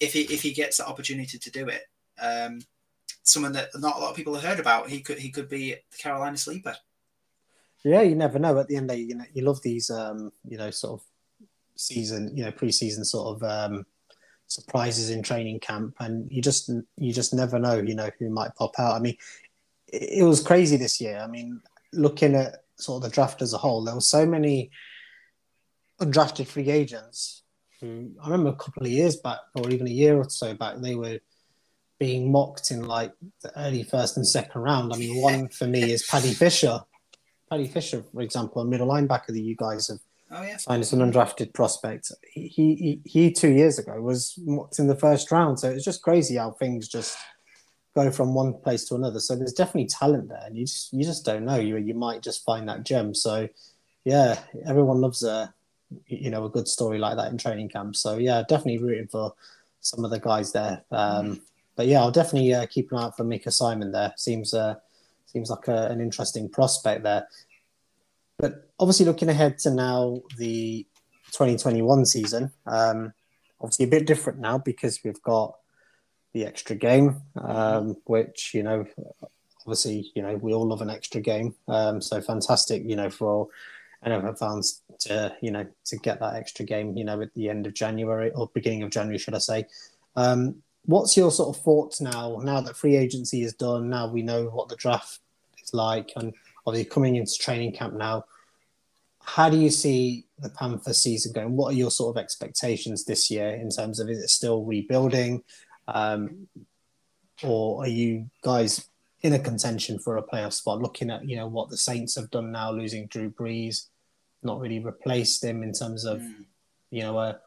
if 0.00 0.12
he 0.12 0.22
if 0.22 0.42
he 0.42 0.52
gets 0.52 0.76
the 0.76 0.86
opportunity 0.86 1.38
to 1.38 1.50
do 1.50 1.68
it, 1.68 1.82
um, 2.20 2.58
someone 3.22 3.52
that 3.52 3.70
not 3.76 3.96
a 3.96 4.00
lot 4.00 4.10
of 4.10 4.16
people 4.16 4.34
have 4.34 4.44
heard 4.44 4.60
about, 4.60 4.90
he 4.90 5.00
could 5.00 5.18
he 5.18 5.30
could 5.30 5.48
be 5.48 5.70
the 5.70 5.98
Carolina 5.98 6.36
sleeper. 6.36 6.76
Yeah, 7.84 8.02
you 8.02 8.14
never 8.14 8.38
know. 8.38 8.58
At 8.58 8.68
the 8.68 8.76
end 8.76 8.90
of 8.90 8.98
you 8.98 9.14
know, 9.14 9.24
you 9.32 9.44
love 9.44 9.60
these, 9.62 9.90
um, 9.90 10.32
you 10.48 10.56
know, 10.56 10.70
sort 10.70 11.00
of 11.00 11.06
season, 11.76 12.34
you 12.34 12.44
know, 12.44 12.50
preseason 12.50 13.04
sort 13.04 13.36
of 13.36 13.42
um, 13.42 13.86
surprises 14.46 15.10
in 15.10 15.22
training 15.22 15.60
camp, 15.60 15.94
and 16.00 16.30
you 16.32 16.40
just 16.40 16.70
you 16.96 17.12
just 17.12 17.34
never 17.34 17.58
know, 17.58 17.74
you 17.74 17.94
know, 17.94 18.10
who 18.18 18.30
might 18.30 18.54
pop 18.56 18.72
out. 18.78 18.94
I 18.94 19.00
mean, 19.00 19.16
it, 20.02 20.24
was 20.24 20.42
crazy 20.42 20.76
this 20.76 21.00
year. 21.00 21.18
I 21.18 21.26
mean, 21.26 21.60
looking 21.92 22.34
at 22.34 22.64
sort 22.76 23.02
of 23.02 23.10
the 23.10 23.14
draft 23.14 23.42
as 23.42 23.52
a 23.52 23.58
whole, 23.58 23.84
there 23.84 23.94
were 23.94 24.00
so 24.00 24.26
many 24.26 24.70
undrafted 26.00 26.46
free 26.46 26.70
agents. 26.70 27.42
Who 27.80 28.12
I 28.22 28.30
remember 28.30 28.50
a 28.50 28.56
couple 28.56 28.84
of 28.84 28.90
years 28.90 29.16
back, 29.16 29.38
or 29.54 29.70
even 29.70 29.86
a 29.86 29.90
year 29.90 30.16
or 30.16 30.28
so 30.28 30.54
back, 30.54 30.76
they 30.78 30.94
were 30.94 31.18
being 31.98 32.30
mocked 32.30 32.70
in 32.70 32.86
like 32.86 33.12
the 33.42 33.56
early 33.58 33.82
first 33.82 34.16
and 34.16 34.26
second 34.26 34.60
round. 34.60 34.92
I 34.92 34.96
mean, 34.96 35.20
one 35.20 35.48
for 35.48 35.66
me 35.66 35.92
is 35.92 36.04
Paddy 36.04 36.32
Fisher. 36.32 36.80
Paddy 37.50 37.68
Fisher, 37.68 38.02
for 38.12 38.22
example, 38.22 38.62
a 38.62 38.64
middle 38.64 38.88
linebacker 38.88 39.28
that 39.28 39.40
you 39.40 39.56
guys 39.56 39.88
have 39.88 39.98
Oh 40.30 40.42
yeah, 40.42 40.56
signed 40.56 40.80
as 40.80 40.92
an 40.92 41.00
undrafted 41.00 41.52
prospect. 41.52 42.10
He, 42.32 42.48
he 42.48 43.00
he 43.04 43.30
two 43.30 43.50
years 43.50 43.78
ago 43.78 44.00
was 44.00 44.34
mocked 44.38 44.78
in 44.78 44.88
the 44.88 44.96
first 44.96 45.30
round, 45.30 45.60
so 45.60 45.70
it's 45.70 45.84
just 45.84 46.02
crazy 46.02 46.36
how 46.36 46.52
things 46.52 46.88
just 46.88 47.16
go 47.94 48.10
from 48.10 48.34
one 48.34 48.54
place 48.54 48.84
to 48.86 48.94
another. 48.96 49.20
So 49.20 49.36
there's 49.36 49.52
definitely 49.52 49.86
talent 49.86 50.28
there, 50.28 50.42
and 50.44 50.56
you 50.56 50.64
just 50.64 50.92
you 50.92 51.04
just 51.04 51.24
don't 51.24 51.44
know. 51.44 51.56
You 51.56 51.76
you 51.76 51.94
might 51.94 52.22
just 52.22 52.44
find 52.44 52.68
that 52.68 52.84
gem. 52.84 53.14
So 53.14 53.48
yeah, 54.04 54.38
everyone 54.66 55.00
loves 55.00 55.22
a 55.22 55.54
you 56.06 56.30
know 56.30 56.44
a 56.44 56.50
good 56.50 56.68
story 56.68 56.98
like 56.98 57.16
that 57.16 57.30
in 57.30 57.38
training 57.38 57.68
camp. 57.68 57.96
So 57.96 58.18
yeah, 58.18 58.42
definitely 58.48 58.78
rooting 58.78 59.08
for 59.08 59.34
some 59.80 60.04
of 60.04 60.10
the 60.10 60.20
guys 60.20 60.52
there. 60.52 60.84
Um, 60.90 61.42
but 61.76 61.86
yeah, 61.86 62.00
I'll 62.00 62.10
definitely 62.10 62.54
uh, 62.54 62.66
keep 62.66 62.90
an 62.92 62.98
eye 62.98 63.04
out 63.04 63.16
for 63.16 63.24
Micah 63.24 63.50
Simon 63.50 63.92
there. 63.92 64.12
Seems 64.16 64.54
uh, 64.54 64.76
seems 65.26 65.50
like 65.50 65.68
a, 65.68 65.88
an 65.88 66.00
interesting 66.00 66.48
prospect 66.48 67.02
there. 67.04 67.28
But 68.38 68.70
obviously, 68.78 69.06
looking 69.06 69.28
ahead 69.28 69.58
to 69.60 69.70
now 69.70 70.20
the 70.38 70.86
2021 71.32 72.06
season, 72.06 72.50
um, 72.66 73.12
obviously 73.60 73.86
a 73.86 73.88
bit 73.88 74.06
different 74.06 74.40
now 74.40 74.58
because 74.58 75.02
we've 75.04 75.22
got 75.22 75.56
the 76.34 76.44
extra 76.44 76.76
game, 76.76 77.22
um, 77.40 77.96
which 78.04 78.52
you 78.52 78.62
know, 78.62 78.84
obviously, 79.60 80.12
you 80.14 80.22
know, 80.22 80.36
we 80.36 80.52
all 80.52 80.66
love 80.66 80.82
an 80.82 80.90
extra 80.90 81.20
game. 81.20 81.54
Um, 81.68 82.02
so 82.02 82.20
fantastic, 82.20 82.82
you 82.84 82.96
know, 82.96 83.08
for 83.08 83.48
NFL 84.04 84.38
fans 84.38 84.82
to 85.00 85.34
you 85.40 85.50
know 85.50 85.66
to 85.86 85.96
get 85.98 86.20
that 86.20 86.34
extra 86.34 86.66
game, 86.66 86.96
you 86.96 87.04
know, 87.04 87.22
at 87.22 87.32
the 87.34 87.48
end 87.48 87.66
of 87.66 87.72
January 87.72 88.30
or 88.32 88.50
beginning 88.52 88.82
of 88.82 88.90
January, 88.90 89.18
should 89.18 89.34
I 89.34 89.38
say? 89.38 89.66
Um, 90.16 90.56
what's 90.84 91.16
your 91.16 91.30
sort 91.30 91.56
of 91.56 91.62
thoughts 91.62 92.00
now? 92.00 92.38
Now 92.42 92.60
that 92.60 92.76
free 92.76 92.96
agency 92.96 93.42
is 93.42 93.54
done, 93.54 93.88
now 93.88 94.08
we 94.08 94.22
know 94.22 94.44
what 94.46 94.68
the 94.68 94.76
draft 94.76 95.20
is 95.62 95.72
like, 95.72 96.12
and 96.16 96.34
obviously 96.66 96.90
coming 96.90 97.16
into 97.16 97.38
training 97.38 97.72
camp 97.72 97.94
now. 97.94 98.24
How 99.26 99.48
do 99.48 99.56
you 99.56 99.70
see 99.70 100.26
the 100.38 100.50
Panther 100.50 100.92
season 100.92 101.32
going? 101.32 101.56
What 101.56 101.72
are 101.72 101.76
your 101.76 101.90
sort 101.90 102.14
of 102.14 102.22
expectations 102.22 103.04
this 103.04 103.30
year 103.30 103.54
in 103.54 103.70
terms 103.70 103.98
of 103.98 104.10
is 104.10 104.18
it 104.18 104.28
still 104.28 104.64
rebuilding, 104.64 105.42
um, 105.88 106.48
or 107.42 107.84
are 107.84 107.88
you 107.88 108.30
guys 108.42 108.88
in 109.22 109.32
a 109.32 109.38
contention 109.38 109.98
for 109.98 110.16
a 110.16 110.22
playoff 110.22 110.52
spot? 110.52 110.80
Looking 110.80 111.10
at 111.10 111.28
you 111.28 111.36
know 111.36 111.46
what 111.46 111.70
the 111.70 111.76
Saints 111.76 112.16
have 112.16 112.30
done 112.30 112.52
now, 112.52 112.70
losing 112.70 113.06
Drew 113.06 113.30
Brees, 113.30 113.86
not 114.42 114.60
really 114.60 114.80
replaced 114.80 115.42
him 115.42 115.62
in 115.62 115.72
terms 115.72 116.04
of 116.04 116.22
you 116.90 117.02
know 117.02 117.18
a, 117.18 117.38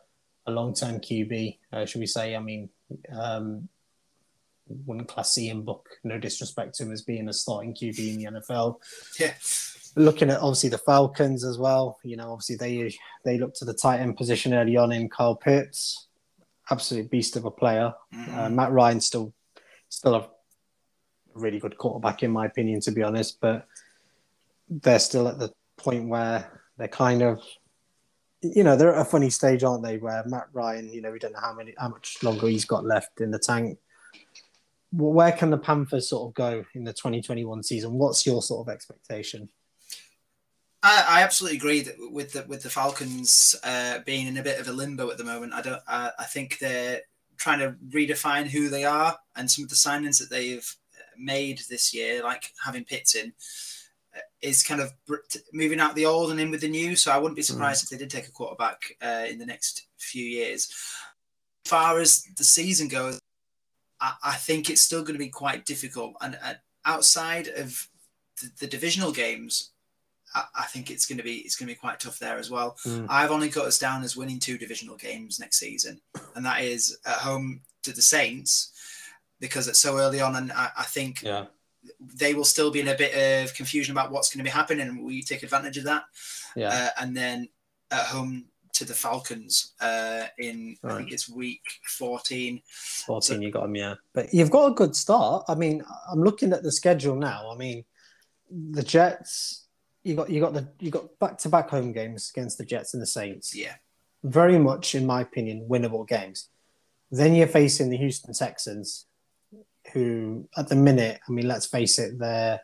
a 0.45 0.51
long 0.51 0.73
term 0.73 0.99
QB, 0.99 1.57
uh, 1.73 1.85
should 1.85 2.01
we 2.01 2.07
say? 2.07 2.35
I 2.35 2.39
mean, 2.39 2.69
um, 3.17 3.69
wouldn't 4.85 5.07
class 5.07 5.37
Ian 5.37 5.63
Book, 5.63 5.87
no 6.03 6.17
disrespect 6.17 6.75
to 6.75 6.83
him 6.83 6.91
as 6.91 7.01
being 7.01 7.29
a 7.29 7.33
starting 7.33 7.73
QB 7.73 7.99
in 7.99 8.17
the 8.17 8.39
NFL. 8.39 8.77
yeah, 9.19 9.33
Looking 9.95 10.29
at 10.29 10.41
obviously 10.41 10.69
the 10.69 10.77
Falcons 10.77 11.43
as 11.43 11.57
well, 11.57 11.97
you 12.03 12.17
know, 12.17 12.31
obviously 12.31 12.55
they 12.55 12.93
they 13.25 13.37
look 13.37 13.53
to 13.55 13.65
the 13.65 13.73
tight 13.73 13.99
end 13.99 14.17
position 14.17 14.53
early 14.53 14.77
on 14.77 14.91
in 14.91 15.09
Kyle 15.09 15.35
Pitts, 15.35 16.06
absolute 16.69 17.09
beast 17.09 17.35
of 17.35 17.45
a 17.45 17.51
player. 17.51 17.93
Uh, 18.33 18.49
Matt 18.49 18.71
Ryan 18.71 19.01
still 19.01 19.33
still 19.89 20.15
a 20.15 20.29
really 21.33 21.59
good 21.59 21.77
quarterback 21.77 22.23
in 22.23 22.31
my 22.31 22.45
opinion, 22.45 22.81
to 22.81 22.91
be 22.91 23.03
honest, 23.03 23.39
but 23.39 23.67
they're 24.69 24.99
still 24.99 25.27
at 25.27 25.39
the 25.39 25.51
point 25.77 26.07
where 26.09 26.61
they're 26.77 26.87
kind 26.87 27.21
of 27.21 27.41
you 28.41 28.63
know 28.63 28.75
they're 28.75 28.93
at 28.93 29.01
a 29.01 29.05
funny 29.05 29.29
stage, 29.29 29.63
aren't 29.63 29.83
they? 29.83 29.97
Where 29.97 30.23
Matt 30.25 30.47
Ryan, 30.53 30.91
you 30.93 31.01
know, 31.01 31.11
we 31.11 31.19
don't 31.19 31.33
know 31.33 31.41
how 31.41 31.53
many 31.53 31.73
how 31.77 31.89
much 31.89 32.21
longer 32.23 32.47
he's 32.47 32.65
got 32.65 32.85
left 32.85 33.21
in 33.21 33.31
the 33.31 33.39
tank 33.39 33.79
well, 34.91 35.13
where 35.13 35.31
can 35.31 35.49
the 35.49 35.57
Panthers 35.57 36.09
sort 36.09 36.29
of 36.29 36.33
go 36.33 36.63
in 36.73 36.83
the 36.83 36.93
2021 36.93 37.63
season? 37.63 37.93
What's 37.93 38.25
your 38.25 38.41
sort 38.41 38.67
of 38.67 38.73
expectation? 38.73 39.49
I, 40.83 41.05
I 41.07 41.23
absolutely 41.23 41.57
agree 41.57 41.81
that 41.81 41.95
with 42.11 42.33
the 42.33 42.45
with 42.47 42.63
the 42.63 42.69
Falcons 42.69 43.55
uh, 43.63 43.99
being 44.05 44.27
in 44.27 44.37
a 44.37 44.43
bit 44.43 44.59
of 44.59 44.67
a 44.67 44.71
limbo 44.71 45.09
at 45.09 45.17
the 45.17 45.23
moment. 45.23 45.53
I 45.53 45.61
don't. 45.61 45.81
I, 45.87 46.11
I 46.19 46.23
think 46.25 46.59
they're 46.59 47.01
trying 47.37 47.59
to 47.59 47.75
redefine 47.89 48.47
who 48.47 48.69
they 48.69 48.83
are, 48.83 49.17
and 49.35 49.49
some 49.49 49.63
of 49.63 49.69
the 49.69 49.75
signings 49.75 50.19
that 50.19 50.29
they've 50.29 50.75
made 51.17 51.61
this 51.69 51.93
year, 51.93 52.23
like 52.23 52.51
having 52.63 52.83
Pitts 52.83 53.15
in, 53.15 53.33
uh, 54.15 54.19
is 54.41 54.63
kind 54.63 54.81
of 54.81 54.93
moving 55.51 55.79
out 55.79 55.95
the 55.95 56.05
old 56.05 56.31
and 56.31 56.39
in 56.39 56.51
with 56.51 56.61
the 56.61 56.69
new. 56.69 56.95
So 56.95 57.11
I 57.11 57.17
wouldn't 57.17 57.35
be 57.35 57.41
surprised 57.41 57.83
if 57.83 57.89
they 57.89 57.97
did 57.97 58.09
take 58.09 58.27
a 58.27 58.31
quarterback 58.31 58.95
uh, 59.01 59.25
in 59.27 59.39
the 59.39 59.45
next 59.45 59.87
few 59.97 60.23
years. 60.23 60.71
As 61.65 61.69
far 61.69 61.99
as 61.99 62.23
the 62.37 62.43
season 62.43 62.87
goes, 62.87 63.19
I, 63.99 64.13
I 64.23 64.35
think 64.35 64.69
it's 64.69 64.81
still 64.81 65.01
going 65.01 65.15
to 65.15 65.19
be 65.19 65.29
quite 65.29 65.65
difficult. 65.65 66.13
And 66.21 66.37
uh, 66.43 66.53
outside 66.85 67.47
of 67.47 67.87
the, 68.41 68.51
the 68.59 68.67
divisional 68.67 69.11
games, 69.11 69.71
I, 70.35 70.43
I 70.59 70.63
think 70.65 70.89
it's 70.91 71.05
going 71.05 71.17
to 71.17 71.23
be 71.23 71.37
it's 71.37 71.55
going 71.55 71.67
to 71.67 71.73
be 71.73 71.79
quite 71.79 71.99
tough 71.99 72.19
there 72.19 72.37
as 72.37 72.49
well. 72.49 72.77
I've 73.09 73.31
only 73.31 73.49
got 73.49 73.65
us 73.67 73.79
down 73.79 74.03
as 74.03 74.15
winning 74.17 74.39
two 74.39 74.57
divisional 74.57 74.95
games 74.97 75.39
next 75.39 75.57
season, 75.59 76.01
and 76.35 76.45
that 76.45 76.61
is 76.61 76.97
at 77.05 77.15
home 77.17 77.61
to 77.83 77.93
the 77.93 78.01
Saints 78.01 78.71
because 79.39 79.67
it's 79.67 79.79
so 79.79 79.97
early 79.97 80.19
on, 80.21 80.35
and 80.35 80.51
I, 80.51 80.69
I 80.77 80.83
think 80.83 81.21
Yeah. 81.21 81.45
they 81.99 82.33
will 82.33 82.43
still 82.45 82.71
be 82.71 82.79
in 82.79 82.87
a 82.87 82.95
bit 82.97 83.13
of 83.45 83.53
confusion 83.53 83.91
about 83.93 84.11
what's 84.11 84.29
going 84.33 84.39
to 84.39 84.43
be 84.43 84.49
happening, 84.49 84.87
and 84.87 85.03
we 85.03 85.21
take 85.21 85.43
advantage 85.43 85.77
of 85.77 85.83
that. 85.85 86.03
Yeah. 86.55 86.69
Uh, 86.69 86.89
and 87.03 87.15
then 87.15 87.47
at 87.91 88.05
home 88.07 88.45
to 88.73 88.83
the 88.85 88.93
Falcons 88.93 89.73
uh, 89.79 90.25
in 90.37 90.75
I 90.83 90.97
think 90.97 91.11
it's 91.11 91.29
week 91.29 91.61
fourteen. 91.97 92.61
14, 93.05 93.41
you 93.41 93.51
got 93.51 93.61
them, 93.63 93.75
yeah. 93.75 93.95
But 94.13 94.33
you've 94.33 94.51
got 94.51 94.71
a 94.71 94.75
good 94.75 94.95
start. 94.95 95.45
I 95.47 95.55
mean, 95.55 95.83
I'm 96.11 96.21
looking 96.21 96.51
at 96.51 96.61
the 96.63 96.71
schedule 96.71 97.15
now. 97.15 97.49
I 97.51 97.55
mean, 97.55 97.85
the 98.51 98.83
Jets, 98.83 99.66
you 100.07 100.15
got 100.15 100.29
you 100.29 100.39
got 100.39 100.53
the 100.53 100.67
you 100.79 100.89
got 100.89 101.19
back 101.19 101.37
to 101.39 101.49
back 101.49 101.69
home 101.69 101.91
games 101.91 102.31
against 102.33 102.57
the 102.57 102.65
Jets 102.65 102.93
and 102.93 103.01
the 103.01 103.07
Saints. 103.07 103.53
Yeah, 103.53 103.75
Very 104.23 104.57
much, 104.57 104.95
in 104.95 105.05
my 105.05 105.21
opinion, 105.21 105.67
winnable 105.69 106.07
games. 106.07 106.49
Then 107.11 107.35
you're 107.35 107.47
facing 107.47 107.89
the 107.89 107.97
Houston 107.97 108.33
Texans, 108.33 109.05
who 109.93 110.47
at 110.57 110.69
the 110.69 110.75
minute, 110.75 111.19
I 111.27 111.31
mean, 111.31 111.47
let's 111.47 111.65
face 111.65 111.99
it, 111.99 112.17
they're 112.17 112.61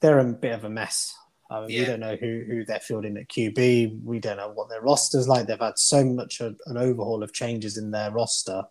they're 0.00 0.18
a 0.18 0.24
bit 0.24 0.52
of 0.52 0.64
a 0.64 0.70
mess. 0.70 1.14
I 1.50 1.60
mean, 1.60 1.68
We 1.80 1.84
don't 1.84 2.00
know 2.00 2.16
who, 2.16 2.44
who 2.46 2.64
they're 2.64 2.80
fielding 2.80 3.16
at 3.18 3.28
QB. 3.28 4.02
We 4.02 4.18
don't 4.18 4.38
know 4.38 4.50
what 4.50 4.70
their 4.70 4.80
roster's 4.80 5.28
like. 5.28 5.46
They've 5.46 5.58
had 5.58 5.78
so 5.78 6.02
much 6.04 6.40
of 6.40 6.56
an 6.66 6.78
overhaul 6.78 7.22
of 7.22 7.32
changes 7.32 7.76
in 7.76 7.90
their 7.90 8.10
roster, 8.10 8.64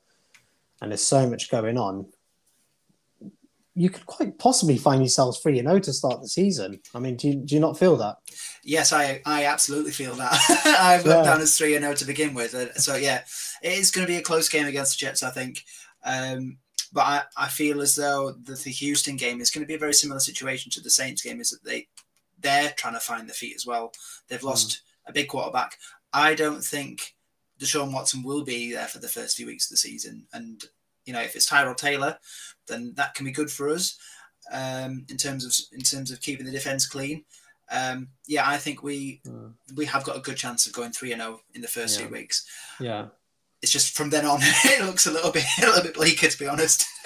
and 0.82 0.92
there's 0.92 1.06
so 1.06 1.30
much 1.30 1.50
going 1.50 1.78
on. 1.78 2.08
You 3.74 3.90
could 3.90 4.06
quite 4.06 4.38
possibly 4.38 4.78
find 4.78 5.02
yourselves 5.02 5.40
three 5.40 5.58
and 5.60 5.68
zero 5.68 5.80
to 5.80 5.94
start 5.94 6.22
the 6.22 6.28
season. 6.28 6.80
I 6.94 7.00
mean, 7.00 7.16
do 7.16 7.30
you, 7.30 7.36
do 7.36 7.56
you 7.56 7.62
not 7.62 7.80
feel 7.80 7.96
that? 7.98 8.18
yes, 8.64 8.92
I 8.92 9.22
I 9.26 9.46
absolutely 9.46 9.92
feel 9.92 10.14
that. 10.16 10.34
I've 10.80 11.06
Yeah. 11.06 11.24
down 11.24 11.40
as 11.42 11.58
three 11.58 11.76
and 11.76 11.84
zero 11.84 11.96
to 11.96 12.06
begin 12.06 12.34
with, 12.34 12.54
Uh, 12.54 12.74
so 12.74 12.96
yeah, 12.96 13.24
it 13.62 13.74
is 13.74 13.90
going 13.92 14.06
to 14.06 14.12
be 14.12 14.18
a 14.18 14.22
close 14.22 14.50
game 14.50 14.68
against 14.68 15.00
the 15.00 15.06
Jets, 15.06 15.24
I 15.24 15.30
think. 15.32 15.64
Um, 16.04 16.58
but 16.94 17.02
I, 17.02 17.22
I 17.38 17.48
feel 17.48 17.82
as 17.82 17.96
though 17.96 18.32
the, 18.32 18.54
the 18.56 18.72
Houston 18.72 19.16
game 19.16 19.40
is 19.40 19.50
going 19.52 19.64
to 19.64 19.68
be 19.68 19.76
a 19.76 19.80
very 19.80 19.94
similar 19.94 20.20
situation 20.20 20.70
to 20.72 20.82
the 20.82 20.90
Saints 20.90 21.22
game. 21.22 21.40
Is 21.40 21.52
that 21.52 21.64
they 21.64 21.88
they're 22.42 22.72
trying 22.76 22.96
to 22.96 23.00
find 23.00 23.28
their 23.28 23.34
feet 23.36 23.56
as 23.56 23.66
well. 23.66 23.94
They've 24.28 24.44
lost 24.44 24.82
a 25.06 25.14
big 25.14 25.28
quarterback. 25.30 25.78
I 26.12 26.36
don't 26.36 26.62
think 26.64 27.16
Deshaun 27.60 27.94
Watson 27.94 28.22
will 28.24 28.44
be 28.44 28.74
there 28.74 28.88
for 28.88 29.00
the 29.00 29.08
first 29.08 29.38
few 29.38 29.46
weeks 29.46 29.68
of 29.68 29.70
the 29.72 29.78
season. 29.78 30.26
And 30.34 30.62
you 31.06 31.14
know, 31.14 31.22
if 31.22 31.36
it's 31.36 31.50
Tyrod 31.50 31.78
Taylor, 31.78 32.18
then 32.68 32.94
that 32.96 33.14
can 33.16 33.26
be 33.26 33.32
good 33.32 33.50
for 33.52 33.70
us 33.70 33.98
um, 34.52 35.06
in 35.10 35.18
terms 35.18 35.46
of 35.46 35.54
in 35.78 35.82
terms 35.84 36.12
of 36.12 36.22
keeping 36.22 36.46
the 36.46 36.52
defense 36.52 36.86
clean. 36.88 37.24
um, 37.74 38.10
yeah, 38.28 38.44
I 38.48 38.58
think 38.58 38.84
we 38.84 39.22
Mm. 39.26 39.54
we 39.76 39.86
have 39.86 40.04
got 40.04 40.18
a 40.18 40.20
good 40.20 40.36
chance 40.38 40.68
of 40.68 40.74
going 40.74 40.92
three 40.92 41.14
and 41.14 41.22
zero 41.22 41.40
in 41.54 41.62
the 41.62 41.68
first 41.70 41.98
Yeah. 42.00 42.08
two 42.08 42.12
weeks. 42.14 42.46
Yeah. 42.80 43.06
It's 43.62 43.72
just 43.72 43.96
from 43.96 44.10
then 44.10 44.26
on, 44.26 44.40
it 44.44 44.84
looks 44.86 45.08
a 45.08 45.12
little 45.12 45.32
bit 45.32 45.46
a 45.62 45.66
little 45.68 45.84
bit 45.84 45.94
bleaker, 45.94 46.28
to 46.28 46.38
be 46.40 46.48
honest. 46.48 46.86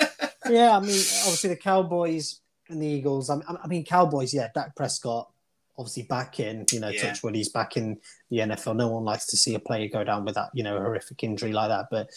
yeah, 0.49 0.75
I 0.75 0.79
mean, 0.79 1.03
obviously 1.25 1.49
the 1.49 1.55
Cowboys 1.57 2.39
and 2.69 2.81
the 2.81 2.87
Eagles. 2.87 3.29
I 3.29 3.35
mean, 3.35 3.43
I 3.63 3.67
mean 3.67 3.85
Cowboys. 3.85 4.33
Yeah, 4.33 4.47
Dak 4.55 4.75
Prescott, 4.75 5.29
obviously 5.77 6.03
back 6.03 6.39
in. 6.39 6.65
You 6.71 6.79
know, 6.79 6.89
Yeah. 6.89 7.01
Touchwood, 7.13 7.35
he's 7.35 7.49
back 7.49 7.77
in 7.77 7.99
the 8.31 8.37
NFL. 8.39 8.75
No 8.75 8.87
one 8.87 9.03
likes 9.03 9.27
to 9.27 9.37
see 9.37 9.53
a 9.53 9.59
player 9.59 9.87
go 9.87 10.03
down 10.03 10.25
with 10.25 10.33
that, 10.35 10.49
you 10.55 10.63
know, 10.63 10.77
horrific 10.79 11.23
injury 11.23 11.51
like 11.53 11.69
that. 11.69 11.87
But 11.91 12.09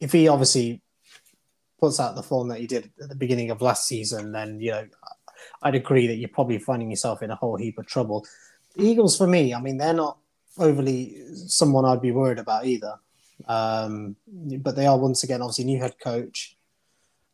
if 0.00 0.10
he 0.10 0.26
obviously 0.26 0.82
puts 1.78 2.00
out 2.00 2.14
the 2.14 2.22
form 2.22 2.48
that 2.48 2.60
he 2.60 2.66
did 2.66 2.90
at 3.02 3.08
the 3.08 3.14
beginning 3.14 3.50
of 3.50 3.62
last 3.62 3.86
season, 3.86 4.32
then 4.32 4.60
you 4.60 4.70
know, 4.70 4.86
I'd 5.62 5.74
agree 5.74 6.06
that 6.06 6.16
you're 6.16 6.28
probably 6.28 6.58
finding 6.58 6.90
yourself 6.90 7.22
in 7.22 7.30
a 7.30 7.36
whole 7.36 7.56
heap 7.56 7.78
of 7.78 7.86
trouble. 7.86 8.24
Eagles, 8.76 9.16
for 9.16 9.26
me, 9.26 9.54
I 9.54 9.60
mean, 9.60 9.78
they're 9.78 9.92
not 9.92 10.18
overly 10.58 11.16
someone 11.34 11.84
I'd 11.84 12.02
be 12.02 12.12
worried 12.12 12.38
about 12.38 12.66
either. 12.66 12.94
Um, 13.46 14.16
but 14.26 14.76
they 14.76 14.86
are 14.86 14.98
once 14.98 15.22
again 15.22 15.42
obviously 15.42 15.64
new 15.64 15.78
head 15.78 15.96
coach, 16.02 16.56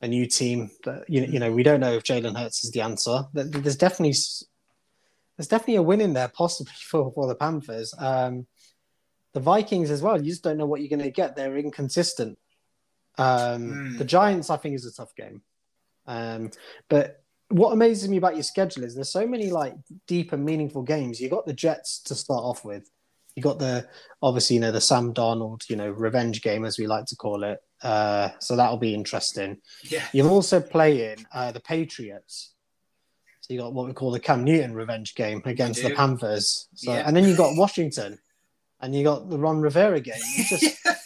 a 0.00 0.08
new 0.08 0.26
team. 0.26 0.70
That, 0.84 1.08
you, 1.08 1.22
you 1.22 1.38
know, 1.38 1.52
we 1.52 1.62
don't 1.62 1.80
know 1.80 1.94
if 1.94 2.02
Jalen 2.02 2.36
Hurts 2.36 2.64
is 2.64 2.70
the 2.72 2.80
answer. 2.80 3.24
There's 3.32 3.76
definitely 3.76 4.14
there's 5.36 5.48
definitely 5.48 5.76
a 5.76 5.82
win 5.82 6.00
in 6.00 6.12
there 6.12 6.28
possibly 6.28 6.72
for, 6.90 7.12
for 7.12 7.26
the 7.26 7.34
Panthers. 7.34 7.94
Um, 7.98 8.46
the 9.32 9.40
Vikings 9.40 9.90
as 9.90 10.02
well. 10.02 10.20
You 10.20 10.30
just 10.30 10.42
don't 10.42 10.58
know 10.58 10.66
what 10.66 10.80
you're 10.80 10.90
going 10.90 11.00
to 11.00 11.10
get. 11.10 11.36
They're 11.36 11.56
inconsistent. 11.56 12.38
Um, 13.18 13.70
Hmm. 13.92 13.98
The 13.98 14.04
Giants, 14.04 14.50
I 14.50 14.56
think, 14.56 14.74
is 14.74 14.86
a 14.86 14.92
tough 14.92 15.14
game. 15.14 15.42
Um, 16.06 16.50
but 16.88 17.22
what 17.48 17.72
amazes 17.72 18.08
me 18.08 18.16
about 18.16 18.34
your 18.34 18.42
schedule 18.42 18.84
is 18.84 18.94
there's 18.94 19.10
so 19.12 19.26
many 19.26 19.50
like 19.50 19.74
deep 20.06 20.32
and 20.32 20.44
meaningful 20.44 20.82
games. 20.82 21.20
You 21.20 21.28
got 21.28 21.46
the 21.46 21.52
Jets 21.52 22.00
to 22.04 22.14
start 22.14 22.42
off 22.42 22.64
with. 22.64 22.90
You 23.36 23.42
got 23.42 23.58
the 23.58 23.86
obviously 24.22 24.54
you 24.54 24.60
know 24.60 24.72
the 24.72 24.80
Sam 24.80 25.14
Darnold 25.14 25.68
you 25.70 25.76
know 25.76 25.90
revenge 25.90 26.42
game 26.42 26.64
as 26.64 26.78
we 26.78 26.86
like 26.86 27.06
to 27.06 27.16
call 27.16 27.44
it. 27.44 27.62
Uh, 27.82 28.30
so 28.38 28.56
that'll 28.56 28.76
be 28.78 28.94
interesting. 28.94 29.58
yeah, 29.84 30.04
You're 30.12 30.28
also 30.30 30.60
playing 30.60 31.26
uh, 31.32 31.50
the 31.52 31.60
Patriots. 31.60 32.52
So 33.40 33.52
you 33.54 33.60
got 33.60 33.72
what 33.72 33.86
we 33.86 33.92
call 33.92 34.10
the 34.12 34.20
Cam 34.20 34.44
Newton 34.44 34.72
revenge 34.74 35.14
game 35.14 35.42
against 35.44 35.82
the. 35.82 35.90
Panthers. 35.94 36.68
So 36.74 36.92
Yeah. 36.92 37.04
and 37.06 37.16
then 37.16 37.24
you 37.28 37.36
got 37.36 37.56
Washington, 37.56 38.18
and 38.80 38.94
you 38.94 39.02
got 39.04 39.28
the 39.30 39.38
Ron 39.38 39.60
Rivera 39.60 40.00
game. 40.00 40.14
It's 40.18 40.48
just 40.60 41.01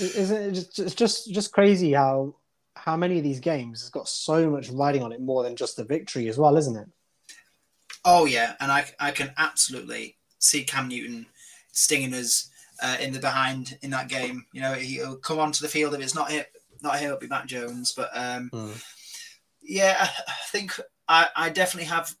isn't 0.00 0.42
it 0.42 0.52
just 0.52 0.78
it's 0.78 0.94
just 0.94 1.32
just 1.32 1.52
crazy 1.52 1.92
how 1.92 2.34
how 2.74 2.96
many 2.96 3.18
of 3.18 3.24
these 3.24 3.40
games 3.40 3.80
has 3.80 3.90
got 3.90 4.08
so 4.08 4.50
much 4.50 4.68
riding 4.70 5.02
on 5.02 5.12
it 5.12 5.20
more 5.20 5.42
than 5.42 5.56
just 5.56 5.76
the 5.76 5.84
victory 5.84 6.28
as 6.28 6.38
well, 6.38 6.56
isn't 6.56 6.76
it? 6.76 6.88
Oh 8.04 8.26
yeah, 8.26 8.54
and 8.60 8.70
I 8.70 8.86
I 8.98 9.10
can 9.10 9.32
absolutely 9.38 10.16
see 10.38 10.64
Cam 10.64 10.88
Newton 10.88 11.26
stinging 11.72 12.14
us 12.14 12.50
uh, 12.82 12.96
in 13.00 13.12
the 13.12 13.20
behind 13.20 13.78
in 13.82 13.90
that 13.90 14.08
game. 14.08 14.44
You 14.52 14.60
know, 14.60 14.74
he'll 14.74 15.16
come 15.16 15.38
onto 15.38 15.62
the 15.62 15.68
field 15.68 15.94
if 15.94 16.00
it's 16.00 16.14
not 16.14 16.30
him, 16.30 16.44
not 16.82 16.98
him, 16.98 17.06
it'll 17.06 17.18
be 17.18 17.28
Mac 17.28 17.46
Jones. 17.46 17.92
But 17.92 18.10
um, 18.14 18.50
yeah, 19.62 19.96
I 20.00 20.04
I 20.28 20.46
think 20.48 20.78
I, 21.08 21.28
I 21.36 21.48
definitely 21.50 21.88
have 21.88 22.14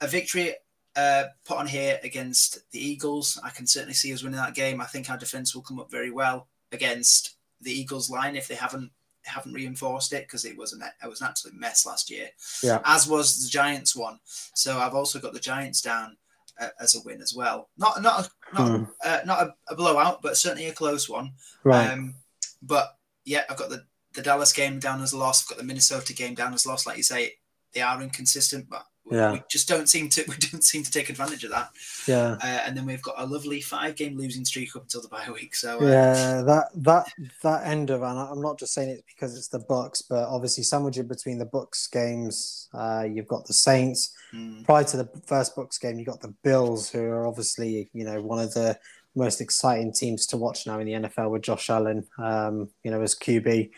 a 0.00 0.06
victory 0.06 0.54
uh, 0.94 1.24
put 1.44 1.58
on 1.58 1.66
here 1.66 1.98
against 2.04 2.70
the 2.70 2.78
Eagles. 2.78 3.40
I 3.42 3.50
can 3.50 3.66
certainly 3.66 3.94
see 3.94 4.12
us 4.12 4.22
winning 4.22 4.38
that 4.38 4.54
game. 4.54 4.80
I 4.80 4.86
think 4.86 5.10
our 5.10 5.16
defense 5.16 5.54
will 5.54 5.62
come 5.62 5.80
up 5.80 5.90
very 5.90 6.10
well 6.10 6.48
against 6.74 7.36
the 7.60 7.72
Eagles 7.72 8.10
line 8.10 8.36
if 8.36 8.46
they 8.48 8.54
haven't 8.54 8.90
haven't 9.24 9.54
reinforced 9.54 10.12
it 10.12 10.26
because 10.26 10.44
it 10.44 10.56
was 10.56 10.74
an 10.74 10.82
it 11.02 11.08
was 11.08 11.22
an 11.22 11.28
absolute 11.28 11.56
mess 11.58 11.86
last 11.86 12.10
year. 12.10 12.28
Yeah. 12.62 12.80
As 12.84 13.08
was 13.08 13.42
the 13.42 13.48
Giants 13.50 13.96
one. 13.96 14.18
So 14.54 14.78
I've 14.78 14.94
also 14.94 15.18
got 15.18 15.32
the 15.32 15.40
Giants 15.40 15.80
down 15.80 16.16
uh, 16.60 16.68
as 16.78 16.94
a 16.94 17.00
win 17.04 17.22
as 17.22 17.34
well. 17.34 17.70
Not 17.78 18.02
not 18.02 18.26
a, 18.26 18.30
not 18.54 18.78
Hmm. 18.78 18.84
uh, 19.02 19.20
not 19.24 19.42
a, 19.46 19.54
a 19.70 19.76
blowout, 19.76 20.20
but 20.20 20.36
certainly 20.36 20.66
a 20.66 20.72
close 20.74 21.08
one. 21.08 21.32
Right. 21.64 21.90
Um, 21.90 22.14
but 22.62 22.96
yeah, 23.24 23.44
I've 23.48 23.56
got 23.56 23.70
the, 23.70 23.84
the 24.12 24.22
Dallas 24.22 24.52
game 24.52 24.78
down 24.78 25.00
as 25.02 25.12
a 25.14 25.18
loss. 25.18 25.42
I've 25.42 25.48
got 25.48 25.58
the 25.58 25.64
Minnesota 25.64 26.12
game 26.12 26.34
down 26.34 26.52
as 26.52 26.66
a 26.66 26.68
loss. 26.68 26.86
Like 26.86 26.98
you 26.98 27.02
say, 27.02 27.32
they 27.72 27.80
are 27.80 28.02
inconsistent, 28.02 28.68
but 28.68 28.84
Yeah. 29.10 29.32
we 29.32 29.42
just 29.50 29.68
don't 29.68 29.88
seem 29.88 30.08
to 30.10 30.24
we 30.28 30.34
don't 30.36 30.64
seem 30.64 30.82
to 30.82 30.90
take 30.90 31.10
advantage 31.10 31.44
of 31.44 31.50
that. 31.50 31.70
yeah. 32.06 32.36
Uh, 32.42 32.62
and 32.66 32.76
then 32.76 32.86
we've 32.86 33.02
got 33.02 33.16
a 33.18 33.26
lovely 33.26 33.60
five 33.60 33.96
game 33.96 34.16
losing 34.16 34.44
streak 34.44 34.74
up 34.76 34.82
until 34.82 35.02
the 35.02 35.08
bye 35.08 35.28
week. 35.32 35.54
So 35.54 35.78
uh, 35.80 35.84
Yeah, 35.84 36.42
that 36.42 36.68
that 36.76 37.06
that 37.42 37.66
end 37.66 37.90
of 37.90 38.02
and 38.02 38.18
I'm 38.18 38.40
not 38.40 38.58
just 38.58 38.72
saying 38.74 38.90
it 38.90 39.04
because 39.06 39.36
it's 39.36 39.48
the 39.48 39.58
Bucks, 39.58 40.02
but 40.02 40.26
obviously 40.28 40.64
sandwiched 40.64 41.06
between 41.08 41.38
the 41.38 41.44
Bucks 41.44 41.86
games, 41.86 42.68
uh, 42.72 43.06
you've 43.10 43.28
got 43.28 43.46
the 43.46 43.52
Saints. 43.52 44.12
mm, 44.32 44.64
Prior 44.64 44.84
to 44.84 44.96
the 44.96 45.08
first 45.26 45.54
Bucks 45.54 45.78
game, 45.78 45.98
you 45.98 46.04
got 46.04 46.20
the 46.20 46.34
Bills, 46.42 46.88
who 46.90 47.02
are 47.02 47.26
obviously 47.26 47.90
you 47.92 48.04
know 48.04 48.22
one 48.22 48.38
of 48.38 48.54
the 48.54 48.78
most 49.14 49.40
exciting 49.40 49.92
teams 49.92 50.26
to 50.26 50.36
watch 50.36 50.66
now 50.66 50.78
in 50.80 50.86
the 50.86 51.08
NFL 51.08 51.30
with 51.30 51.42
Josh 51.42 51.70
Allen, 51.70 52.06
um, 52.18 52.68
you 52.82 52.90
know 52.90 53.00
as 53.02 53.14
QB. 53.14 53.70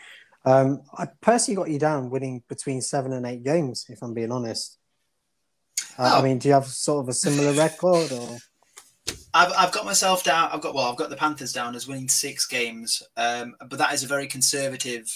Um, 0.45 0.81
I 0.97 1.07
personally 1.19 1.57
got 1.57 1.69
you 1.69 1.77
down 1.77 2.09
winning 2.09 2.41
between 2.47 2.79
seven 2.81 3.11
and 3.11 3.25
eight 3.25 3.43
games, 3.43 3.85
if 3.89 4.01
I'm 4.01 4.13
being 4.13 4.31
honest. 4.31 4.76
Oh. 5.99 6.19
I 6.19 6.21
mean, 6.21 6.37
do 6.37 6.47
you 6.47 6.53
have 6.53 6.67
sort 6.67 7.03
of 7.03 7.09
a 7.09 7.13
similar 7.13 7.53
record 7.53 8.11
or? 8.11 8.37
I've, 9.33 9.53
I've 9.57 9.71
got 9.71 9.85
myself 9.85 10.23
down. 10.23 10.49
I've 10.51 10.61
got 10.61 10.73
well, 10.73 10.89
I've 10.89 10.97
got 10.97 11.09
the 11.09 11.15
Panthers 11.15 11.53
down 11.53 11.75
as 11.75 11.87
winning 11.87 12.09
six 12.09 12.45
games, 12.45 13.03
um, 13.17 13.55
but 13.67 13.77
that 13.79 13.93
is 13.93 14.03
a 14.03 14.07
very 14.07 14.27
conservative 14.27 15.11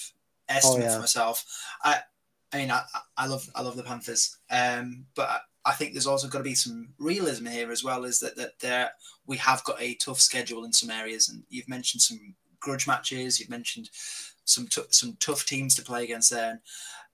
estimate 0.48 0.84
yeah. 0.88 0.96
for 0.96 1.00
myself. 1.00 1.46
I, 1.84 2.00
I 2.54 2.58
mean, 2.58 2.72
I, 2.72 2.84
I 3.18 3.28
love 3.28 3.50
I 3.56 3.62
love 3.62 3.76
the 3.76 3.84
Panthers, 3.84 4.38
um, 4.50 5.06
but 5.16 5.42
I, 5.66 5.72
think 5.74 5.94
there's 5.94 6.08
also 6.08 6.28
got 6.28 6.40
to 6.40 6.44
be 6.44 6.56
some 6.56 6.90
realism 7.00 7.46
here 7.46 7.72
as 7.72 7.84
well. 7.84 8.04
Is 8.04 8.20
that 8.20 8.36
that 8.38 8.60
there 8.60 8.92
we 9.26 9.38
have 9.38 9.64
got 9.64 9.82
a 9.82 9.96
tough 9.96 10.20
schedule 10.20 10.66
in 10.66 10.74
some 10.74 10.90
areas, 10.90 11.30
and 11.30 11.44
you've 11.50 11.70
mentioned 11.70 12.02
some 12.02 12.36
grudge 12.60 12.88
matches. 12.88 13.40
You've 13.40 13.50
mentioned 13.50 13.90
some 14.44 14.68
tou- 14.68 14.88
some 14.90 15.18
tough 15.20 15.46
teams 15.46 15.76
to 15.76 15.82
play 15.82 16.04
against 16.04 16.32
there. 16.32 16.62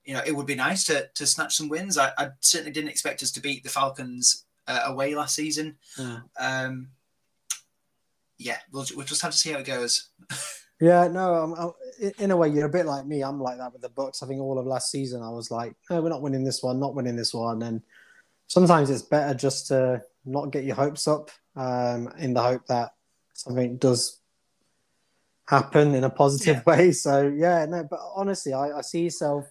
You 0.08 0.14
know, 0.14 0.22
it 0.24 0.32
would 0.32 0.46
be 0.46 0.54
nice 0.54 0.84
to 0.84 1.06
to 1.14 1.26
snatch 1.26 1.54
some 1.54 1.68
wins. 1.68 1.98
I, 1.98 2.10
I 2.16 2.30
certainly 2.40 2.72
didn't 2.72 2.88
expect 2.88 3.22
us 3.22 3.30
to 3.32 3.40
beat 3.40 3.62
the 3.62 3.68
Falcons 3.68 4.46
uh, 4.66 4.80
away 4.86 5.14
last 5.14 5.34
season. 5.34 5.76
Yeah. 5.98 6.20
Um, 6.40 6.88
yeah, 8.38 8.56
we'll, 8.72 8.86
we'll 8.96 9.04
just 9.04 9.20
have 9.20 9.32
to 9.32 9.38
see 9.38 9.50
how 9.50 9.58
it 9.58 9.66
goes. 9.66 10.08
Yeah, 10.80 11.08
no, 11.08 11.34
I'm, 11.34 11.54
I'm, 11.54 12.12
in 12.18 12.30
a 12.30 12.36
way, 12.36 12.50
you're 12.50 12.66
a 12.66 12.70
bit 12.70 12.86
like 12.86 13.04
me. 13.04 13.22
I'm 13.24 13.40
like 13.40 13.58
that 13.58 13.72
with 13.72 13.82
the 13.82 13.88
Bucks. 13.88 14.22
I 14.22 14.28
think 14.28 14.40
all 14.40 14.60
of 14.60 14.66
last 14.66 14.92
season, 14.92 15.22
I 15.22 15.28
was 15.28 15.50
like, 15.50 15.74
no, 15.90 16.00
we're 16.00 16.08
not 16.08 16.22
winning 16.22 16.44
this 16.44 16.62
one, 16.62 16.78
not 16.78 16.94
winning 16.94 17.16
this 17.16 17.34
one. 17.34 17.62
And 17.62 17.82
sometimes 18.46 18.88
it's 18.88 19.02
better 19.02 19.34
just 19.34 19.66
to 19.68 20.02
not 20.24 20.52
get 20.52 20.62
your 20.62 20.76
hopes 20.76 21.08
up 21.08 21.32
um, 21.56 22.12
in 22.18 22.32
the 22.32 22.42
hope 22.42 22.64
that 22.66 22.94
something 23.34 23.76
does 23.78 24.20
happen 25.48 25.96
in 25.96 26.04
a 26.04 26.10
positive 26.10 26.64
way. 26.64 26.92
So, 26.92 27.26
yeah, 27.26 27.66
no, 27.66 27.82
but 27.82 27.98
honestly, 28.14 28.52
I, 28.52 28.78
I 28.78 28.82
see 28.82 29.02
yourself. 29.02 29.50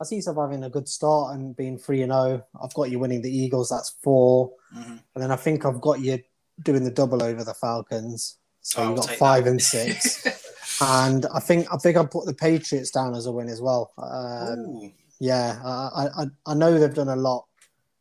I 0.00 0.04
see 0.04 0.16
yourself 0.16 0.36
having 0.36 0.64
a 0.64 0.70
good 0.70 0.88
start 0.88 1.34
and 1.34 1.56
being 1.56 1.76
3 1.78 2.02
and 2.02 2.12
0. 2.12 2.46
I've 2.62 2.74
got 2.74 2.90
you 2.90 2.98
winning 2.98 3.22
the 3.22 3.36
Eagles, 3.36 3.68
that's 3.70 3.90
4 4.02 4.50
Mhm. 4.76 5.00
And 5.14 5.22
then 5.22 5.30
I 5.30 5.36
think 5.36 5.64
I've 5.64 5.80
got 5.80 6.00
you 6.00 6.20
doing 6.62 6.84
the 6.84 6.90
double 6.90 7.22
over 7.22 7.42
the 7.44 7.54
Falcons. 7.54 8.36
So 8.60 8.82
I'll 8.82 8.88
you've 8.90 9.00
got 9.00 9.10
5 9.10 9.44
that. 9.44 9.50
and 9.50 9.62
6 9.62 10.26
and 10.82 11.26
I 11.34 11.40
think 11.40 11.66
I 11.72 11.76
think 11.78 11.96
I 11.96 12.04
put 12.04 12.26
the 12.26 12.34
Patriots 12.34 12.90
down 12.90 13.14
as 13.14 13.26
a 13.26 13.32
win 13.32 13.48
as 13.48 13.60
well. 13.60 13.92
Um, 13.98 14.92
yeah, 15.20 15.60
I, 15.64 16.08
I 16.22 16.26
I 16.46 16.54
know 16.54 16.78
they've 16.78 16.94
done 16.94 17.08
a 17.08 17.16
lot 17.16 17.46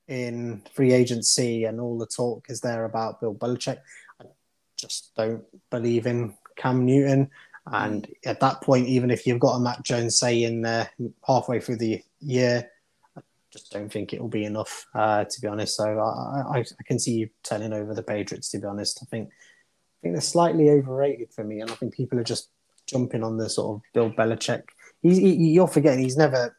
in 0.07 0.61
free 0.73 0.93
agency, 0.93 1.65
and 1.65 1.79
all 1.81 1.97
the 1.97 2.05
talk 2.05 2.45
is 2.49 2.61
there 2.61 2.85
about 2.85 3.19
Bill 3.19 3.33
Belichick. 3.35 3.79
I 4.21 4.25
just 4.77 5.15
don't 5.15 5.43
believe 5.71 6.05
in 6.05 6.35
Cam 6.55 6.85
Newton, 6.85 7.29
and 7.71 8.07
at 8.25 8.39
that 8.39 8.61
point, 8.61 8.87
even 8.87 9.11
if 9.11 9.25
you've 9.27 9.39
got 9.39 9.55
a 9.55 9.59
Mac 9.59 9.83
Jones 9.83 10.17
say 10.19 10.43
in 10.43 10.61
there 10.61 10.89
halfway 11.25 11.59
through 11.59 11.77
the 11.77 12.01
year. 12.19 12.69
I 13.17 13.21
Just 13.51 13.71
don't 13.71 13.91
think 13.91 14.13
it 14.13 14.21
will 14.21 14.29
be 14.29 14.45
enough, 14.45 14.85
uh, 14.93 15.23
to 15.25 15.41
be 15.41 15.47
honest. 15.47 15.75
So 15.75 15.85
I, 15.99 16.57
I, 16.57 16.59
I 16.59 16.83
can 16.85 16.99
see 16.99 17.13
you 17.13 17.29
turning 17.43 17.73
over 17.73 17.93
the 17.93 18.03
Patriots. 18.03 18.51
To 18.51 18.59
be 18.59 18.65
honest, 18.67 18.99
I 19.01 19.05
think 19.05 19.29
I 19.29 19.97
think 20.01 20.13
they're 20.15 20.21
slightly 20.21 20.69
overrated 20.69 21.33
for 21.33 21.43
me, 21.43 21.61
and 21.61 21.71
I 21.71 21.75
think 21.75 21.93
people 21.93 22.19
are 22.19 22.23
just 22.23 22.49
jumping 22.85 23.23
on 23.23 23.37
the 23.37 23.49
sort 23.49 23.75
of 23.75 23.81
Bill 23.93 24.11
Belichick. 24.11 24.63
He's, 25.01 25.17
he, 25.17 25.33
you're 25.33 25.67
forgetting 25.67 25.99
he's 26.03 26.17
never 26.17 26.55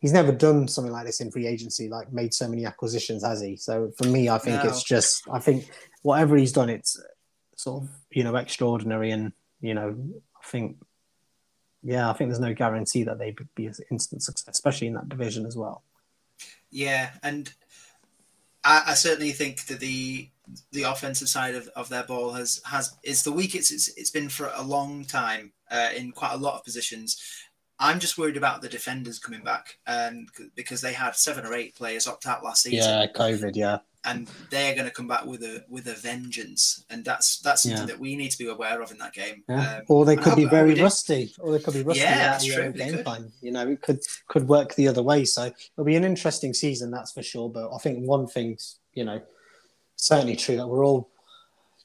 he's 0.00 0.12
never 0.12 0.32
done 0.32 0.68
something 0.68 0.92
like 0.92 1.06
this 1.06 1.20
in 1.20 1.30
free 1.30 1.46
agency, 1.46 1.88
like 1.88 2.12
made 2.12 2.32
so 2.32 2.48
many 2.48 2.64
acquisitions, 2.64 3.24
has 3.24 3.40
he? 3.40 3.56
So 3.56 3.90
for 3.98 4.06
me, 4.06 4.28
I 4.28 4.38
think 4.38 4.62
No. 4.62 4.68
it's 4.70 4.82
just 4.82 5.22
I 5.30 5.38
think 5.38 5.68
whatever 6.02 6.36
he's 6.36 6.52
done, 6.52 6.70
it's 6.70 7.00
sort 7.56 7.82
of 7.84 7.90
you 8.10 8.24
know 8.24 8.36
extraordinary, 8.36 9.10
and 9.10 9.32
you 9.60 9.74
know 9.74 9.96
I 10.40 10.46
think 10.46 10.76
yeah, 11.82 12.10
I 12.10 12.12
think 12.12 12.30
there's 12.30 12.40
no 12.40 12.54
guarantee 12.54 13.04
that 13.04 13.18
they 13.18 13.34
would 13.38 13.54
be 13.54 13.66
an 13.66 13.74
instant 13.90 14.22
success, 14.22 14.48
especially 14.48 14.88
in 14.88 14.94
that 14.94 15.08
division 15.08 15.46
as 15.46 15.56
well. 15.56 15.82
Yeah, 16.70 17.10
and 17.22 17.52
I, 18.64 18.82
I 18.88 18.94
certainly 18.94 19.32
think 19.32 19.66
that 19.66 19.80
the 19.80 20.28
the 20.72 20.84
offensive 20.84 21.28
side 21.28 21.54
of, 21.54 21.68
of 21.76 21.88
their 21.88 22.04
ball 22.04 22.32
has 22.32 22.60
has 22.64 22.96
is 23.02 23.22
the 23.22 23.32
weakest 23.32 23.70
it's, 23.70 23.88
it's 23.96 24.10
been 24.10 24.28
for 24.28 24.50
a 24.56 24.62
long 24.62 25.04
time 25.04 25.52
uh, 25.70 25.90
in 25.96 26.12
quite 26.12 26.32
a 26.32 26.38
lot 26.38 26.54
of 26.54 26.64
positions. 26.64 27.20
I'm 27.80 28.00
just 28.00 28.18
worried 28.18 28.36
about 28.36 28.60
the 28.60 28.68
defenders 28.68 29.20
coming 29.20 29.44
back, 29.44 29.78
and 29.86 30.28
because 30.56 30.80
they 30.80 30.92
had 30.92 31.14
seven 31.14 31.46
or 31.46 31.54
eight 31.54 31.76
players 31.76 32.08
opt 32.08 32.26
out 32.26 32.42
last 32.42 32.64
season. 32.64 32.78
Yeah, 32.78 33.06
COVID, 33.14 33.54
yeah, 33.54 33.78
and 34.04 34.28
they're 34.50 34.74
going 34.74 34.86
to 34.86 34.92
come 34.92 35.08
back 35.08 35.24
with 35.26 35.42
a 35.42 35.64
with 35.68 35.86
a 35.88 35.94
vengeance, 35.94 36.84
and 36.88 37.04
that's 37.04 37.40
that's 37.40 37.62
something 37.62 37.80
Yeah. 37.80 37.86
that 37.86 37.98
we 37.98 38.14
need 38.16 38.30
to 38.30 38.38
be 38.38 38.48
aware 38.48 38.80
of 38.80 38.90
in 38.90 38.98
that 38.98 39.12
game. 39.12 39.42
Yeah. 39.48 39.76
Um, 39.78 39.82
or 39.88 40.04
they 40.04 40.16
could 40.16 40.36
be 40.36 40.46
I 40.46 40.50
very 40.50 40.74
we 40.74 40.82
rusty, 40.82 41.34
or 41.40 41.52
they 41.52 41.58
could 41.62 41.74
be 41.74 41.82
rusty. 41.82 42.00
Yeah, 42.02 42.30
that's 42.30 42.44
true, 42.46 42.72
Game 42.72 42.94
could. 42.94 43.04
plan, 43.04 43.32
you 43.42 43.50
know, 43.50 43.68
it 43.68 43.82
could 43.82 44.00
could 44.28 44.48
work 44.48 44.74
the 44.74 44.88
other 44.88 45.02
way. 45.02 45.24
So 45.24 45.46
it'll 45.46 45.84
be 45.84 45.96
an 45.96 46.04
interesting 46.04 46.54
season, 46.54 46.90
that's 46.90 47.12
for 47.12 47.22
sure. 47.22 47.48
But 47.50 47.74
I 47.74 47.78
think 47.78 48.06
one 48.06 48.26
thing's, 48.26 48.78
you 48.94 49.04
know, 49.04 49.20
certainly 49.96 50.36
true 50.36 50.56
that 50.56 50.68
we're 50.68 50.84
all 50.84 51.10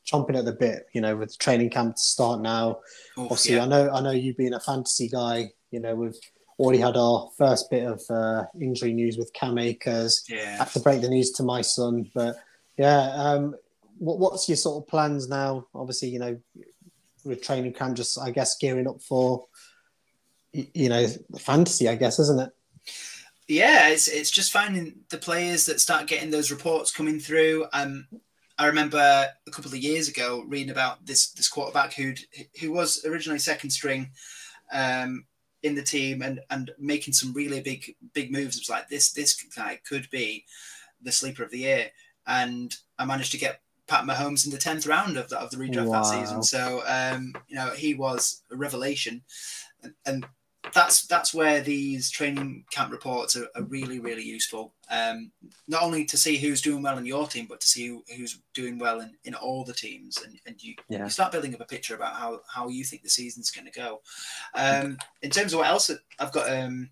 chomping 0.06 0.38
at 0.38 0.46
the 0.46 0.54
bit. 0.54 0.88
You 0.94 1.02
know, 1.02 1.16
with 1.16 1.32
the 1.32 1.38
training 1.38 1.72
camp 1.72 1.96
to 1.96 2.02
start 2.02 2.42
now. 2.42 2.80
Oof, 3.18 3.32
Obviously, 3.32 3.56
yeah. 3.56 3.64
I 3.64 3.68
know, 3.68 3.90
I 3.92 4.02
know 4.02 4.12
you 4.12 4.34
being 4.36 4.54
a 4.54 4.60
fantasy 4.60 5.08
guy. 5.10 5.52
You 5.72 5.80
know, 5.80 5.96
we've 5.96 6.16
already 6.64 6.80
had 6.80 6.96
our 6.96 7.30
first 7.38 7.70
bit 7.70 7.86
of 7.86 8.02
uh, 8.10 8.46
injury 8.60 8.94
news 8.94 9.18
with 9.18 9.34
Cam 9.34 9.58
Akers. 9.58 10.24
yeah. 10.30 10.58
had 10.58 10.70
to 10.70 10.80
break 10.80 11.02
the 11.02 11.10
news 11.10 11.32
to 11.32 11.44
my 11.44 11.62
son. 11.62 12.10
But 12.16 12.38
yeah, 12.78 13.12
um, 13.16 13.56
what, 13.98 14.20
what's 14.20 14.48
your 14.48 14.56
sort 14.56 14.84
of 14.84 14.88
plans 14.88 15.28
now? 15.28 15.68
Obviously, 15.76 16.10
you 16.10 16.20
know, 16.20 16.40
with 17.26 17.44
training 17.44 17.74
camp, 17.74 17.98
just 17.98 18.18
I 18.18 18.32
guess 18.32 18.58
gearing 18.58 18.88
up 18.88 19.02
for, 19.02 19.46
you 20.54 20.90
know, 20.90 21.06
the 21.06 21.40
fantasy, 21.40 21.90
I 21.90 21.96
guess, 21.96 22.20
isn't 22.20 22.40
it? 22.40 22.52
Yeah, 23.48 23.90
it's 23.90 24.08
it's 24.08 24.32
just 24.32 24.54
finding 24.54 24.96
the 25.10 25.18
players 25.18 25.66
that 25.66 25.82
start 25.82 26.08
getting 26.08 26.32
those 26.32 26.50
reports 26.50 26.92
coming 26.92 27.20
through. 27.20 27.66
Um, 27.74 28.08
I 28.58 28.68
remember 28.68 28.98
a 28.98 29.52
couple 29.52 29.72
of 29.72 29.78
years 29.78 30.08
ago 30.08 30.46
reading 30.48 30.70
about 30.70 31.06
this 31.06 31.32
this 31.32 31.50
quarterback 31.50 31.94
who 31.94 32.14
who 32.62 32.72
was 32.72 33.04
originally 33.06 33.40
second 33.40 33.72
string 33.72 34.12
um, 34.72 35.26
in 35.64 35.76
the 35.76 35.82
team 35.82 36.22
and 36.22 36.42
and 36.50 36.72
making 36.78 37.14
some 37.14 37.34
really 37.34 37.62
big 37.62 37.96
big 38.14 38.32
moves. 38.32 38.58
It 38.58 38.62
was 38.62 38.70
like 38.70 38.90
this 38.90 39.12
this 39.14 39.42
guy 39.56 39.80
could 39.88 40.10
be 40.10 40.46
the 41.02 41.12
sleeper 41.12 41.44
of 41.44 41.52
the 41.52 41.60
year, 41.60 41.92
and 42.28 42.74
I 43.00 43.06
managed 43.06 43.32
to 43.32 43.38
get 43.38 43.62
Pat 43.88 44.06
Mahomes 44.06 44.46
in 44.46 44.52
the 44.52 44.58
tenth 44.58 44.86
round 44.88 45.18
of 45.18 45.30
the, 45.30 45.40
of 45.40 45.50
the 45.52 45.58
redraft 45.58 45.88
Wow. 45.88 46.04
that 46.04 46.06
season. 46.20 46.44
So 46.44 46.84
um, 46.86 47.34
you 47.48 47.56
know 47.56 47.72
he 47.72 47.94
was 47.94 48.44
a 48.52 48.56
revelation, 48.56 49.24
and, 49.82 49.94
and 50.06 50.26
that's 50.74 51.06
that's 51.08 51.34
where 51.34 51.60
these 51.62 52.10
training 52.10 52.64
camp 52.72 52.92
reports 52.92 53.36
are, 53.36 53.48
are 53.56 53.64
really 53.64 54.00
really 54.00 54.24
useful. 54.24 54.74
Um, 54.90 55.32
not 55.68 55.84
only 55.84 56.06
to 56.06 56.18
see 56.18 56.38
who's 56.38 56.62
doing 56.62 56.82
well 56.82 56.98
in 56.98 57.06
your 57.06 57.28
team, 57.28 57.48
but 57.50 57.60
to 57.62 57.68
see 57.68 57.88
who, 57.88 58.04
who's 58.16 58.40
doing 58.54 58.78
well 58.80 59.02
in, 59.02 59.16
in 59.26 59.34
all 59.36 59.64
the 59.64 59.74
teams, 59.74 60.22
and, 60.24 60.40
and 60.46 60.62
you, 60.64 60.76
Yeah. 60.88 61.04
you 61.04 61.10
start 61.10 61.32
building 61.32 61.54
up 61.54 61.62
a 61.62 61.66
picture 61.66 61.96
about 61.96 62.14
how, 62.14 62.42
how 62.48 62.68
you 62.70 62.84
think 62.84 63.02
the 63.02 63.10
season's 63.10 63.50
going 63.52 63.66
to 63.66 63.72
go. 63.72 64.02
Um, 64.56 64.98
in 65.22 65.32
terms 65.32 65.52
of 65.54 65.60
what 65.60 65.68
else 65.68 65.90
I've 66.20 66.32
got, 66.32 66.50
um, 66.50 66.90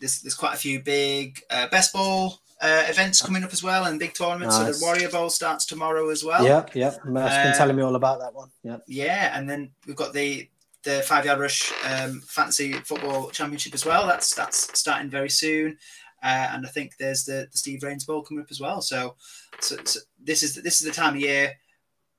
there's 0.00 0.20
there's 0.20 0.34
quite 0.34 0.54
a 0.54 0.58
few 0.58 0.80
big 0.82 1.40
uh, 1.48 1.68
best 1.68 1.92
ball 1.92 2.40
uh, 2.60 2.84
events 2.88 3.22
coming 3.22 3.44
up 3.44 3.52
as 3.52 3.62
well, 3.62 3.84
and 3.84 3.98
big 3.98 4.14
tournaments. 4.14 4.56
So 4.56 4.64
the 4.64 4.78
Warrior 4.82 5.10
Bowl 5.10 5.30
starts 5.30 5.64
tomorrow 5.64 6.08
as 6.10 6.24
well. 6.24 6.44
yep, 6.44 6.74
yep. 6.74 7.04
Murph's 7.04 7.36
been 7.36 7.52
uh, 7.52 7.56
telling 7.56 7.76
me 7.76 7.82
all 7.82 7.96
about 7.96 8.20
that 8.20 8.34
one. 8.34 8.50
Yep. 8.64 8.84
Yeah, 8.88 9.38
and 9.38 9.48
then 9.48 9.70
we've 9.86 9.96
got 9.96 10.12
the 10.12 10.48
the 10.86 11.02
five 11.02 11.26
yard 11.26 11.38
rush 11.40 11.70
um, 11.84 12.22
fantasy 12.26 12.72
football 12.72 13.28
championship 13.30 13.74
as 13.74 13.84
well. 13.84 14.06
That's 14.06 14.34
that's 14.34 14.78
starting 14.78 15.10
very 15.10 15.28
soon, 15.28 15.76
uh, 16.22 16.48
and 16.52 16.64
I 16.66 16.70
think 16.70 16.96
there's 16.98 17.24
the, 17.24 17.48
the 17.52 17.58
Steve 17.58 17.82
Rains 17.82 18.04
Bowl 18.06 18.22
coming 18.22 18.42
up 18.42 18.50
as 18.50 18.60
well. 18.60 18.80
So, 18.80 19.16
so, 19.60 19.76
so 19.84 20.00
this 20.18 20.42
is 20.42 20.54
this 20.54 20.80
is 20.80 20.86
the 20.86 20.92
time 20.92 21.14
of 21.16 21.20
year 21.20 21.52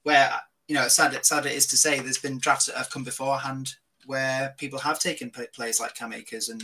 where 0.03 0.31
you 0.67 0.75
know 0.75 0.87
sad 0.87 1.25
sad 1.25 1.45
it 1.45 1.53
is 1.53 1.65
to 1.67 1.77
say 1.77 1.99
there's 1.99 2.17
been 2.17 2.37
drafts 2.37 2.67
that 2.67 2.75
have 2.75 2.89
come 2.91 3.03
beforehand 3.03 3.75
where 4.05 4.53
people 4.57 4.79
have 4.79 4.99
taken 4.99 5.29
pla- 5.31 5.45
players 5.53 5.79
like 5.79 5.95
Cam 5.95 6.13
Akers 6.13 6.49
and 6.49 6.61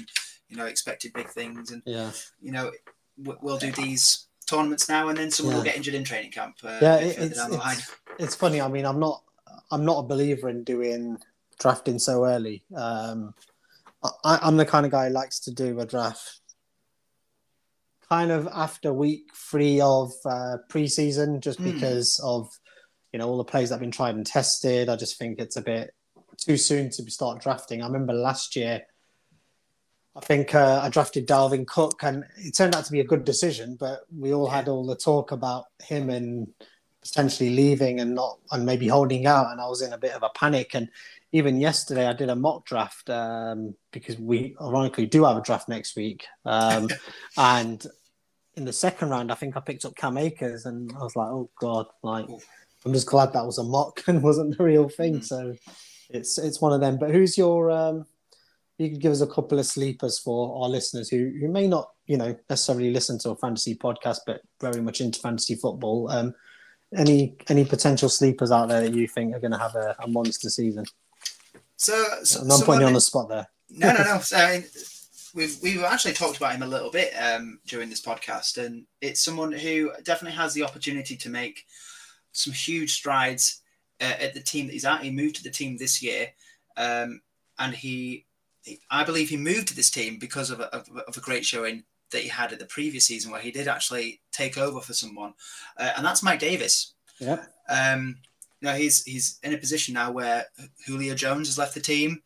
you 0.49 0.57
know 0.57 0.65
expected 0.65 1.13
big 1.13 1.29
things, 1.29 1.71
and 1.71 1.81
Yeah. 1.85 2.11
you 2.41 2.51
know 2.51 2.71
w- 3.21 3.39
we'll 3.41 3.57
do 3.57 3.71
these 3.71 4.27
tournaments 4.45 4.89
now, 4.89 5.07
and 5.09 5.17
then 5.17 5.31
someone 5.31 5.55
will 5.55 5.63
get 5.63 5.77
injured 5.77 5.93
in 5.95 6.03
training 6.03 6.31
camp. 6.31 6.57
Uh, 6.63 6.77
Yeah, 6.81 6.95
it, 6.97 7.17
it's, 7.17 7.37
down 7.37 7.51
the 7.51 7.57
line. 7.57 7.77
it's, 7.77 7.91
it's 8.19 8.35
funny. 8.35 8.59
I 8.61 8.67
mean, 8.67 8.85
I'm 8.85 8.99
not 8.99 9.23
I'm 9.71 9.85
not 9.85 9.99
a 9.99 10.03
believer 10.03 10.49
in 10.49 10.63
doing 10.63 11.17
drafting 11.59 11.99
so 11.99 12.25
early. 12.25 12.63
Um, 12.75 13.33
I, 14.23 14.39
I'm 14.41 14.57
the 14.57 14.65
kind 14.65 14.85
of 14.85 14.91
guy 14.91 15.07
who 15.07 15.13
likes 15.13 15.39
to 15.41 15.51
do 15.51 15.79
a 15.79 15.85
draft 15.85 16.39
kind 18.09 18.31
of 18.31 18.47
after 18.53 18.93
week 18.93 19.31
three 19.35 19.81
of 19.81 20.11
uh, 20.25 20.57
preseason, 20.69 21.39
just 21.39 21.59
Hmm. 21.59 21.71
because 21.71 22.19
of 22.23 22.49
you 23.11 23.19
know 23.19 23.27
all 23.27 23.37
the 23.37 23.43
plays 23.43 23.69
that 23.69 23.75
have 23.75 23.81
been 23.81 23.91
tried 23.91 24.15
and 24.15 24.25
tested. 24.25 24.89
I 24.89 24.95
just 24.95 25.17
think 25.17 25.39
it's 25.39 25.55
a 25.55 25.61
bit 25.61 25.93
too 26.37 26.57
soon 26.57 26.89
to 26.91 27.11
start 27.11 27.41
drafting. 27.41 27.81
I 27.81 27.85
remember 27.87 28.13
last 28.13 28.55
year. 28.55 28.83
I 30.15 30.19
think 30.19 30.53
uh, 30.53 30.79
I 30.83 30.89
drafted 30.89 31.27
Dalvin 31.27 31.65
Cook, 31.65 32.03
and 32.03 32.23
it 32.37 32.55
turned 32.55 32.75
out 32.75 32.85
to 32.85 32.91
be 32.91 32.99
a 32.99 33.03
good 33.05 33.23
decision. 33.23 33.77
But 33.79 34.01
we 34.15 34.31
all 34.31 34.47
had 34.47 34.67
all 34.67 34.85
the 34.85 34.95
talk 34.95 35.31
about 35.31 35.65
him 35.81 36.11
and 36.11 36.47
potentially 37.01 37.49
leaving 37.49 37.99
and 37.99 38.13
not 38.13 38.37
and 38.51 38.63
maybe 38.65 38.87
holding 38.87 39.25
out, 39.25 39.51
and 39.51 39.59
I 39.59 39.67
was 39.67 39.81
in 39.81 39.93
a 39.93 39.97
bit 39.97 40.13
of 40.13 40.21
a 40.21 40.29
panic. 40.35 40.75
And 40.75 40.87
even 41.34 41.59
yesterday, 41.59 42.07
I 42.07 42.13
did 42.13 42.29
a 42.29 42.36
mock 42.36 42.65
draft 42.65 43.09
um, 43.09 43.75
because 43.91 44.17
we 44.19 44.55
ironically 44.61 45.07
do 45.07 45.25
have 45.25 45.36
a 45.36 45.41
draft 45.41 45.67
next 45.67 45.95
week. 45.95 46.25
Um, 46.45 46.88
and 47.38 47.86
in 48.55 48.65
the 48.65 48.71
second 48.71 49.09
round, 49.09 49.31
I 49.31 49.36
think 49.36 49.57
I 49.57 49.59
picked 49.59 49.84
up 49.84 49.95
Cam 49.95 50.17
Akers, 50.17 50.65
and 50.67 50.93
I 50.95 51.03
was 51.03 51.15
like, 51.15 51.27
"Oh 51.27 51.49
God!" 51.59 51.88
Like, 52.03 52.27
I'm 52.86 52.93
just 52.93 53.07
glad 53.07 53.34
that 53.34 53.45
was 53.45 53.57
a 53.57 53.63
mock 53.63 54.03
and 54.07 54.21
wasn't 54.21 54.57
the 54.57 54.63
real 54.63 54.88
thing. 54.88 55.19
Mhm. 55.19 55.25
So 55.25 55.55
it's 56.09 56.38
it's 56.38 56.61
one 56.61 56.71
of 56.71 56.81
them. 56.81 56.99
But 56.99 57.09
who's 57.09 57.36
your 57.36 57.71
um, 57.71 58.05
you 58.77 58.91
could 58.91 59.01
give 59.01 59.11
us 59.11 59.21
a 59.21 59.27
couple 59.27 59.57
of 59.57 59.65
sleepers 59.65 60.19
for 60.19 60.63
our 60.63 60.69
listeners 60.69 61.09
who, 61.09 61.31
who 61.39 61.47
may 61.47 61.67
not, 61.67 61.89
you 62.07 62.17
know, 62.17 62.36
necessarily 62.49 62.91
listen 62.91 63.17
to 63.19 63.29
a 63.31 63.36
fantasy 63.38 63.75
podcast, 63.75 64.19
but 64.25 64.41
very 64.59 64.81
much 64.81 64.99
into 65.01 65.19
fantasy 65.19 65.55
football. 65.55 66.09
Um, 66.09 66.36
any 66.95 67.36
any 67.49 67.65
potential 67.65 68.07
sleepers 68.07 68.51
out 68.51 68.69
there 68.69 68.81
that 68.81 68.93
you 68.93 69.07
think 69.07 69.36
are 69.36 69.39
going 69.39 69.51
to 69.51 69.57
have 69.57 69.75
a, 69.75 69.95
a 70.03 70.07
monster 70.07 70.49
season? 70.51 70.86
So, 71.78 72.05
so 72.24 72.41
I'm 72.41 72.47
not 72.47 72.63
putting 72.63 72.82
you 72.82 72.88
on 72.88 72.93
the 72.93 73.01
spot 73.01 73.30
there. 73.30 73.47
No, 73.69 73.91
no, 73.91 74.03
no. 74.03 74.19
So, 74.19 74.38
I 74.38 74.51
mean, 74.51 74.65
we've 75.34 75.57
we've 75.61 75.84
actually 75.84 76.13
talked 76.13 76.38
about 76.38 76.55
him 76.55 76.63
a 76.63 76.67
little 76.67 76.91
bit 76.91 77.13
um, 77.13 77.59
during 77.65 77.89
this 77.89 78.01
podcast, 78.01 78.63
and 78.63 78.86
it's 79.01 79.24
someone 79.24 79.51
who 79.51 79.91
definitely 80.03 80.38
has 80.38 80.53
the 80.53 80.63
opportunity 80.63 81.15
to 81.17 81.30
make 81.30 81.65
some 82.32 82.53
huge 82.53 82.93
strides 82.93 83.61
uh, 84.01 84.15
at 84.19 84.34
the 84.34 84.39
team 84.39 84.67
that 84.67 84.74
he's 84.74 84.86
at. 84.86 85.03
He 85.03 85.11
moved 85.11 85.36
to 85.38 85.43
the 85.43 85.49
team 85.49 85.78
this 85.78 86.01
year, 86.01 86.30
um, 86.78 87.21
and 87.59 87.74
he, 87.74 88.26
he, 88.63 88.80
I 88.89 89.03
believe, 89.03 89.30
he 89.30 89.38
moved 89.38 89.67
to 89.69 89.76
this 89.76 89.89
team 89.89 90.19
because 90.19 90.49
of 90.51 90.59
a, 90.59 90.74
of, 90.76 90.89
of 91.07 91.17
a 91.17 91.21
great 91.21 91.45
showing 91.45 91.84
that 92.11 92.21
he 92.21 92.30
had 92.30 92.53
at 92.53 92.59
the 92.59 92.65
previous 92.65 93.05
season, 93.05 93.32
where 93.32 93.41
he 93.41 93.51
did 93.51 93.67
actually 93.67 94.21
take 94.32 94.57
over 94.57 94.80
for 94.82 94.93
someone, 94.93 95.34
uh, 95.78 95.91
and 95.97 96.05
that's 96.05 96.24
Mike 96.24 96.39
Davis. 96.39 96.93
Yeah. 97.19 97.43
Um, 97.69 98.17
know, 98.64 98.74
he's 98.76 99.03
he's 99.03 99.39
in 99.43 99.53
a 99.53 99.57
position 99.57 99.93
now 99.93 100.11
where 100.11 100.45
Julio 100.86 101.16
Jones 101.16 101.47
has 101.47 101.57
left 101.57 101.74
the 101.74 101.80
team, 101.80 102.22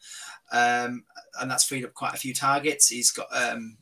um, 0.52 1.04
and 1.40 1.50
that's 1.50 1.64
freed 1.66 1.86
up 1.86 1.94
quite 1.94 2.14
a 2.14 2.18
few 2.18 2.34
targets. 2.34 2.88
He's 2.90 3.12
got 3.12 3.28
um, 3.36 3.78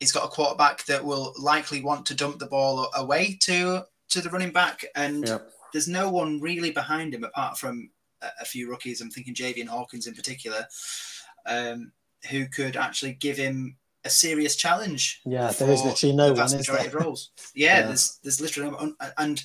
he's 0.00 0.12
got 0.12 0.24
a 0.24 0.28
quarterback 0.28 0.84
that 0.86 1.04
will 1.04 1.32
likely 1.38 1.80
want 1.82 2.06
to 2.06 2.14
dump 2.14 2.38
the 2.38 2.46
ball 2.46 2.88
away 2.96 3.38
to 3.42 3.84
to 4.10 4.20
the 4.20 4.30
running 4.30 4.52
back, 4.52 4.84
and 4.94 5.26
Yep. 5.26 5.50
there's 5.72 5.88
no 5.88 6.10
one 6.10 6.40
really 6.40 6.70
behind 6.70 7.14
him 7.14 7.24
apart 7.24 7.58
from 7.58 7.90
a, 8.22 8.28
a 8.42 8.44
few 8.44 8.68
rookies. 8.70 9.00
I'm 9.00 9.10
thinking 9.10 9.34
Javian 9.34 9.66
Hawkins 9.66 10.06
in 10.06 10.14
particular, 10.14 10.66
um, 11.46 11.92
who 12.30 12.46
could 12.46 12.76
actually 12.76 13.12
give 13.14 13.36
him 13.36 13.76
a 14.04 14.10
serious 14.10 14.54
challenge. 14.54 15.20
Yeah, 15.24 15.50
there 15.50 15.70
is 15.70 15.82
literally 15.82 16.14
no 16.14 16.28
the 16.28 16.34
one, 16.34 16.46
is 16.46 16.54
majority 16.54 16.88
there? 16.88 17.00
roles. 17.00 17.30
Yeah, 17.54 17.80
Yeah. 17.80 17.86
there's 17.86 18.18
there's 18.22 18.40
literally 18.40 18.70
no 18.70 18.94
and 19.18 19.42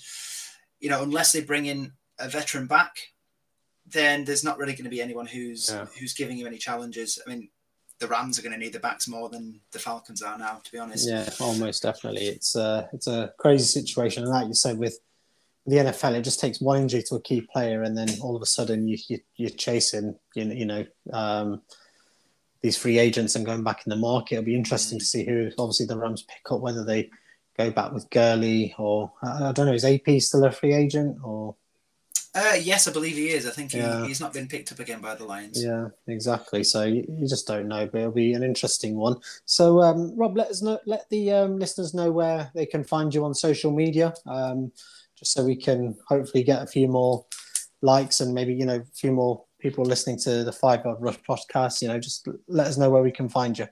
you 0.80 0.90
know 0.90 1.02
unless 1.04 1.32
they 1.32 1.42
bring 1.42 1.66
in 1.66 1.94
a 2.22 2.30
veteran 2.30 2.68
back, 2.68 2.96
then 3.86 4.24
there's 4.26 4.44
not 4.44 4.58
really 4.58 4.74
going 4.74 4.86
to 4.86 4.90
be 4.90 5.02
anyone 5.02 5.26
who's 5.28 5.70
Yeah. 5.70 5.86
who's 6.00 6.14
giving 6.14 6.38
you 6.38 6.48
any 6.48 6.58
challenges. 6.58 7.20
I 7.26 7.30
mean, 7.30 7.50
the 8.00 8.08
Rams 8.08 8.40
are 8.40 8.42
going 8.42 8.54
to 8.54 8.58
need 8.58 8.74
the 8.74 8.80
backs 8.80 9.08
more 9.08 9.30
than 9.30 9.60
the 9.72 9.80
Falcons 9.80 10.22
are 10.22 10.38
now, 10.38 10.62
to 10.64 10.72
be 10.72 10.80
honest. 10.80 11.08
Yeah, 11.08 11.30
almost 11.40 11.84
definitely. 11.84 12.28
It's 12.28 12.56
a 12.56 12.90
it's 12.94 13.08
a 13.08 13.34
crazy 13.38 13.66
situation, 13.66 14.24
and 14.24 14.32
like 14.32 14.48
you 14.48 14.54
said, 14.54 14.78
with 14.78 14.98
the 15.68 15.76
NFL, 15.78 16.16
it 16.16 16.24
just 16.24 16.40
takes 16.40 16.60
one 16.60 16.82
injury 16.82 17.04
to 17.04 17.16
a 17.16 17.22
key 17.22 17.42
player, 17.42 17.84
and 17.84 17.96
then 17.98 18.10
all 18.22 18.36
of 18.36 18.42
a 18.42 18.48
sudden 18.48 18.88
you, 18.88 18.98
you 19.08 19.20
you're 19.36 19.50
chasing 19.52 20.16
you 20.36 20.46
you 20.46 20.66
know 20.66 20.86
um, 21.14 21.62
these 22.62 22.78
free 22.78 22.98
agents 22.98 23.36
and 23.36 23.46
going 23.46 23.64
back 23.64 23.86
in 23.86 23.90
the 23.92 23.96
market. 23.96 24.36
It'll 24.36 24.46
be 24.46 24.56
interesting 24.56 24.98
to 25.00 25.06
see 25.06 25.26
who 25.26 25.52
obviously 25.60 25.86
the 25.86 25.98
Rams 25.98 26.24
pick 26.24 26.52
up, 26.52 26.62
whether 26.62 26.84
they 26.84 27.10
go 27.58 27.70
back 27.70 27.92
with 27.92 28.10
Gurley 28.10 28.74
or 28.80 29.12
I 29.22 29.52
don't 29.52 29.68
know. 29.68 29.74
Is 29.74 29.86
AP 29.86 30.20
still 30.20 30.46
a 30.46 30.52
free 30.52 30.74
agent 30.74 31.18
or? 31.24 31.56
Uh, 32.34 32.56
yes, 32.62 32.88
I 32.88 32.94
believe 32.94 33.18
he 33.18 33.30
is. 33.30 33.46
I 33.46 33.52
think 33.52 33.72
he, 33.72 33.80
Yeah. 33.80 34.06
he's 34.06 34.22
not 34.22 34.32
been 34.34 34.48
picked 34.48 34.72
up 34.72 34.80
again 34.80 35.02
by 35.02 35.16
the 35.16 35.26
Lions. 35.26 35.62
Yeah, 35.62 35.90
exactly. 36.08 36.64
So 36.64 36.84
you, 36.84 37.06
you 37.10 37.28
just 37.28 37.46
don't 37.46 37.68
know, 37.68 37.86
but 37.88 38.00
it'll 38.00 38.12
be 38.14 38.34
an 38.34 38.44
interesting 38.44 38.96
one. 38.96 39.18
So, 39.46 39.82
um, 39.82 40.16
Rob, 40.18 40.38
let 40.38 40.48
us 40.48 40.62
know, 40.62 40.80
let 40.86 41.10
the 41.10 41.32
um, 41.32 41.60
listeners 41.60 41.94
know 41.94 42.10
where 42.12 42.50
they 42.56 42.66
can 42.66 42.86
find 42.86 43.14
you 43.14 43.26
on 43.26 43.34
social 43.34 43.72
media, 43.72 44.14
um, 44.28 44.72
just 45.18 45.34
so 45.34 45.44
we 45.44 45.58
can 45.58 45.98
hopefully 46.08 46.44
get 46.44 46.62
a 46.64 46.68
few 46.68 46.88
more 46.88 47.26
likes 47.82 48.22
and 48.22 48.34
maybe 48.34 48.54
you 48.54 48.66
know 48.66 48.76
a 48.76 48.86
few 48.96 49.12
more 49.12 49.44
people 49.60 49.84
listening 49.84 50.18
to 50.20 50.44
the 50.44 50.52
Five 50.52 50.86
Yard 50.86 51.00
Rush 51.02 51.20
podcast. 51.28 51.82
You 51.82 51.90
know, 51.90 52.00
just 52.00 52.28
let 52.48 52.68
us 52.68 52.78
know 52.78 52.90
where 52.90 53.04
we 53.04 53.12
can 53.12 53.28
find 53.28 53.58
you. 53.60 53.68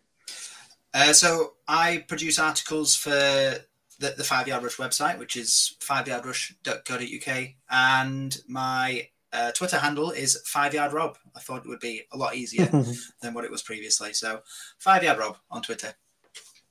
Uh, 0.93 1.13
so 1.13 1.53
I 1.67 2.03
produce 2.07 2.39
articles 2.39 2.95
for 2.95 3.55
the, 3.99 4.13
the 4.17 4.23
Five 4.23 4.47
Yard 4.47 4.63
Rush 4.63 4.77
website, 4.77 5.19
which 5.19 5.35
is 5.35 5.75
fiveyardrush.co.uk, 5.81 7.47
and 7.69 8.37
my 8.47 9.07
uh, 9.31 9.51
Twitter 9.51 9.77
handle 9.77 10.11
is 10.11 10.41
Five 10.45 10.73
Yard 10.73 10.93
Rob. 10.93 11.17
I 11.35 11.39
thought 11.39 11.65
it 11.65 11.69
would 11.69 11.79
be 11.79 12.03
a 12.11 12.17
lot 12.17 12.35
easier 12.35 12.65
than 13.21 13.33
what 13.33 13.45
it 13.45 13.51
was 13.51 13.61
previously. 13.61 14.13
So 14.13 14.41
Five 14.79 15.03
Yard 15.03 15.19
Rob 15.19 15.37
on 15.51 15.61
Twitter. 15.61 15.93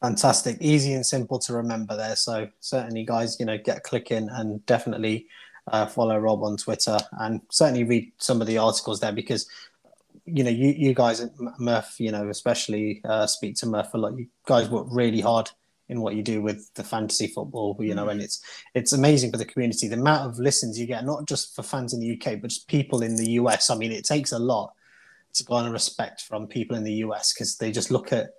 Fantastic, 0.00 0.58
easy 0.60 0.92
and 0.94 1.04
simple 1.04 1.38
to 1.40 1.52
remember 1.52 1.96
there. 1.96 2.16
So 2.16 2.48
certainly, 2.60 3.04
guys, 3.04 3.38
you 3.40 3.46
know, 3.46 3.58
get 3.58 3.82
clicking 3.82 4.28
and 4.30 4.64
definitely 4.64 5.26
uh, 5.72 5.86
follow 5.86 6.16
Rob 6.18 6.42
on 6.42 6.56
Twitter 6.56 6.98
and 7.18 7.40
certainly 7.50 7.84
read 7.84 8.12
some 8.18 8.40
of 8.40 8.46
the 8.46 8.58
articles 8.58 9.00
there 9.00 9.12
because 9.12 9.48
you 10.24 10.44
know 10.44 10.50
you 10.50 10.68
you 10.68 10.94
guys 10.94 11.20
at 11.20 11.30
Murph, 11.58 11.98
you 11.98 12.12
know, 12.12 12.28
especially 12.28 13.00
uh, 13.04 13.26
speak 13.26 13.56
to 13.56 13.66
Murph 13.66 13.92
a 13.94 13.98
lot. 13.98 14.16
You 14.16 14.28
guys 14.46 14.68
work 14.70 14.86
really 14.90 15.20
hard 15.20 15.50
in 15.88 16.00
what 16.00 16.14
you 16.14 16.22
do 16.22 16.42
with 16.42 16.72
the 16.74 16.84
fantasy 16.84 17.26
football, 17.28 17.76
you 17.80 17.94
know, 17.94 18.08
and 18.08 18.20
it's 18.20 18.42
it's 18.74 18.92
amazing 18.92 19.30
for 19.30 19.38
the 19.38 19.44
community. 19.44 19.88
The 19.88 19.96
amount 19.96 20.28
of 20.28 20.38
listens 20.38 20.78
you 20.78 20.86
get, 20.86 21.04
not 21.04 21.26
just 21.26 21.56
for 21.56 21.62
fans 21.62 21.94
in 21.94 22.00
the 22.00 22.12
UK, 22.12 22.40
but 22.40 22.50
just 22.50 22.68
people 22.68 23.02
in 23.02 23.16
the 23.16 23.30
US. 23.32 23.70
I 23.70 23.76
mean, 23.76 23.92
it 23.92 24.04
takes 24.04 24.32
a 24.32 24.38
lot 24.38 24.74
to 25.34 25.44
garner 25.44 25.70
respect 25.70 26.22
from 26.22 26.46
people 26.46 26.76
in 26.76 26.84
the 26.84 26.94
US 27.04 27.32
because 27.32 27.56
they 27.56 27.72
just 27.72 27.90
look 27.90 28.12
at 28.12 28.30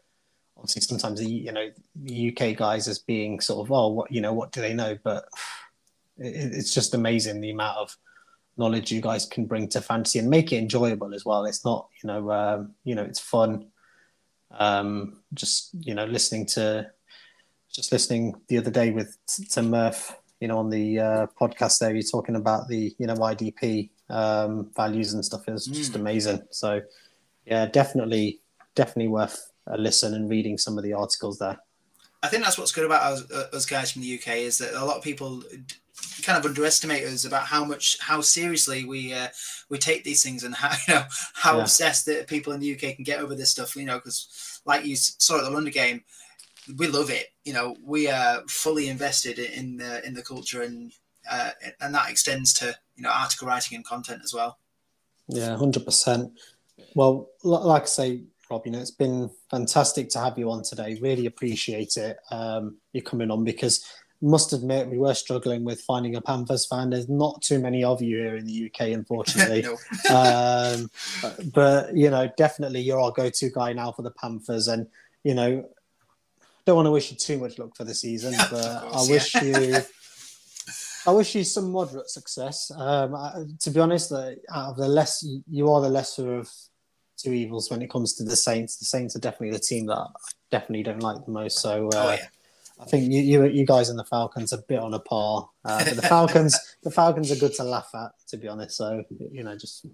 obviously 0.57 0.81
sometimes 0.81 1.19
the 1.19 1.29
you 1.29 1.51
know 1.51 1.69
the 1.95 2.29
UK 2.29 2.55
guys 2.55 2.87
as 2.87 2.99
being 2.99 3.39
sort 3.39 3.65
of 3.65 3.71
oh 3.71 3.87
what 3.87 4.11
you 4.11 4.21
know 4.21 4.33
what 4.33 4.51
do 4.51 4.61
they 4.61 4.73
know, 4.73 4.97
but 5.03 5.25
it, 6.17 6.53
it's 6.53 6.73
just 6.73 6.93
amazing 6.93 7.41
the 7.41 7.51
amount 7.51 7.77
of 7.77 7.97
knowledge 8.57 8.91
you 8.91 9.01
guys 9.01 9.25
can 9.25 9.45
bring 9.45 9.69
to 9.69 9.81
fantasy 9.81 10.19
and 10.19 10.29
make 10.29 10.51
it 10.51 10.57
enjoyable 10.57 11.15
as 11.15 11.25
well. 11.25 11.45
It's 11.45 11.65
not 11.65 11.87
you 12.03 12.07
know 12.07 12.31
um, 12.31 12.75
you 12.83 12.93
know 12.93 13.03
it's 13.03 13.19
fun. 13.19 13.67
Um, 14.51 15.21
just 15.33 15.69
you 15.79 15.95
know 15.95 16.05
listening 16.05 16.45
to 16.47 16.91
just 17.71 17.91
listening 17.91 18.35
the 18.47 18.57
other 18.57 18.71
day 18.71 18.91
with 18.91 19.17
Tim 19.49 19.69
Murph, 19.69 20.15
you 20.39 20.47
know, 20.47 20.57
on 20.57 20.69
the 20.69 20.99
uh, 20.99 21.27
podcast 21.39 21.79
there, 21.79 21.93
you're 21.93 22.01
talking 22.03 22.35
about 22.35 22.67
the 22.67 22.93
you 22.97 23.07
know 23.07 23.15
IDP 23.15 23.89
um, 24.09 24.69
values 24.75 25.13
and 25.13 25.23
stuff 25.23 25.47
is 25.47 25.65
just 25.65 25.93
Mm. 25.93 25.97
amazing. 26.01 26.41
So 26.51 26.81
yeah, 27.45 27.65
definitely, 27.65 28.39
definitely 28.75 29.09
worth 29.09 29.51
a 29.67 29.77
listen 29.77 30.13
and 30.13 30.29
reading 30.29 30.57
some 30.57 30.77
of 30.77 30.83
the 30.83 30.93
articles 30.93 31.37
there. 31.39 31.57
I 32.23 32.27
think 32.27 32.43
that's 32.43 32.57
what's 32.57 32.71
good 32.73 32.85
about 32.85 33.01
us, 33.13 33.31
uh, 33.31 33.47
us 33.55 33.65
guys 33.65 33.91
from 33.91 34.01
the 34.01 34.15
UK 34.19 34.37
is 34.37 34.57
that 34.57 34.73
a 34.73 34.83
lot 34.83 34.97
of 34.97 35.03
people 35.03 35.39
d- 35.39 35.63
kind 36.23 36.37
of 36.37 36.45
underestimate 36.45 37.03
us 37.05 37.23
about 37.25 37.43
how 37.45 37.63
much 37.63 37.97
how 38.01 38.19
seriously 38.19 38.83
we 38.83 39.13
uh, 39.13 39.27
we 39.69 39.77
take 39.77 40.03
these 40.03 40.21
things 40.23 40.43
and 40.43 40.53
how 40.61 40.71
you 40.87 40.93
know 40.95 41.03
how 41.33 41.55
Yeah. 41.57 41.61
obsessed 41.63 42.05
that 42.07 42.27
people 42.27 42.51
in 42.53 42.59
the 42.59 42.73
UK 42.73 42.95
can 42.95 43.03
get 43.03 43.19
over 43.19 43.35
this 43.35 43.51
stuff. 43.51 43.75
You 43.75 43.85
know, 43.85 43.97
because 43.99 44.61
like 44.65 44.85
you 44.85 44.95
saw 44.95 45.37
at 45.37 45.43
the 45.43 45.49
London 45.49 45.71
game, 45.71 46.03
we 46.77 46.87
love 46.87 47.09
it. 47.09 47.27
You 47.43 47.53
know, 47.53 47.75
we 47.83 48.09
are 48.09 48.41
fully 48.47 48.89
invested 48.89 49.39
in 49.39 49.77
the 49.77 50.05
in 50.05 50.13
the 50.13 50.23
culture 50.23 50.61
and 50.61 50.91
uh, 51.29 51.51
and 51.81 51.93
that 51.93 52.09
extends 52.09 52.53
to 52.55 52.75
you 52.95 53.03
know 53.03 53.09
article 53.09 53.47
writing 53.47 53.75
and 53.75 53.85
content 53.85 54.21
as 54.23 54.33
well. 54.33 54.57
Yeah, 55.27 55.55
hundred 55.57 55.85
percent. 55.85 56.31
Well, 56.95 57.29
like 57.43 57.83
I 57.83 57.85
say, 57.85 58.23
Rob, 58.49 58.65
you 58.65 58.71
know, 58.71 58.79
it's 58.79 58.91
been 58.91 59.29
fantastic 59.51 60.09
to 60.09 60.19
have 60.19 60.37
you 60.37 60.49
on 60.49 60.63
today. 60.63 60.97
Really 61.01 61.27
appreciate 61.27 61.97
it. 61.97 62.17
Um, 62.31 62.77
you 62.93 63.01
coming 63.01 63.29
on 63.29 63.43
because 63.43 63.85
must 64.21 64.51
admit 64.51 64.89
we 64.89 64.97
were 64.97 65.13
struggling 65.13 65.63
with 65.63 65.81
finding 65.81 66.15
a 66.15 66.21
Panthers 66.21 66.65
fan. 66.65 66.89
There's 66.89 67.07
not 67.07 67.41
too 67.41 67.59
many 67.59 67.83
of 67.83 68.01
you 68.01 68.17
here 68.17 68.35
in 68.35 68.45
the 68.45 68.65
UK, 68.65 68.89
unfortunately. 68.89 69.65
Um, 70.09 70.89
but, 71.21 71.53
but 71.53 71.97
you 71.97 72.09
know, 72.09 72.29
definitely 72.35 72.81
you're 72.81 72.99
our 72.99 73.11
go-to 73.11 73.49
guy 73.49 73.73
now 73.73 73.91
for 73.91 74.01
the 74.01 74.11
Panthers, 74.11 74.67
and 74.67 74.87
you 75.23 75.35
know, 75.35 75.69
don't 76.69 76.75
want 76.75 76.85
to 76.85 76.91
wish 76.91 77.11
you 77.11 77.17
too 77.17 77.39
much 77.39 77.57
luck 77.57 77.75
for 77.75 77.83
the 77.83 77.95
season, 77.95 78.35
but 78.51 78.65
I 78.65 78.89
course, 78.89 79.09
wish 79.09 79.35
yeah. 79.35 79.59
you. 79.59 79.77
I 81.07 81.11
wish 81.11 81.33
you 81.33 81.43
some 81.43 81.71
moderate 81.71 82.09
success. 82.09 82.71
Um, 82.75 83.15
I, 83.15 83.43
to 83.61 83.71
be 83.71 83.79
honest, 83.79 84.11
uh, 84.11 84.31
out 84.53 84.71
of 84.71 84.77
the 84.77 84.87
less 84.87 85.25
you 85.49 85.71
are 85.71 85.81
the 85.81 85.89
lesser 85.89 86.35
of 86.35 86.49
two 87.17 87.33
evils 87.33 87.71
when 87.71 87.81
it 87.81 87.89
comes 87.89 88.13
to 88.15 88.23
the 88.23 88.35
Saints. 88.35 88.77
The 88.77 88.85
Saints 88.85 89.15
are 89.15 89.19
definitely 89.19 89.51
the 89.51 89.63
team 89.63 89.87
that 89.87 89.97
I 89.97 90.07
definitely 90.51 90.83
don't 90.83 91.01
like 91.01 91.25
the 91.25 91.31
most. 91.31 91.59
So 91.59 91.87
uh, 91.87 91.91
Oh 91.95 92.11
yeah. 92.11 92.27
I 92.79 92.85
think 92.85 93.11
you, 93.11 93.21
you 93.21 93.45
you 93.45 93.65
guys 93.65 93.89
and 93.89 93.97
the 93.97 94.05
Falcons 94.05 94.53
are 94.53 94.59
a 94.59 94.63
bit 94.67 94.79
on 94.79 94.93
a 94.93 94.99
par. 94.99 95.49
Uh, 95.65 95.83
but 95.83 95.95
the 95.95 96.01
Falcons 96.07 96.57
the 96.83 96.91
Falcons 96.91 97.31
are 97.31 97.35
good 97.35 97.53
to 97.55 97.63
laugh 97.63 97.89
at, 97.95 98.11
to 98.27 98.37
be 98.37 98.47
honest. 98.47 98.77
So 98.77 99.03
you 99.31 99.43
know, 99.43 99.57
just 99.57 99.87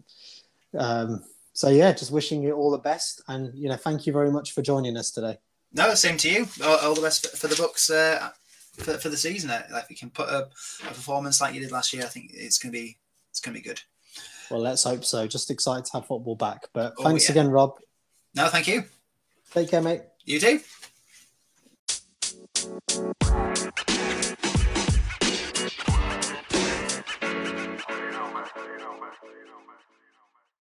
um, 0.77 1.23
so 1.53 1.69
yeah, 1.69 1.93
just 1.93 2.11
wishing 2.11 2.43
you 2.43 2.51
all 2.51 2.71
the 2.71 2.77
best, 2.77 3.21
and 3.29 3.55
you 3.55 3.69
know, 3.69 3.77
thank 3.77 4.05
you 4.05 4.11
very 4.11 4.31
much 4.31 4.51
for 4.51 4.61
joining 4.61 4.97
us 4.97 5.11
today. 5.11 5.37
No, 5.75 5.93
same 5.93 6.17
to 6.17 6.29
you. 6.29 6.47
All, 6.63 6.77
all 6.77 6.95
the 6.95 7.01
best 7.01 7.37
for 7.37 7.47
the 7.47 7.55
Bucks 7.55 7.89
uh, 7.89 8.29
for, 8.77 8.97
for 8.97 9.09
the 9.09 9.17
season. 9.17 9.49
Like 9.49 9.89
we 9.89 9.95
can 9.95 10.09
put 10.09 10.29
up 10.29 10.53
a 10.83 10.87
performance 10.87 11.41
like 11.41 11.53
you 11.53 11.59
did 11.59 11.71
last 11.71 11.93
year, 11.93 12.03
I 12.03 12.07
think 12.07 12.31
it's 12.33 12.57
gonna 12.57 12.71
be 12.71 12.97
it's 13.29 13.41
gonna 13.41 13.55
be 13.55 13.61
good. 13.61 13.81
Well, 14.49 14.61
let's 14.61 14.83
hope 14.83 15.03
so. 15.03 15.27
Just 15.27 15.51
excited 15.51 15.85
to 15.85 15.93
have 15.93 16.05
football 16.05 16.35
back. 16.35 16.67
But 16.73 16.93
oh, 16.97 17.03
thanks 17.03 17.25
yeah. 17.25 17.31
again, 17.31 17.49
Rob. 17.49 17.75
No, 18.35 18.47
thank 18.47 18.67
you. 18.67 18.85
Take 19.51 19.69
care, 19.69 19.81
mate. 19.81 20.01
You 20.23 20.39
too. 20.39 20.59